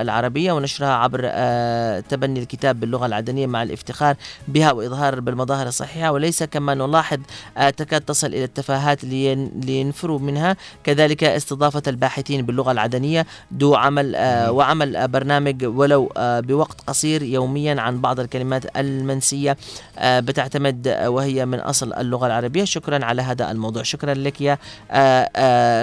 [0.00, 4.16] والعربيه ونشرها عبر آه تبني الكتاب باللغة العدنية مع الافتخار
[4.48, 6.12] بها وإظهار بالمظاهر الصحيحة.
[6.12, 7.18] وليس كما نلاحظ
[7.56, 10.56] آه تكاد تصل إلى التفاهات لين- لينفروا منها.
[10.84, 18.00] كذلك استضافة الباحثين باللغة العدنية دو عمل آه وعمل برنامج ولو بوقت قصير يوميا عن
[18.00, 19.56] بعض الكلمات المنسية
[19.98, 22.64] آه بتعتمد وهي من أصل اللغة العربية.
[22.64, 23.82] شكرا على هذا الموضوع.
[23.82, 24.58] شكرا لك يا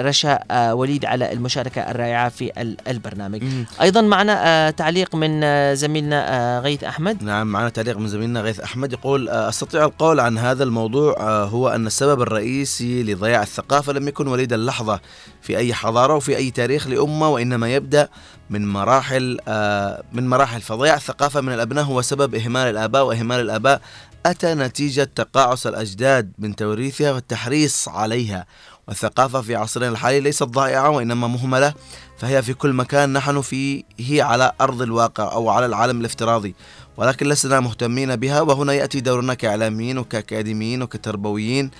[0.02, 0.38] رشا
[0.72, 3.42] وليد على المشاركة الرائعة في ال- البرنامج.
[3.80, 7.22] أيضا معنا آه تعليق من آه زميلنا آه غيث أحمد.
[7.22, 11.86] نعم معنا تعليق من زميلنا غيث أحمد يقول أستطيع القول عن هذا الموضوع هو أن
[11.86, 15.00] السبب الرئيسي لضياع الثقافة لم يكن وليد اللحظة
[15.42, 18.08] في أي حضارة وفي أي تاريخ لأمة وإنما يبدأ
[18.50, 19.38] من مراحل
[20.12, 20.60] من مراحل.
[20.60, 23.80] فضياع الثقافة من الأبناء هو سبب إهمال الآباء وإهمال الآباء
[24.26, 28.46] أتى نتيجة تقاعس الأجداد من توريثها والتحريص عليها.
[28.88, 31.74] والثقافة في عصرنا الحالي ليست ضائعة وإنما مهملة
[32.18, 36.54] فهي في كل مكان نحن فيه على أرض الواقع أو على العالم الافتراضي
[36.96, 41.70] ولكن لسنا مهتمين بها وهنا يأتي دورنا كإعلاميين وكأكاديميين وكتربويين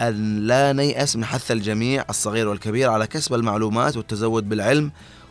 [0.00, 4.90] أن لا نيأس من حث الجميع الصغير والكبير على كسب المعلومات والتزود بالعلم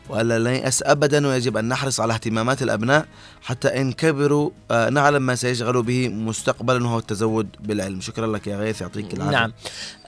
[0.09, 3.05] وألا نيأس أبدا ويجب أن نحرص على اهتمامات الأبناء
[3.41, 8.01] حتى إن كبروا آه، نعلم ما سيشغلوا به مستقبلا وهو التزود بالعلم.
[8.01, 9.31] شكرا لك يا غيث يعطيك العافية.
[9.31, 9.53] نعم.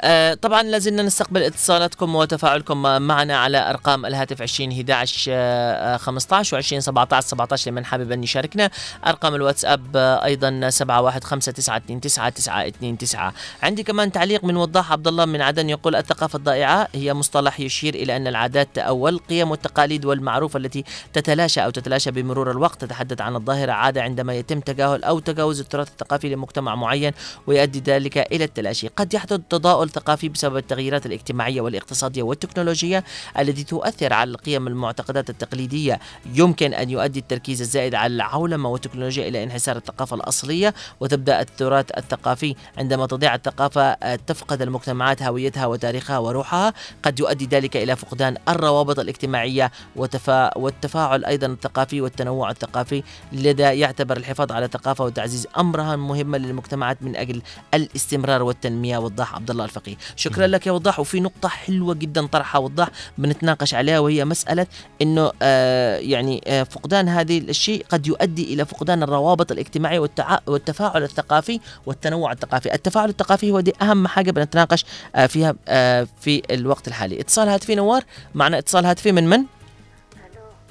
[0.02, 6.66] آه طبعا لازلنا نستقبل اتصالاتكم وتفاعلكم معنا على أرقام الهاتف 20 11 آه 15 و20
[6.80, 8.70] 17 17 لمن حابب أن يشاركنا.
[9.08, 13.32] أرقام الواتساب آه أيضا 715929
[13.64, 17.96] عندي كمان تعليق من وضاح عبد الله من عدن يقول الثقافة الضائعة هي مصطلح يشير
[17.96, 20.84] إلى أن العادات تأول قيم والتقاليد والمعروف التي
[21.14, 22.82] تتلاشى أو تتلاشى بمرور الوقت.
[22.82, 27.12] تتحدث عن الظاهرة عادة عندما يتم تجاهل أو تجاوز التراث الثقافي لمجتمع معين
[27.48, 28.88] ويؤدي ذلك إلى التلاشي.
[28.88, 33.04] قد يحدث تضاؤل ثقافي بسبب التغييرات الاجتماعية والاقتصادية والتكنولوجية
[33.40, 36.00] التي تؤثر على القيم والمعتقدات التقليدية.
[36.34, 42.56] يمكن أن يؤدي التركيز الزائد على العولمة والتكنولوجيا إلى انحسار الثقافة الأصلية وتبدأ التراث الثقافي.
[42.78, 46.74] عندما تضيع الثقافة آه، تفقد المجتمعات هويتها وتاريخها وروحها.
[47.04, 54.18] قد يؤدي ذلك إلى فقدان الروابط الاجتماعية وتفا والتفاعل أيضا الثقافي والتنوع الثقافي لذا يعتبر
[54.18, 57.42] الحفاظ على الثقافه وتعزيز أمرها مهمة للمجتمعات من أجل
[57.74, 58.98] الاستمرار والتنمية.
[58.98, 59.96] وضاح عبد الله الفقيه.
[60.16, 61.00] شكرا لك يا وضاح.
[61.00, 64.68] وفي نقطة حلوة جدا طرحها وضاح بنتناقش عليها وهي مسألة
[65.02, 70.38] إنه آه يعني آه فقدان هذه الشيء قد يؤدي إلى فقدان الروابط الاجتماعيه والتع...
[70.48, 72.74] والتفاعل الثقافي والتنوع الثقافي.
[72.74, 74.86] التفاعل الثقافي هو دي أهم حاجة بنتناقش
[75.16, 77.20] آه فيها آه في الوقت الحالي.
[77.22, 78.04] اتصال هاتفي نوار.
[78.36, 79.46] معنا اتصال هاتفي من من؟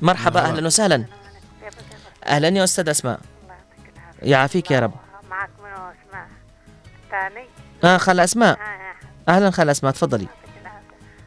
[0.02, 0.40] مرحبا.
[0.40, 1.04] أهلا وسهلا.
[2.26, 3.20] أهلا يا أستاذ أسماء.
[4.22, 4.92] يعافيك يا رب.
[5.30, 6.26] معك من اسماء
[7.10, 7.46] ثاني
[7.84, 8.58] آه خالة أسماء.
[8.58, 10.28] آه أهلا خالة أسماء تفضلي.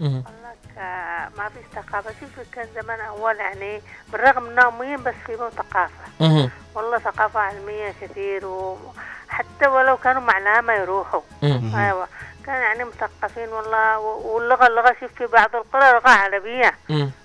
[0.02, 3.82] آه ما فيش ثقافة شوف كان زمان أول يعني
[4.12, 6.50] بالرغم إنهم مين بس في ثقافة.
[6.76, 11.22] والله ثقافة علمية كثير وحتى ولو كانوا معناها ما يروحوا.
[11.44, 12.08] أيوة.
[12.46, 16.76] كان يعني مثقفين والله واللغة اللغة شوف في بعض القرى لغة عربية.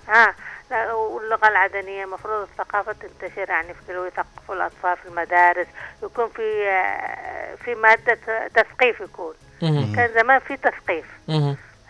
[0.09, 0.35] ها
[0.73, 5.67] واللغة العدنية مفروض الثقافة تنتشر يعني في كل يثقفوا الأطفال في المدارس
[6.03, 8.19] يكون في آه، في مادة
[8.55, 9.35] تثقيف يكون.
[9.97, 11.07] كان زمان في تثقيف.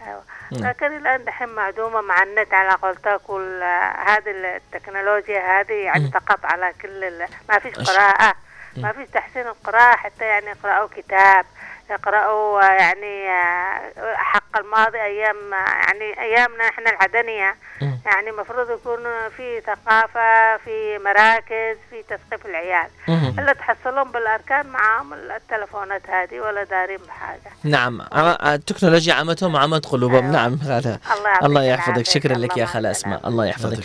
[0.06, 0.22] أيوة.
[0.52, 3.62] لكن الآن دحين معدومة مع النت على قولتك وال-
[4.08, 6.08] هذه التكنولوجيا هذه يعني.
[6.10, 8.34] تقط على كل ما فيش قراءة.
[8.76, 11.44] ما فيش تحسين القراءة حتى يعني يقرأوا كتاب
[11.90, 17.56] يقرأوا يعني آه، حق الماضي أيام يعني أيامنا إحنا العدنية.
[18.06, 18.98] يعني المفروض يكون
[19.36, 22.88] في ثقافة في مراكز في تثقيف العيال.
[23.38, 30.16] إلا تحصلون بالأركان معاهم التلفونات هذه ولا دارين بحاجة نعم عم- التكنولوجيا عمتهم وعمت قلوبهم
[30.24, 30.32] أيوة.
[30.32, 32.06] نعم خالة الله يعطيك الله يحفظك.
[32.06, 33.20] شكرا لك يا خالة السلامة.
[33.28, 33.84] الله يحفظك.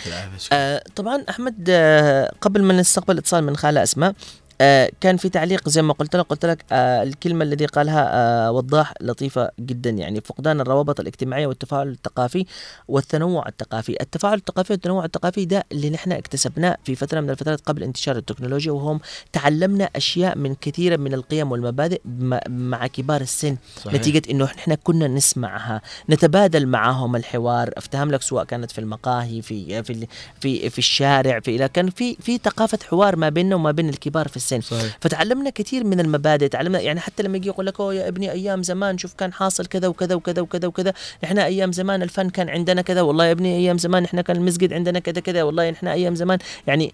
[0.52, 4.12] آه طبعا أحمد آه قبل ما نستقبل اتصال من خالة أسماء
[4.60, 8.52] آه كان في تعليق زي ما قلت لك قلت لك آه الكلمة الذي قالها آه
[8.52, 12.46] وضاح لطيفة جدا يعني فقدان الروابط الاجتماعية والتفاعل الثقافي
[12.88, 17.82] والتنوع الثقافي، التفاعل الثقافي والتنوع الثقافي ده اللي نحن اكتسبناه في فترة من الفترات قبل
[17.82, 19.00] انتشار التكنولوجيا وهم
[19.32, 22.00] تعلمنا أشياء من كثيره من القيم والمبادئ
[22.48, 23.56] مع كبار السن.
[23.84, 23.94] صحيح.
[23.94, 25.80] نتيجة إنه إحنا كنا نسمعها
[26.10, 27.70] نتبادل معهم الحوار.
[27.76, 30.06] أفتهم لك سواء كانت في المقاهي في في
[30.40, 34.36] في في الشارع في كان في في ثقافة حوار ما بيننا وما بين الكبار في
[34.36, 34.45] السن.
[34.46, 34.98] صحيح.
[35.00, 38.62] فتعلمنا كثير من المبادئ تعلمنا يعني حتى لما يجي يقول لك أوه يا ابني أيام
[38.62, 40.92] زمان شوف كان حاصل كذا وكذا وكذا وكذا وكذا
[41.24, 44.72] إحنا أيام زمان الفن كان عندنا كذا والله يا ابني أيام زمان إحنا كان المسجد
[44.72, 46.92] عندنا كذا كذا والله إحنا أيام زمان يعني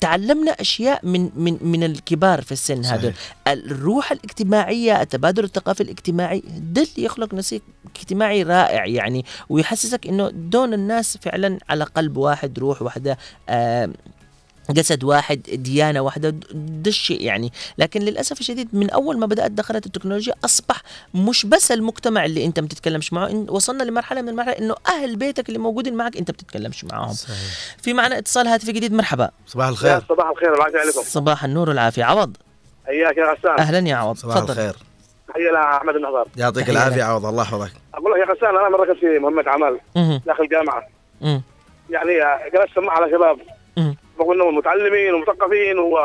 [0.00, 2.84] تعلمنا أشياء من من من الكبار في السن.
[2.84, 3.12] هذول
[3.46, 7.60] الروح الاجتماعية التبادل الثقافي الاجتماعي ده اللي يخلق نسيج
[8.00, 13.18] اجتماعي رائع يعني ويحسسك إنه دون الناس فعلا على قلب واحد روح واحدة
[13.48, 13.90] آه
[14.70, 17.52] جسد واحد ديانة واحدة ده الشيء يعني.
[17.78, 20.82] لكن للأسف الشديد من أول ما بدأت دخلت التكنولوجيا أصبح
[21.14, 25.16] مش بس المجتمع اللي أنت ما بتتكلمش معه إن وصلنا لمرحلة من المراحل إنه أهل
[25.16, 27.36] بيتك اللي موجودين معك أنت بتتكلمش معاهم صحيح.
[27.82, 29.30] في معنا اتصال هاتفي جديد مرحبا.
[29.46, 30.00] صباح الخير.
[30.08, 32.04] صباح الخير والعافيه عليكم صباح النور والعافية.
[32.04, 32.36] عوض.
[32.86, 34.16] حياك يا غسان أهلا يا عوض.
[34.16, 34.50] صباح تفضل.
[34.50, 34.76] الخير.
[35.28, 37.02] تحيه لاحمد النهضار يعطيك العافية.
[37.02, 37.72] عوض الله يحفظك.
[37.94, 39.80] أقول لك يا غسان أنا مره كنت في مهمة عمل.
[40.26, 40.88] داخل الجامعة.
[41.90, 42.12] يعني
[42.54, 43.38] جلست سماع على شباب.
[44.18, 45.98] بقول متعلمين ومثقفين و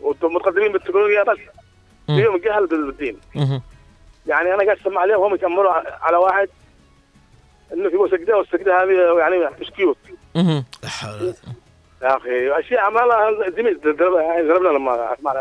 [0.00, 1.38] ومتقدمين بالتكنولوجيا بس
[2.08, 2.16] مم.
[2.16, 3.20] فيهم جهل بالدين.
[4.26, 5.72] يعني أنا قاعد أسمع عليهم وهم يتاملوا
[6.04, 6.48] على واحد
[7.72, 9.96] إنه في سجده والسجدة هذه يعني مش كيوت
[10.34, 10.64] مهم.
[10.82, 11.54] لا حول ولا قوة.
[12.02, 13.00] يا أخي أشياء ما
[13.56, 15.32] زميل ضربنا لما أسمع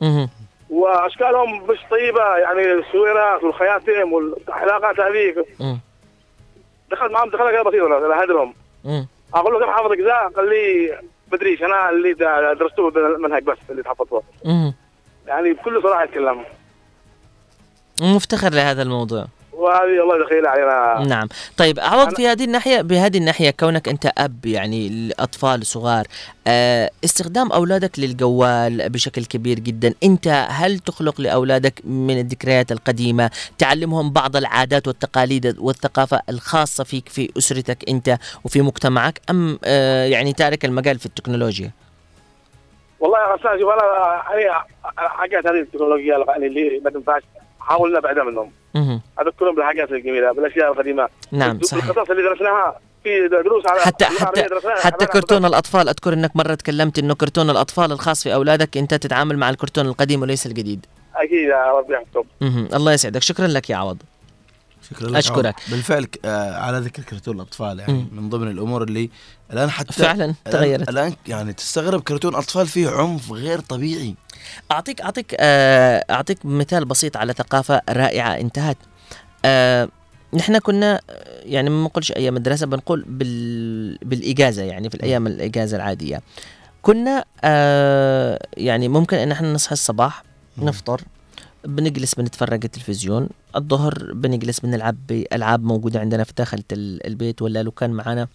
[0.00, 0.28] مهم.
[0.70, 5.36] وأشكالهم مش طيبة يعني السويرات والخياتم والحلاقات هذيك.
[6.90, 8.54] دخلت معهم دخلت بسيطة لهدرهم.
[9.34, 10.98] أقول له كم حافظ اجزاء قال لي
[11.32, 12.12] بدريش أنا اللي
[12.58, 14.22] درسته بالمنهج بس اللي تحفظته.
[15.26, 16.44] يعني بكل صراحة يتكلم
[18.02, 19.26] مفتخر لهذا الموضوع.
[19.52, 21.04] وهذه الله يدخيل علينا.
[21.08, 21.28] نعم.
[21.56, 26.06] طيب عوض في هذه الناحية بهذه الناحية كونك أنت أب يعني لأطفال صغار
[26.46, 29.94] آه، استخدام أولادك للجوال بشكل كبير جدا.
[30.04, 37.30] أنت هل تخلق لأولادك من الذكريات القديمة تعلمهم بعض العادات والتقاليد والثقافة الخاصة فيك في
[37.38, 41.70] أسرتك أنت وفي مجتمعك أم آه، يعني تارك المجال في التكنولوجيا؟
[43.00, 44.64] والله يا غسان شوف أنا يعني
[44.96, 47.22] حاجات هذه التكنولوجيا يعني اللي ما تنفعش.
[47.66, 48.50] حاولنا نبعدها منهم.
[49.20, 51.08] اذكرهم بالحاجات الجميلة بالأشياء القديمة.
[51.32, 51.84] نعم صحيح.
[51.84, 54.48] القصص اللي درسناها في دروس على حتى حتى.
[54.82, 59.38] حتى كرتون الأطفال أذكر إنك مرة تكلمت إنه كرتون الأطفال الخاص في أولادك أنت تتعامل
[59.38, 60.86] مع الكرتون القديم وليس الجديد.
[61.16, 62.68] أكيد يا رب يحفظكم.
[62.74, 63.22] الله يسعدك.
[63.22, 64.02] شكرا لك يا عوض.
[64.90, 65.44] شكرا لك أشكرك.
[65.44, 65.70] عوض.
[65.70, 68.08] بالفعل آه على ذكر كرتون الأطفال يعني مم.
[68.12, 69.10] من ضمن الأمور اللي
[69.52, 74.14] الآن حتى فعلا تغيرت الآن يعني تستغرب كرتون أطفال فيه عنف غير طبيعي
[74.70, 78.76] أعطيك أعطيك آه، أعطيك مثال بسيط على ثقافة رائعة انتهت
[79.44, 79.88] آه،
[80.34, 85.76] نحن كنا آه، يعني ما نقولش أيام الدراسه بنقول بال بالإجازة يعني في الأيام الإجازة
[85.76, 86.22] العادية
[86.82, 90.22] كنا آه، يعني ممكن أن إحنا نصحى الصباح
[90.58, 91.00] نفطر
[91.64, 93.28] بنجلس بنتفرج التلفزيون.
[93.56, 98.28] الظهر بنجلس بنلعب بألعاب موجودة عندنا في داخل ال- البيت ولا لو كان معنا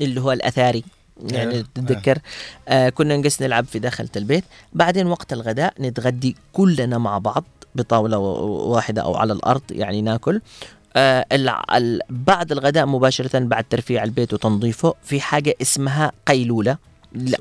[0.00, 0.84] اللي هو الأثاري
[1.22, 1.66] يعني أيوة.
[1.74, 2.18] تتذكر.
[2.68, 4.44] آه كنا نجلس نلعب في داخل البيت.
[4.72, 10.40] بعدين وقت الغداء نتغدي كلنا مع بعض بطاولة واحدة أو على الأرض يعني ناكل.
[10.96, 11.26] آه
[12.10, 16.76] بعد الغداء مباشرة بعد ترفيع البيت وتنظيفه في حاجة اسمها قيلولة.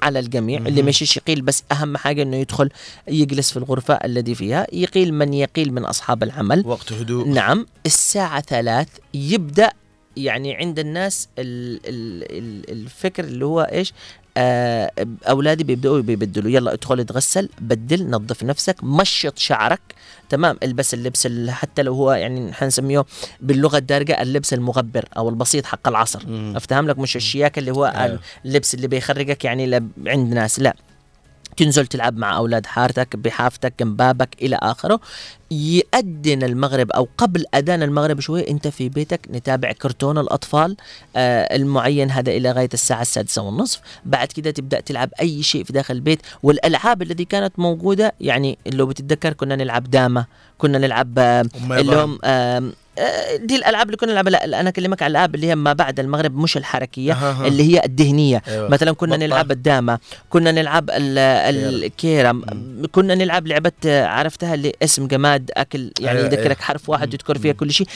[0.04, 0.82] على الجميع اللي.
[0.82, 2.70] مش يقيل بس أهم حاجة أنه يدخل
[3.08, 8.42] يجلس في الغرفة الذي فيها يقيل من يقيل من أصحاب العمل وقت هدوء نعم الساعة
[8.42, 9.72] ثلاث يبدأ
[10.18, 13.94] يعني عند الناس ال ال ال الفكر اللي هو إيش؟
[14.38, 14.92] آه
[15.30, 16.52] أولادي بيبدأوا بيبدلوا.
[16.52, 19.82] يلا ادخل اتغسل بدل نظف نفسك مشط شعرك.
[20.30, 23.06] تمام؟ البس اللبس اللي حتى لو هو يعني حنسميه
[23.42, 26.28] باللغة الدارجة اللبس المغبر أو البسيط حق العصر.
[26.28, 26.54] مم.
[26.56, 28.20] أفتهم لك؟ مش الشياكة اللي هو أيوه.
[28.46, 29.76] اللبس اللي بيخرجك يعني
[30.08, 30.76] عند ناس لا.
[31.58, 35.00] تنزل تلعب مع أولاد حارتك بحافتك جنب بابك إلى آخره.
[35.56, 40.78] يأذن المغرب أو قبل أذان المغرب شوي أنت في بيتك نتابع كرتون الأطفال
[41.16, 43.82] آه المعين هذا إلى غاية الساعة السادسة والنصف.
[44.06, 46.22] بعد كده تبدأ تلعب أي شيء في داخل البيت.
[46.44, 50.26] والألعاب التي كانت موجودة يعني لو بتتذكر كنا نلعب دامه
[50.58, 52.64] كنا نلعب آه
[53.00, 54.32] آه، دي الألعاب اللي كنا نلعبها.
[54.32, 57.48] لا أنا أكلمك على الألعاب اللي هي ما بعد المغرب مش الحركية أها.
[57.48, 58.70] اللي هي الذهنيه أيوة.
[58.70, 59.26] مثلا كنا بطة.
[59.26, 60.00] نلعب الدامة
[60.30, 62.44] كنا نلعب ال- الكيرم
[62.92, 66.62] كنا نلعب لعبة عرفتها اللي اسم جماد أكل يعني أيوة، يذكرك أيوة.
[66.62, 67.88] حرف واحد يذكر فيها كل شيء.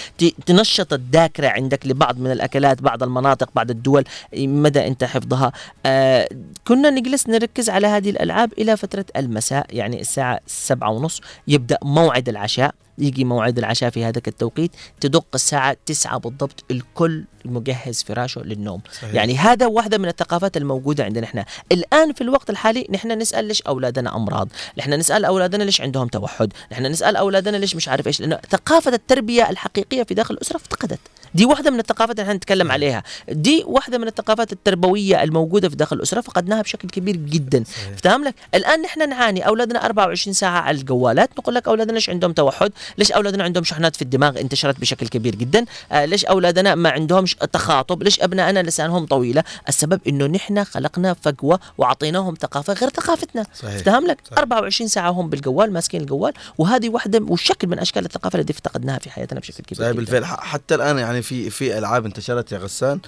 [0.45, 4.03] تنشط الذاكرة عندك لبعض من الأكلات بعض المناطق بعض الدول
[4.38, 5.51] مدى أنت حفظها.
[5.85, 6.30] آه
[6.67, 12.30] كنا نجلس نركز على هذه الألعاب إلى فترة المساء يعني الساعة سبعة ونص يبدأ موعد
[12.30, 12.73] العشاء.
[12.99, 18.81] يجي موعد العشاء في هذاك التوقيت تدق الساعة تسعة بالضبط الكل مجهز فراشة للنوم.
[18.93, 19.13] صحيح.
[19.13, 21.45] يعني هذا واحدة من الثقافات الموجودة عندنا إحنا.
[21.71, 26.53] الآن في الوقت الحالي نحن نسأل ليش أولادنا أمراض؟ نحن نسأل أولادنا ليش عندهم توحد؟
[26.71, 30.99] نحن نسأل أولادنا ليش مش عارف إيش؟ لأنه ثقافة التربية الحقيقية في داخل الأسرة افتقدت.
[31.35, 33.03] دي واحدة من الثقافات اللي إحنا نتكلم عليها.
[33.30, 37.64] دي واحدة من الثقافات التربوية الموجودة في داخل الأسرة فقدناها بشكل كبير جدا.
[37.93, 42.34] افتهم لك؟ الآن نحن نعاني أولادنا 24 ساعة على الجوالات نقول لك أولادنا ليش عندهم
[42.34, 45.65] توحد؟ ليش أولادنا عندهم شحنات في الدماغ؟ انتشرت بشكل كبير جدا.
[45.91, 51.60] آه ليش أولادنا ما عندهمش تخاطب؟ ليش أبنائنا لسانهم طويلة؟ السبب إنه نحن خلقنا فجوة
[51.77, 53.45] وأعطيناهم ثقافة غير ثقافتنا.
[53.64, 58.53] افتهم لك؟ 24 ساعة هم بالجوال ماسكين الجوال وهذه واحدة وشكل من أشكال الثقافة التي
[58.53, 59.91] افتقدناها في حياتنا بشكل كبير صحيح.
[59.91, 60.26] بالفعل.
[60.26, 62.99] حتى الآن يعني في في ألعاب انتشرت يا غسان.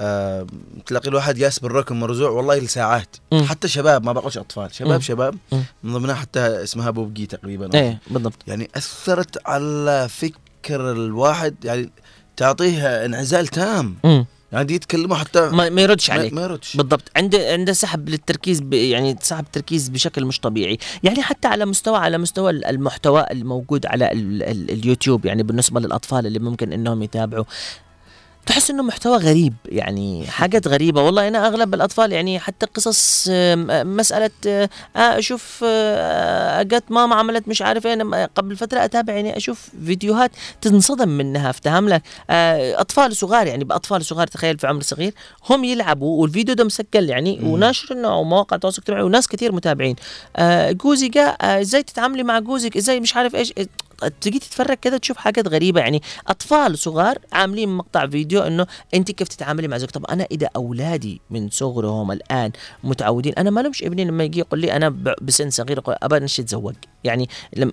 [0.00, 0.46] آه
[0.86, 3.42] تلاقي الواحد جالس بالركن مرزوع والله لساعات مم.
[3.44, 5.00] حتى شباب ما بقولش أطفال شباب مم.
[5.00, 5.34] شباب.
[5.82, 11.90] من ضمنها حتى اسمها بوبجي تقريبا إيه بالضبط يعني أثرت على فكر الواحد يعني
[12.36, 14.26] تعطيه انعزال تام مم.
[14.52, 16.32] يعني يتكلموا حتى ما, ما يردش عليك.
[16.32, 16.76] ما يردش.
[16.76, 17.02] بالضبط.
[17.16, 20.78] عنده عنده سحب للتركيز ب يعني سحب تركيز بشكل مش طبيعي.
[21.02, 25.80] يعني حتى على مستوى على مستوى ال- المحتوى الموجود على ال ال اليوتيوب يعني بالنسبة
[25.80, 27.44] للأطفال اللي ممكن إنهم يتابعوا.
[28.46, 31.02] تحس إنه محتوى غريب يعني حاجات غريبة.
[31.02, 37.14] والله أنا أغلب الأطفال يعني حتى قصص آه، مسألة آه، آه، أشوف آه، جت ماما
[37.14, 42.02] عملت مش عارف إيه أنا قبل فترة أتابع يعني أشوف فيديوهات تنصدم منها افتهم لك.
[42.30, 45.14] آه، أطفال صغار يعني بأطفال صغار تخيل في عمر صغير
[45.50, 49.96] هم يلعبوا والفيديو ده مسجل يعني وناشر ومواقع التواصل الاجتماعي وناس كثير متابعين.
[50.36, 53.52] آه، جوزي جاء آه، إزاي تتعاملي مع جوزك؟ إزاي مش عارف إيش؟
[54.20, 59.28] تجي تتفرج كده تشوف حاجات غريبة يعني أطفال صغار عاملين مقطع فيديو إنه أنت كيف
[59.28, 62.50] تتعاملي مع زوجك طب أنا إذا أولادي من صغرهم الآن
[62.84, 64.88] متعودين أنا ما لهمش ابني لما يجي يقول لي أنا
[65.22, 66.74] بسن صغير ابى نشي اتزوج
[67.06, 67.28] يعني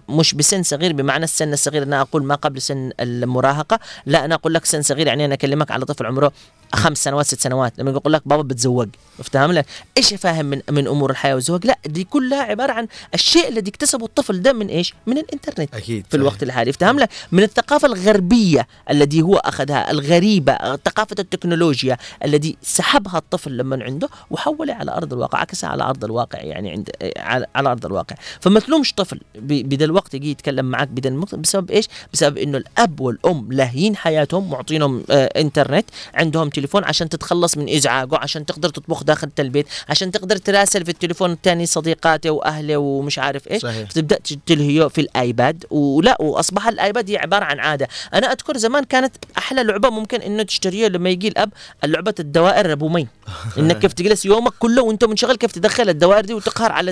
[0.10, 4.53] مش بسن صغير بمعنى السن الصغير أنا أقول ما قبل سن المراهقة لا أنا أقول
[4.53, 6.31] لك سن صغير يعني أنا أكلمك على طفل عمره
[6.76, 8.89] خمس سنوات ست سنوات لما يقول لك بابا بتزوج
[9.19, 9.65] افتهم لك؟
[9.97, 14.05] إيش فاهم من من أمور الحياة والزواج؟ لا دي كلها عبارة عن الشيء الذي اكتسبه
[14.05, 18.68] الطفل ده من إيش؟ من الإنترنت أكيد في الوقت الحالي افتهم لك؟ من الثقافة الغربية
[18.89, 25.39] الذي هو أخذها الغريبة ثقافة التكنولوجيا الذي سحبها الطفل لما عنده وحولها على أرض الواقع
[25.39, 28.15] عكسها على أرض الواقع يعني عند على, على أرض الواقع.
[28.41, 32.99] فما تلومش طفل بدا الوقت يجي يتكلم معك بدا الوقت بسبب إيش؟ بسبب إنه الأب
[32.99, 39.03] والأم لاهين حياتهم معطينهم آه إنترنت عندهم تليفون عشان تتخلص من إزعاجه عشان تقدر تطبخ
[39.03, 43.61] داخل البيت عشان تقدر تراسل في التليفون الثاني صديقاته وأهله ومش عارف إيش.
[43.61, 43.89] صحيح.
[43.89, 45.65] فتبدأ تلهيه في الآيباد.
[45.69, 47.87] ولا وأصبح الآيباد هي عبارة عن عادة.
[48.13, 51.49] أنا أذكر زمان كانت أحلى لعبة ممكن إنه تشتريها لما يجي الأب
[51.83, 53.07] لعبة الدوائر أبو مي.
[53.57, 56.91] إنك كيف تجلس يومك كله وأنت منشغل كيف تدخل الدوائر دي وتقهر على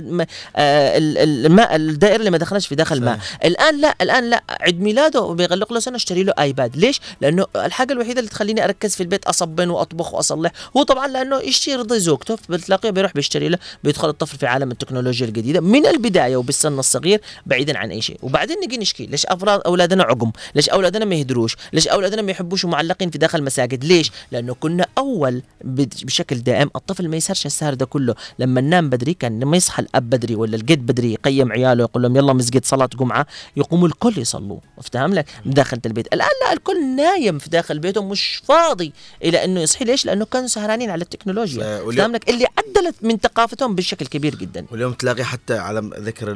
[0.55, 4.43] آه، ال- ال- الماء الدائرة اللي ما دخلش في داخل الماء الآن لا الآن لا.
[4.49, 6.77] عيد ميلاده بيغلق له سنة اشتري له آيباد.
[6.77, 10.51] ليش؟ لأنه الحاجة الوحيدة اللي تخليني أركز في البيت أصبن وأطبخ وأصلح.
[10.77, 15.27] هو طبعا لأنه يشتري يرضي زوجته بتلاقيه بيروح بيشتري له بيدخل الطفل في عالم التكنولوجيا
[15.27, 15.61] الجديدة.
[15.61, 18.17] من البداية وبالسن الصغير بعيدا عن أي شيء.
[18.21, 22.65] وبعدين نجي نشكي ليش أفراد أولادنا عقم؟ ليش أولادنا ما يهدروش؟ ليش أولادنا ما يحبوش
[22.65, 27.85] ومعلقين في داخل المساجد ليش؟ لأنه كنا أول بشكل دائم الطفل ما يسهرش السهر ده
[27.85, 28.15] كله.
[28.39, 32.15] لما ننام بدري كان لما يصحى الأب بدري ولا الجد بدري يقيم عياله يقول لهم
[32.17, 33.25] يلا مسجد صلاة جمعة
[33.57, 34.59] يقوموا الكل يصلوا.
[34.77, 38.93] افتهم لك؟ داخل البيت الآن لا الكل نايم في داخل بيته مش فاضي.
[39.23, 39.85] إلى إنه يصحي.
[39.85, 41.89] ليش؟ لأنه كانوا سهرانين على التكنولوجيا.
[41.89, 44.65] افتهم لك؟ اللي عدلت من ثقافتهم بشكل كبير جدا.
[44.71, 46.31] واليوم تلاقي حتى على م- ذكر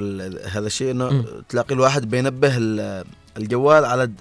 [0.51, 1.25] هذا الشيء إنه مم.
[1.49, 3.05] تلاقي الواحد بينبه ال-
[3.37, 4.11] الجوال على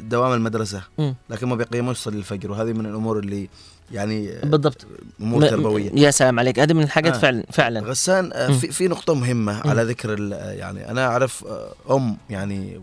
[0.00, 0.82] دوام المدرسة.
[0.98, 1.14] مم.
[1.30, 3.48] لكن ما بيقيموش يصلي الفجر وهذه من الأمور اللي
[3.90, 4.86] يعني بالضبط
[5.20, 7.18] أمور م- تربوية يا سلام عليك هذه من الحاجات آه.
[7.18, 8.52] فعلا فعلا غسان آه،.
[8.52, 12.80] في في نقطة مهمة على ذكر آه، يعني أنا أعرف آه، أم يعني.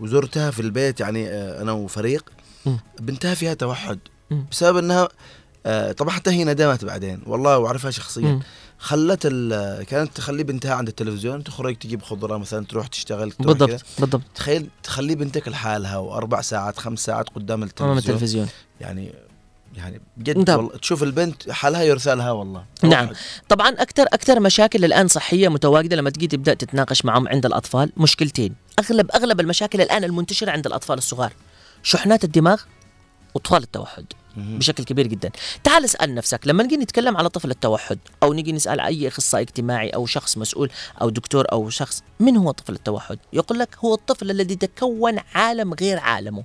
[0.00, 2.30] وزرتها في البيت يعني آه، أنا وفريق
[2.66, 2.78] مم.
[3.00, 3.98] بنتها فيها توحد
[4.30, 4.44] مم.
[4.50, 5.08] بسبب أنها
[5.66, 8.40] آه، طبعا حتى هي ندمت بعدين والله وأعرفها شخصيا مم.
[8.78, 9.26] خلت
[9.88, 13.46] كانت تخلي بنتها عند التلفزيون تخرج تجيب خضرة مثلا تروح تشتغل تروح.
[13.46, 18.48] بالضبط بالضبط تخيل تخلي بنتك لحالها وأربع ساعات خمس ساعات قدام التلفزيون التلفزيون
[18.80, 19.12] يعني
[19.76, 20.58] يعني بجد نعم.
[20.58, 22.64] والله تشوف البنت حالها يرثى لها والله.
[22.82, 23.08] نعم.
[23.48, 28.54] طبعا أكثر أكثر مشاكل الآن صحية متواجدة لما تجي تبدأ تتناقش معهم عند الأطفال مشكلتين.
[28.78, 31.32] اغلب أغلب المشاكل الآن المنتشرة عند الأطفال الصغار.
[31.82, 32.62] شحنات الدماغ
[33.34, 34.04] واطفال التوحد.
[34.36, 35.30] بشكل كبير جدا.
[35.64, 39.88] تعال اسأل نفسك لما نجي نتكلم على طفل التوحد أو نجي نسأل أي أخصائي اجتماعي
[39.88, 40.70] أو شخص مسؤول
[41.02, 45.74] أو دكتور أو شخص من هو طفل التوحد؟ يقول لك هو الطفل الذي تكون عالم
[45.74, 46.44] غير عالمه.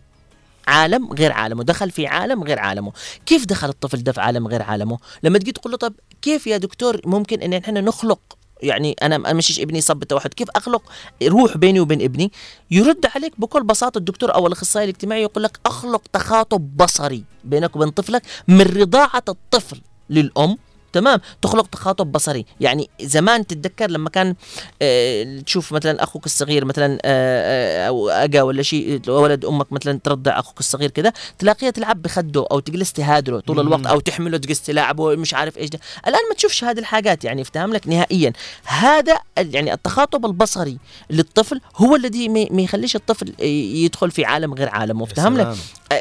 [0.67, 2.91] عالم غير عالمه دخل في عالم غير عالمه.
[3.25, 6.57] كيف دخل الطفل ده في عالم غير عالمه؟ لما تجي تقول له طب كيف يا
[6.57, 8.19] دكتور ممكن إن إحنا نخلق؟
[8.61, 10.81] يعني أنا مش ابني صب بالتوحد كيف أخلق
[11.23, 12.31] روح بيني وبين ابني؟
[12.71, 17.89] يرد عليك بكل بساطة الدكتور أو الأخصائي الاجتماعي يقول لك أخلق تخاطب بصري بينك وبين
[17.89, 20.57] طفلك من رضاعة الطفل للأم
[20.93, 22.45] تمام تخلق تخاطب بصري.
[22.59, 24.35] يعني زمان تتذكر لما كان
[24.81, 29.99] آه تشوف مثلا أخوك الصغير مثلا آه آه، أو اجا ولا شيء ولد أمك مثلا
[30.03, 34.61] ترضع أخوك الصغير كذا تلاقيها تلعب بخده أو تجلس تهادره طول الوقت أو تحمله تجلس
[34.61, 35.79] تلاعبه مش عارف إيش ده.
[36.07, 38.33] الآن ما تشوفش هذه الحاجات يعني افتهم لك نهائيا.
[38.63, 40.77] هذا يعني التخاطب البصري
[41.09, 45.03] للطفل هو الذي ما ما يخليش الطفل يدخل في عالم غير عالمه.
[45.03, 45.55] افتهم لك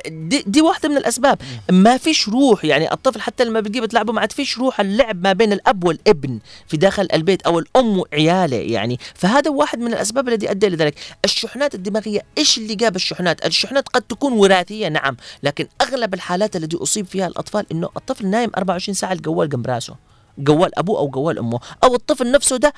[0.07, 1.39] دي, دي واحدة من الأسباب.
[1.71, 2.65] ما فيش روح.
[2.65, 4.76] يعني الطفل حتى لما بتجيب تلعبه ما عاد فيش روح.
[4.81, 8.99] اللعب ما بين الأب والابن في داخل البيت أو الأم وعياله يعني.
[9.15, 10.95] فهذا واحد من الأسباب الذي أدى لذلك
[11.25, 16.77] الشحنات الدماغية إيش اللي جاب الشحنات؟ الشحنات قد تكون وراثية نعم لكن أغلب الحالات التي
[16.77, 20.06] أصيب فيها الأطفال إنه الطفل نايم 24 ساعة الجوال جنب راسه.
[20.39, 21.61] جوال أبوه أو جوال أمه.
[21.85, 22.73] أو الطفل نفسه ده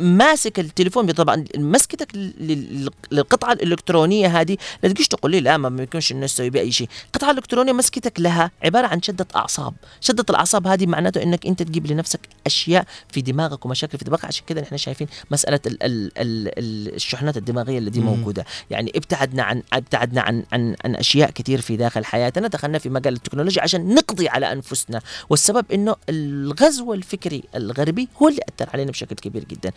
[0.00, 1.10] ماسك التليفون.
[1.10, 4.56] طبعا مسكتك لل- لل- للقطعة الإلكترونية هذه.
[4.82, 6.88] لا تجيش تقول لي لا ما يمكنش الناس تسوي أي شيء.
[7.06, 9.74] القطعة الإلكترونية مسكتك لها عبارة عن شدة أعصاب.
[10.00, 14.24] شدة الأعصاب هذه معناته إنك أنت تجيب لنفسك أشياء في دماغك ومشاكل في دماغك.
[14.24, 18.00] عشان كده إحنا شايفين مسألة ال ال ال ال الشحنات الدماغية اللي دي.
[18.00, 18.44] موجودة.
[18.70, 22.48] يعني ابتعدنا عن ابتعدنا عن عن عن أشياء كثير في داخل حياتنا.
[22.48, 25.00] دخلنا في مجال التكنولوجيا عشان نقضي على أنفسنا.
[25.30, 29.72] والسبب إنه الغزو الفكري الغربي هو اللي أثر علينا بشكل كبير جدا.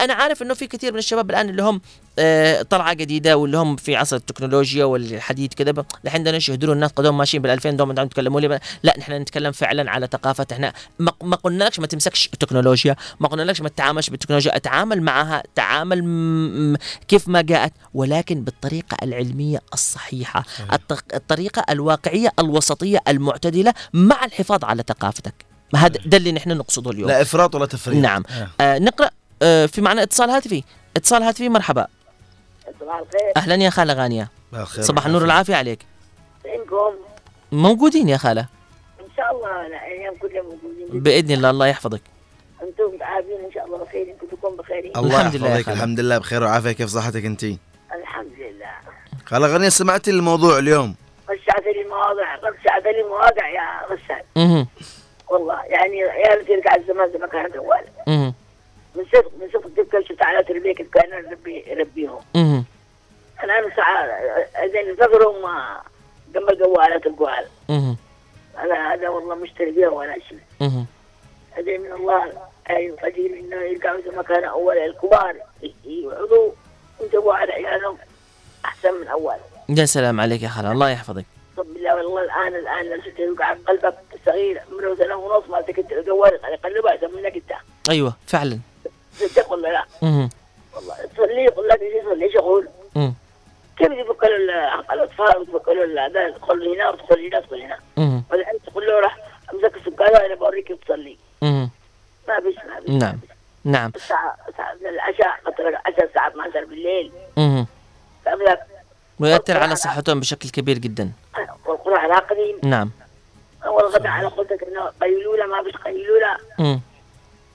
[0.00, 1.80] أنا عارف إنه في كثير من الشباب الآن اللي هم
[2.18, 7.18] آه، طلعة جديدة واللي هم في عصر التكنولوجيا والحديث كذا الحين بدنا يشهدوا الناس قدام
[7.18, 10.46] ماشيين بال 2000 دوم عم تكلموا لي لا نحن نتكلم فعلا على ثقافة.
[10.52, 16.78] إحنا ما ما قلنالكش ما تمسكش التكنولوجيا ما قلنالكش ما تتعاملش بالتكنولوجيا أتعامل معها تعامل
[17.08, 24.84] كيف ما جاءت ولكن بالطريقة العلمية الصحيحة الط- الطريقة الواقعية الوسطية المعتدلة مع الحفاظ على
[24.88, 25.47] ثقافتك.
[25.72, 27.08] ما هذا ده اللي نحن نقصده اليوم.
[27.08, 27.96] لا إفراط ولا تفريط.
[27.96, 28.22] نعم.
[28.30, 28.48] آه.
[28.60, 29.10] آه نقرأ
[29.42, 30.64] آه في معنا اتصال هاتفي.
[30.96, 31.86] اتصال هاتفي مرحبا.
[32.80, 33.32] صباح الخير.
[33.36, 34.30] أهلا يا خالة غانية.
[34.80, 35.78] صباح النور والعافية عليك.
[36.42, 36.94] فينكم؟
[37.52, 38.46] موجودين يا خالة.
[39.00, 41.02] إن شاء الله الأيام كلها موجودين.
[41.02, 42.02] بإذن الله الله يحفظك.
[42.62, 45.68] أنتم عافين إن شاء الله بخير أنتم تكون بخير الله الحمد لله يحفظك.
[45.68, 46.72] الحمد لله بخير وعافية.
[46.72, 48.70] كيف صحتك أنت؟ الحمد لله.
[49.26, 50.94] خلا غنية سمعتي الموضوع اليوم.
[51.30, 54.66] رشعت لي المواضع رشعت لي المواضع يا رشاد أها
[55.30, 55.64] والله.
[55.64, 57.50] يعني عيال ترجع الزمان زي ما كان
[58.94, 62.64] من صدق من صدق تبكي شفت على تربيك كان ربي يربيهم أها
[63.44, 64.20] الان ساعة
[64.66, 64.96] زين
[66.34, 67.96] جنب الجوالات الجوال أها
[68.58, 70.40] أنا هذا والله مش تربيه ولا شيء.
[71.50, 72.32] هذا من الله
[72.70, 75.36] أي فجير إنه يرجعوا زي ما كان أول الكبار.
[75.84, 76.50] يقعدوا
[77.00, 77.98] ينتبهوا على عيالهم
[78.64, 79.36] أحسن من أول.
[79.68, 81.24] يا سلام عليك يا خالة الله يحفظك.
[81.56, 83.94] بالله والله الآن الآن لو يوقع قلبك
[84.26, 87.52] صغير عمره سنة ونص ما تكت الجوال يقلبه أحسن منك أنت.
[87.90, 88.58] أيوه فعلا.
[89.12, 90.28] صدق ولا لا؟ أها
[90.76, 93.12] والله تصلي يقول لك إيش يصلي يشغل أها
[93.76, 94.50] كيف ال-
[94.92, 97.78] الاطفال ال- هذا تدخل هنا وتدخل هنا تدخل هنا.
[98.30, 99.18] والحين تقول له راح
[99.54, 101.16] أمسك السكانه أنا بوريك كيف تصلي.
[101.42, 103.18] ما فيش ما فيش نعم.
[103.64, 103.92] نعم.
[103.96, 107.12] الساعة الساعة من العشاء قطر 10 ساعات 12 بالليل.
[107.38, 107.66] أها
[108.24, 108.60] فأملك
[109.20, 111.12] ويؤثر على صحتهم بشكل كبير جدا.
[111.66, 112.90] والقرآن راقدين نعم.
[113.66, 116.36] والغداء على قولتك إنه قيلولة ما فيش قيلولة.
[116.58, 116.80] مم.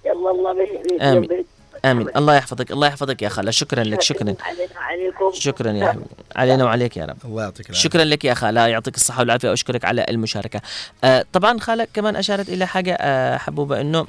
[0.06, 1.28] يلا الله بي.
[1.28, 1.46] بي
[1.86, 2.08] آمين.
[2.18, 3.52] الله يحفظك الله يحفظك يا خالة.
[3.52, 4.36] شكرا لك شكرا.
[5.34, 6.06] شكرا يا حبيبي.
[6.36, 7.18] علينا وعليك يا رب.
[7.26, 7.90] الله يعطيك العافية.
[7.90, 8.68] شكرا لك يا خالة.
[8.68, 9.50] يعطيك الصحة والعافية.
[9.50, 10.62] وأشكرك على المشاركة.
[11.04, 14.06] آه طبعا خالة كمان أشارت إلى حاجة آه حبوبة أنه آه،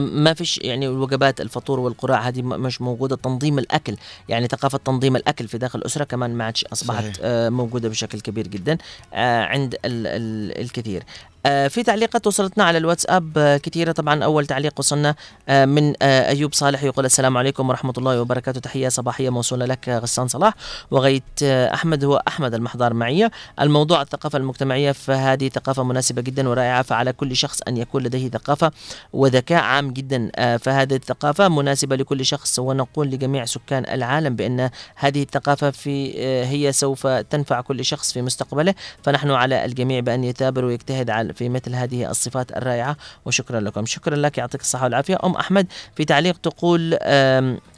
[0.00, 3.96] ما فيش يعني الوجبات الفطور والقراء هذه مش موجودة تنظيم الأكل
[4.28, 7.16] يعني ثقافة تنظيم الأكل في داخل الأسرة كمان ما عادش أصبحت صحيح.
[7.22, 8.78] آه، موجودة بشكل كبير جدا
[9.14, 13.38] آه، عند ال ال الكثير آه، في تعليقات وصلتنا على الواتساب.
[13.38, 14.24] آه، كثيرة طبعا.
[14.24, 15.14] أول تعليق وصلنا
[15.48, 18.60] آه، من آه، أيوب صالح يقول السلام عليكم ورحمة الله وبركاته.
[18.60, 20.54] تحية صباحية موصولة لك آه، غسان صلاح.
[20.90, 23.30] وغيت آه، أحمد هو أحمد المحضار معي.
[23.60, 28.72] الموضوع الثقافة المجتمعية فهذه ثقافة مناسبة جدا ورائعة فعلى كل شخص أن يكون لديه ثقافة
[29.12, 30.30] وذكاء عام جدا.
[30.36, 36.44] آه، فهذه الثقافة مناسبة لكل شخص ونقول لجميع سكان العالم بأن هذه الثقافة في آه،
[36.44, 38.74] هي سوف تنفع كل شخص في مستقبله.
[39.02, 43.86] فنحن على الجميع بأن يثابر ويجتهد على في مثل هذه الصفات الرائعة وشكرا لكم.
[43.86, 45.18] شكرا لك يعطيك الصحة والعافية.
[45.24, 45.66] أم أحمد
[45.96, 46.98] في تعليق تقول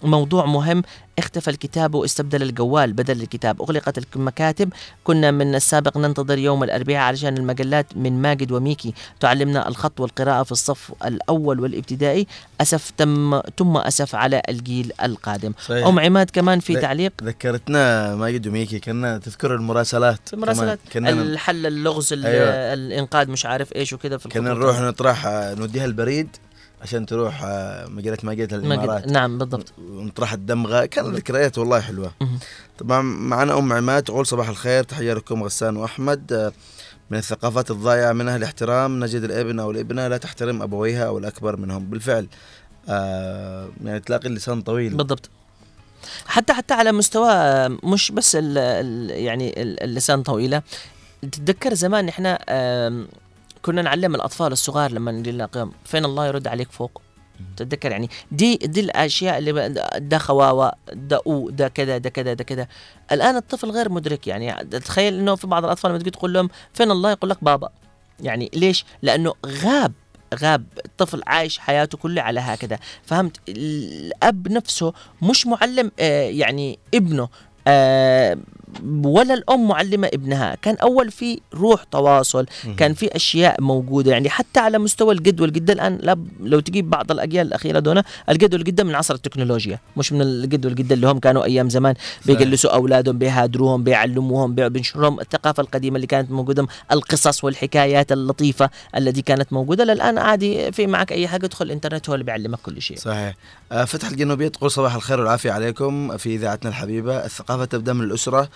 [0.02, 0.82] موضوع مهم
[1.18, 3.62] اختفى الكتاب واستبدل الجوال بدل الكتاب.
[3.62, 4.72] أغلقت المكاتب.
[5.04, 8.94] كنا من السابق ننتظر يوم الأربعاء علشان المجلات من ماجد وميكي.
[9.20, 12.26] تعلمنا الخط والقراءة في الصف الأول والابتدائي.
[12.60, 15.52] أسف تم تم أسف على الجيل القادم.
[15.66, 15.86] صحيح.
[15.86, 18.78] أم عماد كمان في تعليق؟ ذكرتنا ماجد وميكي.
[18.78, 20.20] كنا تذكر المراسلات.
[20.34, 20.78] مراسلات.
[20.90, 21.14] كمان.
[21.14, 22.48] كنا الحل اللغز ال- أيوة.
[22.48, 24.50] الإنقاذ مش عارف إيش وكذا في كنا.
[24.50, 25.26] نروح نطرح
[25.58, 26.28] نوديها البريد.
[26.82, 28.54] عشان تروح آه، مجلة ماجد ماجد.
[28.54, 29.06] الإمارات.
[29.08, 29.72] نعم بالضبط.
[29.78, 30.84] ونطرح الدمغة.
[30.84, 32.12] كان ذكريات والله حلوة.
[32.78, 36.32] طبعا معنا أم عماد تقول صباح الخير تحية لكم غسان وأحمد.
[36.32, 36.52] آه،
[37.10, 39.04] من الثقافات الضائعه منها الاحترام.
[39.04, 41.84] نجد الابن أو الابنة لا تحترم أبويها أو الأكبر منهم.
[41.90, 42.26] بالفعل
[42.88, 44.94] آه يعني تلاقي اللسان طويل.
[44.94, 45.30] بالضبط.
[46.26, 47.28] حتى حتى على مستوى
[47.68, 50.62] مش بس ال ال يعني ال- اللسان طويلة.
[51.22, 53.08] تتذكر زمان إحنا آم،
[53.66, 57.02] كنا نعلم الأطفال الصغار لما نلاقيهم فين الله يرد عليك فوق؟
[57.56, 59.68] تتذكر يعني دي دي الأشياء اللي
[59.98, 62.68] ده خواوة ده أو ده كذا ده كذا ده كذا.
[63.12, 67.10] الآن الطفل غير مدرك يعني تخيل إنه في بعض الأطفال لما تقول لهم فين الله؟
[67.10, 67.68] يقول لك بابا.
[68.20, 69.92] يعني ليش؟ لأنه غاب
[70.34, 70.66] غاب.
[70.84, 72.78] الطفل عايش حياته كلها على هكذا.
[73.02, 77.28] فهمت؟ الأب نفسه مش معلم آه يعني ابنه
[77.66, 78.38] آه
[79.04, 80.54] ولا الأم معلمة ابنها.
[80.62, 84.12] كان أول في روح تواصل كان في أشياء موجودة.
[84.12, 88.54] يعني حتى على مستوى الجد والجده الآن لا- لو تجيب بعض الأجيال الأخيرة دون الجد
[88.54, 89.78] والجده من عصر التكنولوجيا.
[89.96, 91.94] مش من الجد والجده اللي هم كانوا أيام زمان.
[92.26, 99.22] بيجلسوا أولادهم بيهادروهم بيعلموهم بي- بينشرهم الثقافة القديمة اللي كانت موجودة القصص والحكايات اللطيفة التي
[99.22, 99.84] كانت موجودة.
[99.84, 102.96] للآن عادي في معك أي حاجة ادخل الانترنت هو اللي بيعلمك كل شيء.
[102.98, 103.34] صحيح.
[103.72, 106.16] آه، فتح الجنوبية تقول صباح الخير والعافية عليكم.
[106.16, 108.48] في إذاعتنا الحبيبة الثقافة تبدأ من الأسرة.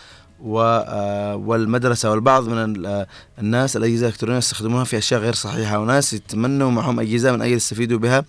[0.44, 3.06] و آه، والمدرسة والبعض من آه،
[3.38, 7.98] الناس الأجهزة الإلكترونية يستخدموها في أشياء غير صحيحة وناس يتمنوا معهم أجهزة من أجل يستفيدوا
[7.98, 8.24] بها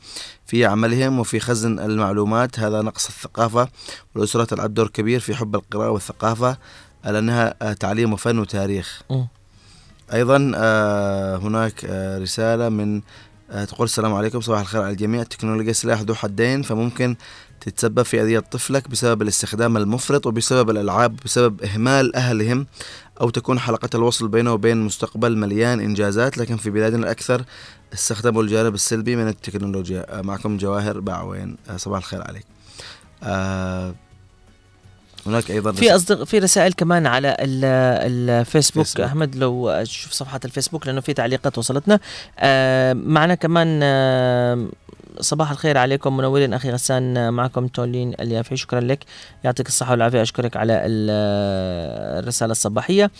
[0.45, 2.59] في عملهم وفي خزن المعلومات.
[2.59, 3.67] هذا نقص الثقافة
[4.15, 6.57] والأسرة تلعب دور كبير في حب القراءة والثقافة
[7.05, 9.01] لأنها آه، تعليم وفن وتاريخ.
[10.55, 11.85] آه، هناك
[12.21, 13.01] رسالة من
[13.67, 15.21] تقول السلام عليكم صباح الخير على الجميع.
[15.21, 17.15] التكنولوجيا سلاح ذو حدين فممكن
[17.61, 22.67] تتسبب في أذية طفلك بسبب الاستخدام المفرط وبسبب الألعاب بسبب إهمال أهلهم
[23.21, 26.37] أو تكون حلقة الوصل بينه وبين مستقبل مليان إنجازات.
[26.37, 27.43] لكن في بلادنا الأكثر
[27.93, 30.19] استخدموا الجانب السلبي من التكنولوجيا.
[30.19, 31.57] آه، معكم جواهر باعوين.
[31.69, 32.45] آه، صباح الخير عليك.
[33.23, 33.95] آه،
[35.25, 38.85] هناك أيضا في اصدق في رسائل كمان على ال- الفيسبوك.
[38.85, 39.05] فيسبوك.
[39.05, 41.99] أحمد لو تشوف صفحة الفيسبوك لأنه في تعليقات وصلتنا.
[42.39, 44.67] آه معنا كمان آه
[45.19, 46.53] صباح الخير عليكم منورين.
[46.53, 48.99] أخي غسان معكم تولين اليافعي شكرا لك.
[49.43, 50.21] يعطيك الصحة والعافية.
[50.21, 53.11] أشكرك على ال- الرسالة الصباحية.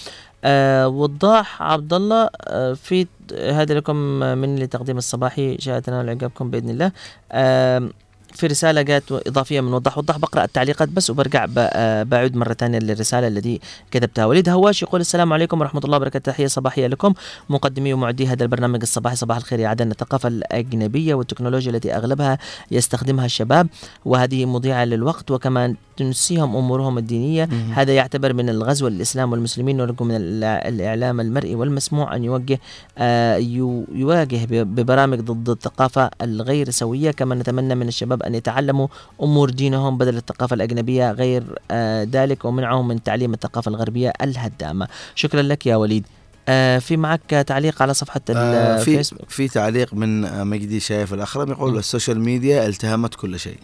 [0.43, 3.07] آه وضاح عبد الله آه في
[3.39, 5.57] هذا لكم من لتقديم الصباحي.
[5.59, 6.91] شاء تنال عقابكم بإذن الله.
[7.31, 7.89] آه
[8.33, 12.79] في رسالة جات إضافية من وضح وضح بقرأ التعليقات بس وبرجع آه، بعود مرة ثانية
[12.79, 13.59] للرسالة التي
[13.91, 14.25] كتبتها.
[14.25, 16.31] وليد هواش يقول السلام عليكم ورحمة الله وبركاته.
[16.31, 17.13] تحية صباحية لكم.
[17.49, 19.91] مقدمي ومعدي هذا البرنامج الصباحي صباح الخير يا عدن.
[19.91, 22.37] الثقافة الأجنبية والتكنولوجيا التي أغلبها
[22.71, 23.67] يستخدمها الشباب
[24.05, 27.49] وهذه مضيعة للوقت وكمان تنسيهم أمورهم الدينية.
[27.73, 32.59] هذا يعتبر من الغزو الإسلام والمسلمين نرجو من ال- الإعلام المرئي والمسموع أن يوجه
[32.97, 38.87] آه، يو- يواجه ببرامج ضد الثقافة الغير سوية كما نتمنى من الشباب أن يتعلموا
[39.23, 44.87] أمور دينهم بدل الثقافة الأجنبية غير آه، ذلك ومنعهم من تعليم الثقافة الغربية الهدامة.
[45.15, 46.05] شكرا لك يا وليد.
[46.47, 51.51] آه، في معك تعليق على صفحة آه، في الفيسبوك في تعليق من مجدي شايف الأخرم
[51.51, 53.57] يقول ال social media التهمت كل شيء.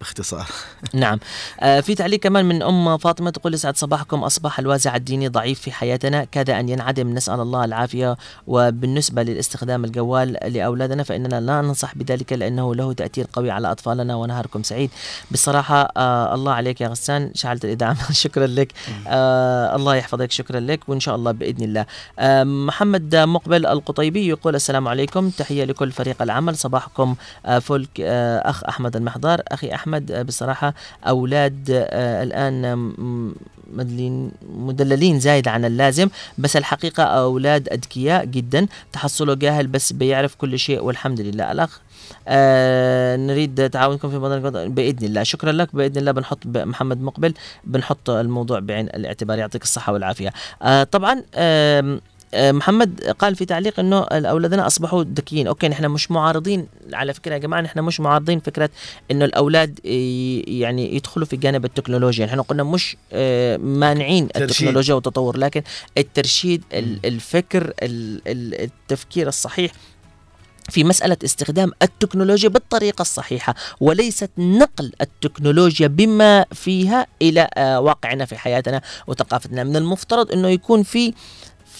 [0.00, 0.46] باختصار.
[0.94, 1.18] نعم.
[1.60, 4.24] آه في تعليق كمان من أم فاطمة تقول يسعد صباحكم.
[4.24, 6.24] أصبح الوازع الديني ضعيف في حياتنا.
[6.24, 7.14] كاد أن ينعدم.
[7.14, 8.16] نسأل الله العافية.
[8.46, 14.62] وبالنسبة للاستخدام الجوال لأولادنا فإننا لا ننصح بذلك لأنه له تأثير قوي على أطفالنا ونهاركم
[14.62, 14.90] سعيد.
[15.30, 17.30] بصراحة آه الله عليك يا غسان.
[17.34, 18.72] شعلت الإذاعة شكرا لك.
[19.08, 20.30] آه الله يحفظك.
[20.30, 20.88] شكرا لك.
[20.88, 21.86] وإن شاء الله بإذن الله.
[22.18, 25.30] آه محمد مقبل القطيبي يقول السلام عليكم.
[25.30, 26.56] تحية لكل فريق العمل.
[26.56, 27.14] صباحكم
[27.46, 29.42] آه فلك آه أخ أحمد المحضار.
[29.48, 30.74] أخي أحمد آه بصراحة
[31.08, 32.74] أولاد آه
[33.74, 36.08] مدلين مدللين زايد عن اللازم
[36.38, 38.66] بس الحقيقة أولاد أذكياء جدا.
[38.92, 41.52] تحصله جاهل بس بيعرف كل شيء والحمد لله.
[41.52, 41.80] الأخ
[42.28, 45.22] آه نريد تعاونكم في القضاء بإذن الله.
[45.22, 45.76] شكرا لك.
[45.76, 47.34] بإذن الله بنحط محمد مقبل
[47.64, 50.32] بنحط الموضوع بعين الاعتبار يعطيك الصحة والعافية.
[50.62, 52.00] آه طبعا آه،
[52.36, 55.46] محمد قال في تعليق إنه اولادنا أصبحوا ذكيين.
[55.46, 58.70] أوكي نحن مش معارضين على فكرة يا جماعة نحن مش معارضين فكرة
[59.10, 59.80] إنه الأولاد
[60.48, 62.26] يعني يدخلوا في جانب التكنولوجيا.
[62.26, 64.50] نحن قلنا مش آه، مانعين ترشيد.
[64.50, 65.62] التكنولوجيا والتطور لكن
[65.98, 69.72] الترشيد ال- الفكر ال- ال- التفكير الصحيح
[70.70, 78.36] في مسألة استخدام التكنولوجيا بالطريقة الصحيحة وليست نقل التكنولوجيا بما فيها إلى آه، واقعنا في
[78.36, 79.64] حياتنا وثقافتنا.
[79.64, 81.14] من المفترض أنه يكون في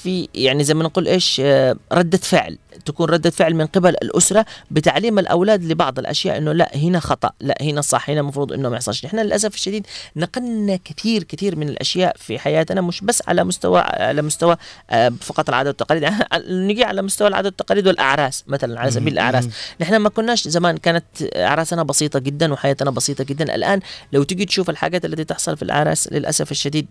[0.05, 2.59] في يعني زي ما نقول إيش آه، ردة فعل.
[2.85, 7.55] تكون ردة فعل من قبل الأسرة بتعليم الأولاد لبعض الأشياء أنه لا هنا خطأ لا
[7.61, 9.05] هنا صح هنا المفروض أنه ما يحصلش.
[9.05, 9.87] نحن للأسف الشديد
[10.17, 14.57] نقلنا كثير كثير من الأشياء في حياتنا مش بس على مستوى على مستوى
[14.91, 16.11] آه، فقط العادة والتقاليد
[16.69, 19.49] نجي على مستوى العادة والتقاليد والأعراس مثلا على سبيل الأعراس.
[19.81, 21.05] نحن ما كناش زمان كانت
[21.37, 23.55] أعراسنا بسيطة جدا وحياتنا بسيطة جدا.
[23.55, 23.81] الآن
[24.13, 26.87] لو تجي تشوف الحاجات التي تحصل في الأعراس للأسف الشديد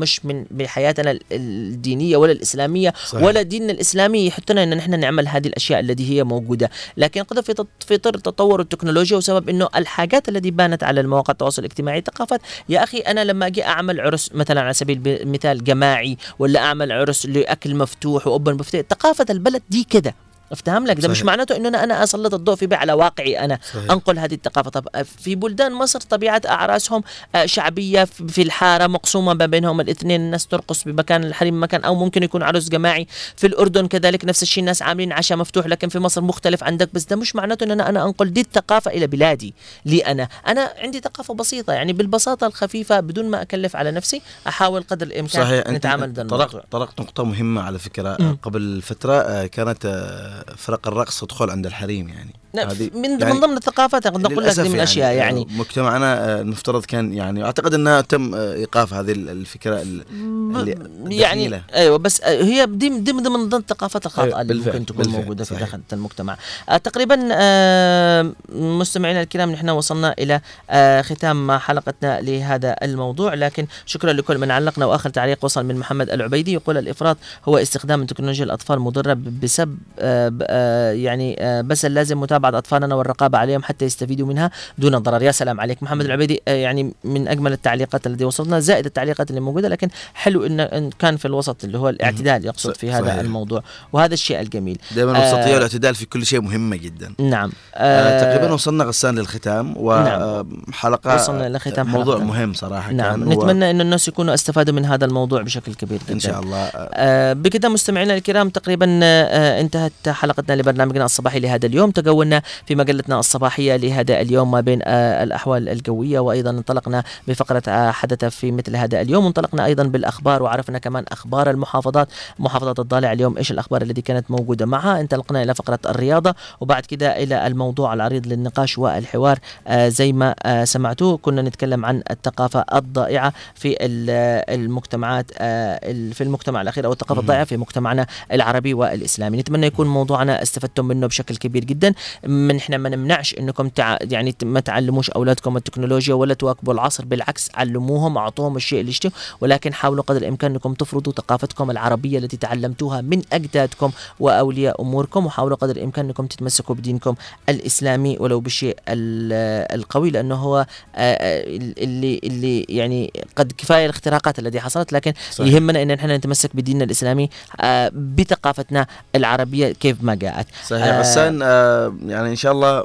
[0.00, 3.22] مش من بحياتنا الدينية ولا الإسلامية صحيح.
[3.22, 6.70] ولا ديننا الإسلامي يحطنا أن نحن نعمل هذه الأشياء التي هي موجودة.
[6.96, 7.40] لكن قد
[7.86, 12.82] في طر تطور التكنولوجيا وسبب إنه الحاجات التي بانت على المواقع التواصل الاجتماعي ثقافات يا
[12.84, 17.74] أخي أنا لما أجي أعمل عرس مثلا على سبيل المثال جماعي ولا أعمل عرس لأكل
[17.74, 20.14] مفتوح واوبن بوفيه ثقافه البلد دي كده.
[20.52, 21.26] أفتهم لك؟ ده مش صحيح.
[21.26, 23.58] معناته إنه أنا أنا أسلط الضوء في على واقعي أنا.
[23.74, 23.90] صحيح.
[23.90, 24.70] أنقل هذه الثقافة.
[24.70, 27.02] طب في بلدان مصر طبيعة أعراسهم
[27.34, 32.22] آه، شعبية في الحارة مقسومة ما بينهم الاثنين الناس ترقص بمكان الحريم مكان أو ممكن
[32.22, 33.06] يكون عرس جماعي.
[33.36, 36.88] في الأردن كذلك نفس الشيء الناس عاملين عشاء مفتوح لكن في مصر مختلف عندك.
[36.94, 39.54] بس ده مش معناته ان أنا أنا أنقل دي الثقافة إلى بلادي
[39.84, 40.28] لي أنا.
[40.46, 45.42] أنا عندي ثقافة بسيطة يعني بالبساطة الخفيفة بدون ما أكلف على نفسي أحاول قدر الإمكان
[45.44, 48.38] صحيح نتعامل الموضوع طرقت طرقت نقطة مهمة على فكرة مم.
[48.42, 52.39] قبل فترة آه، كانت آه، فرق الرقص تدخل عند الحريم يعني.
[52.58, 56.84] هذه- من يعني من ضمن الثقافات قد نقول لك من الاشياء يعني مجتمعنا آه، المفترض
[56.84, 61.62] كان يعني أعتقد أنها تم آه، إيقاف هذه ال- الفكرة ال- اللي يعني دخيلة.
[61.74, 65.20] أيوه بس آه، هي دي دي من ضمن الثقافات الخاطئة أيوة، اللي ممكن تكون بالفعل،
[65.20, 65.54] موجودة في.
[65.54, 66.36] داخل المجتمع
[66.68, 70.40] آه، تقريبا آه، مستمعينا الكرام نحن وصلنا إلى
[70.70, 76.10] آه، ختام حلقتنا لهذا الموضوع لكن شكرا لكل من علقنا وآخر تعليق وصل من محمد
[76.10, 77.16] العبيدي يقول الإفراط
[77.48, 83.38] هو استخدام تكنولوجيا الأطفال مضرة بسبب آه، آه، يعني آه، بس اللازم متابعة أطفالنا والرقابة
[83.38, 85.22] عليهم حتى يستفيدوا منها دون ضرر.
[85.22, 86.42] يا سلام عليك محمد العبيدي.
[86.48, 91.16] آه، يعني من أجمل التعليقات التي وصلتنا زائد التعليقات اللي موجودة لكن حلو ان كان
[91.16, 93.18] في الوسط اللي هو الاعتدال يقصد في هذا صحيح.
[93.18, 93.62] الموضوع
[93.92, 94.78] وهذا الشيء الجميل.
[94.96, 97.14] دائما آه، الوسطيه والاعتدال في كل شيء مهمه جدا.
[97.18, 97.52] نعم.
[97.74, 99.76] آه تقريبا وصلنا غسان للختام نعم.
[99.76, 102.32] وحلقه وصلنا لختام موضوع حلقتنا.
[102.32, 102.92] مهم صراحة.
[102.92, 103.24] نعم.
[103.24, 106.14] كان نتمنى إن الناس يكونوا استفادوا من هذا الموضوع بشكل كبير جدا.
[106.14, 106.70] إن شاء الله.
[106.74, 111.90] آه بكذا مستمعينا الكرام تقريبا آه انتهت حلقتنا لبرنامجنا الصباحي لهذا اليوم.
[112.30, 117.90] تجولنا في مجلتنا الصباحية لهذا اليوم ما بين آه الأحوال الجوية وأيضا انطلقنا بفقرة آه
[117.90, 119.26] حدث في مثل هذا اليوم.
[119.26, 122.08] انطلقنا أيضا بالأخبار وعرفنا كمان أخبار المحافظات.
[122.38, 127.22] محافظة الضالع اليوم إيش الأخبار التي كانت موجودة معها؟ انطلقنا إلى فقرة الرياضة وبعد كده
[127.22, 129.38] إلى الموضوع العريض للنقاش والحوار.
[129.66, 130.34] آه زي ما
[130.64, 137.20] سمعتوه كنا نتكلم عن الثقافة الضائعة في ال- المجتمعات ال- في المجتمع الأخير أو الثقافة
[137.20, 139.38] الضائعة في مجتمعنا العربي والإسلامي.
[139.38, 141.94] نتمنى يكون موضوعنا استفدتم منه بشكل كبير جدا.
[142.26, 143.96] من إحنا ما نمنعش إنكم تع...
[144.02, 149.12] يعني ما تعلموش أولادكم التكنولوجيا ولا تواكبوا العصر بالعكس علموهم أعطوهم الشيء اللي يشتهوا.
[149.40, 153.90] ولكن حاولوا قدر الإمكان إنكم تفرضوا ثقافتكم العربية التي تعلمتوها من أجدادكم
[154.20, 157.14] وأولياء أموركم وحاولوا قدر الإمكان إنكم تتمسكوا بدينكم
[157.48, 160.66] الإسلامي ولو بالشيء ال- القوي لأنه هو آه،
[160.96, 161.44] آه،
[161.78, 164.92] اللي اللي يعني قد كفاية الاختراقات التي حصلت.
[164.92, 165.54] لكن صحيح.
[165.54, 167.30] يهمنا إن إحنا نتمسك بديننا الإسلامي
[167.60, 170.46] آه، بثقافتنا العربية كيف ما جاءت.
[170.66, 170.84] صحيح.
[170.84, 172.84] آه، غسان آه يعني إن شاء الله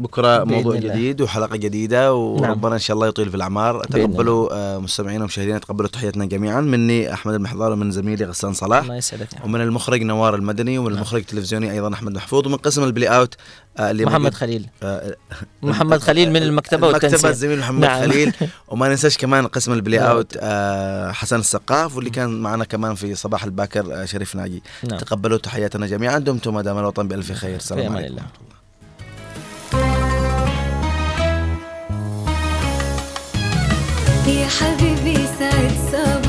[0.00, 0.88] بكرة موضوع الله.
[0.88, 3.84] جديد وحلقة جديدة وربنا إن شاء الله يطيل في الأعمار.
[3.84, 6.60] تقبلوا آه مستمعينا ومشاهدينا تقبلوا تحياتنا جميعا.
[6.60, 8.82] مني أحمد المحضار ومن زميلي غسان صلاح.
[8.82, 13.08] الله يسعدك ومن المخرج نوار المدني ومن المخرج التلفزيوني أيضا أحمد محفوظ ومن قسم البلاي
[13.08, 13.34] أوت
[13.78, 14.66] آه اللي محمد خليل.
[14.82, 15.16] آه
[15.62, 17.30] محمد خليل من المكتبة المكتبة والتنسيق.
[17.30, 18.00] الزميل محمد نعم.
[18.00, 18.32] خليل.
[18.68, 20.10] وما ننساش كمان قسم البلاي نعم.
[20.10, 20.38] أوت
[21.14, 24.62] حسن السقاف واللي كان معنا كمان في صباح الباكر شريف ناجي.
[24.88, 24.98] نعم.
[24.98, 26.18] تقبلوا تحياتنا جميعا.
[26.18, 27.58] دمتم ما دام الوطن بألف خير.
[27.72, 28.06] أمان عليكم.
[28.06, 28.22] الله.
[34.30, 36.19] يا حبيبي سعد صباحك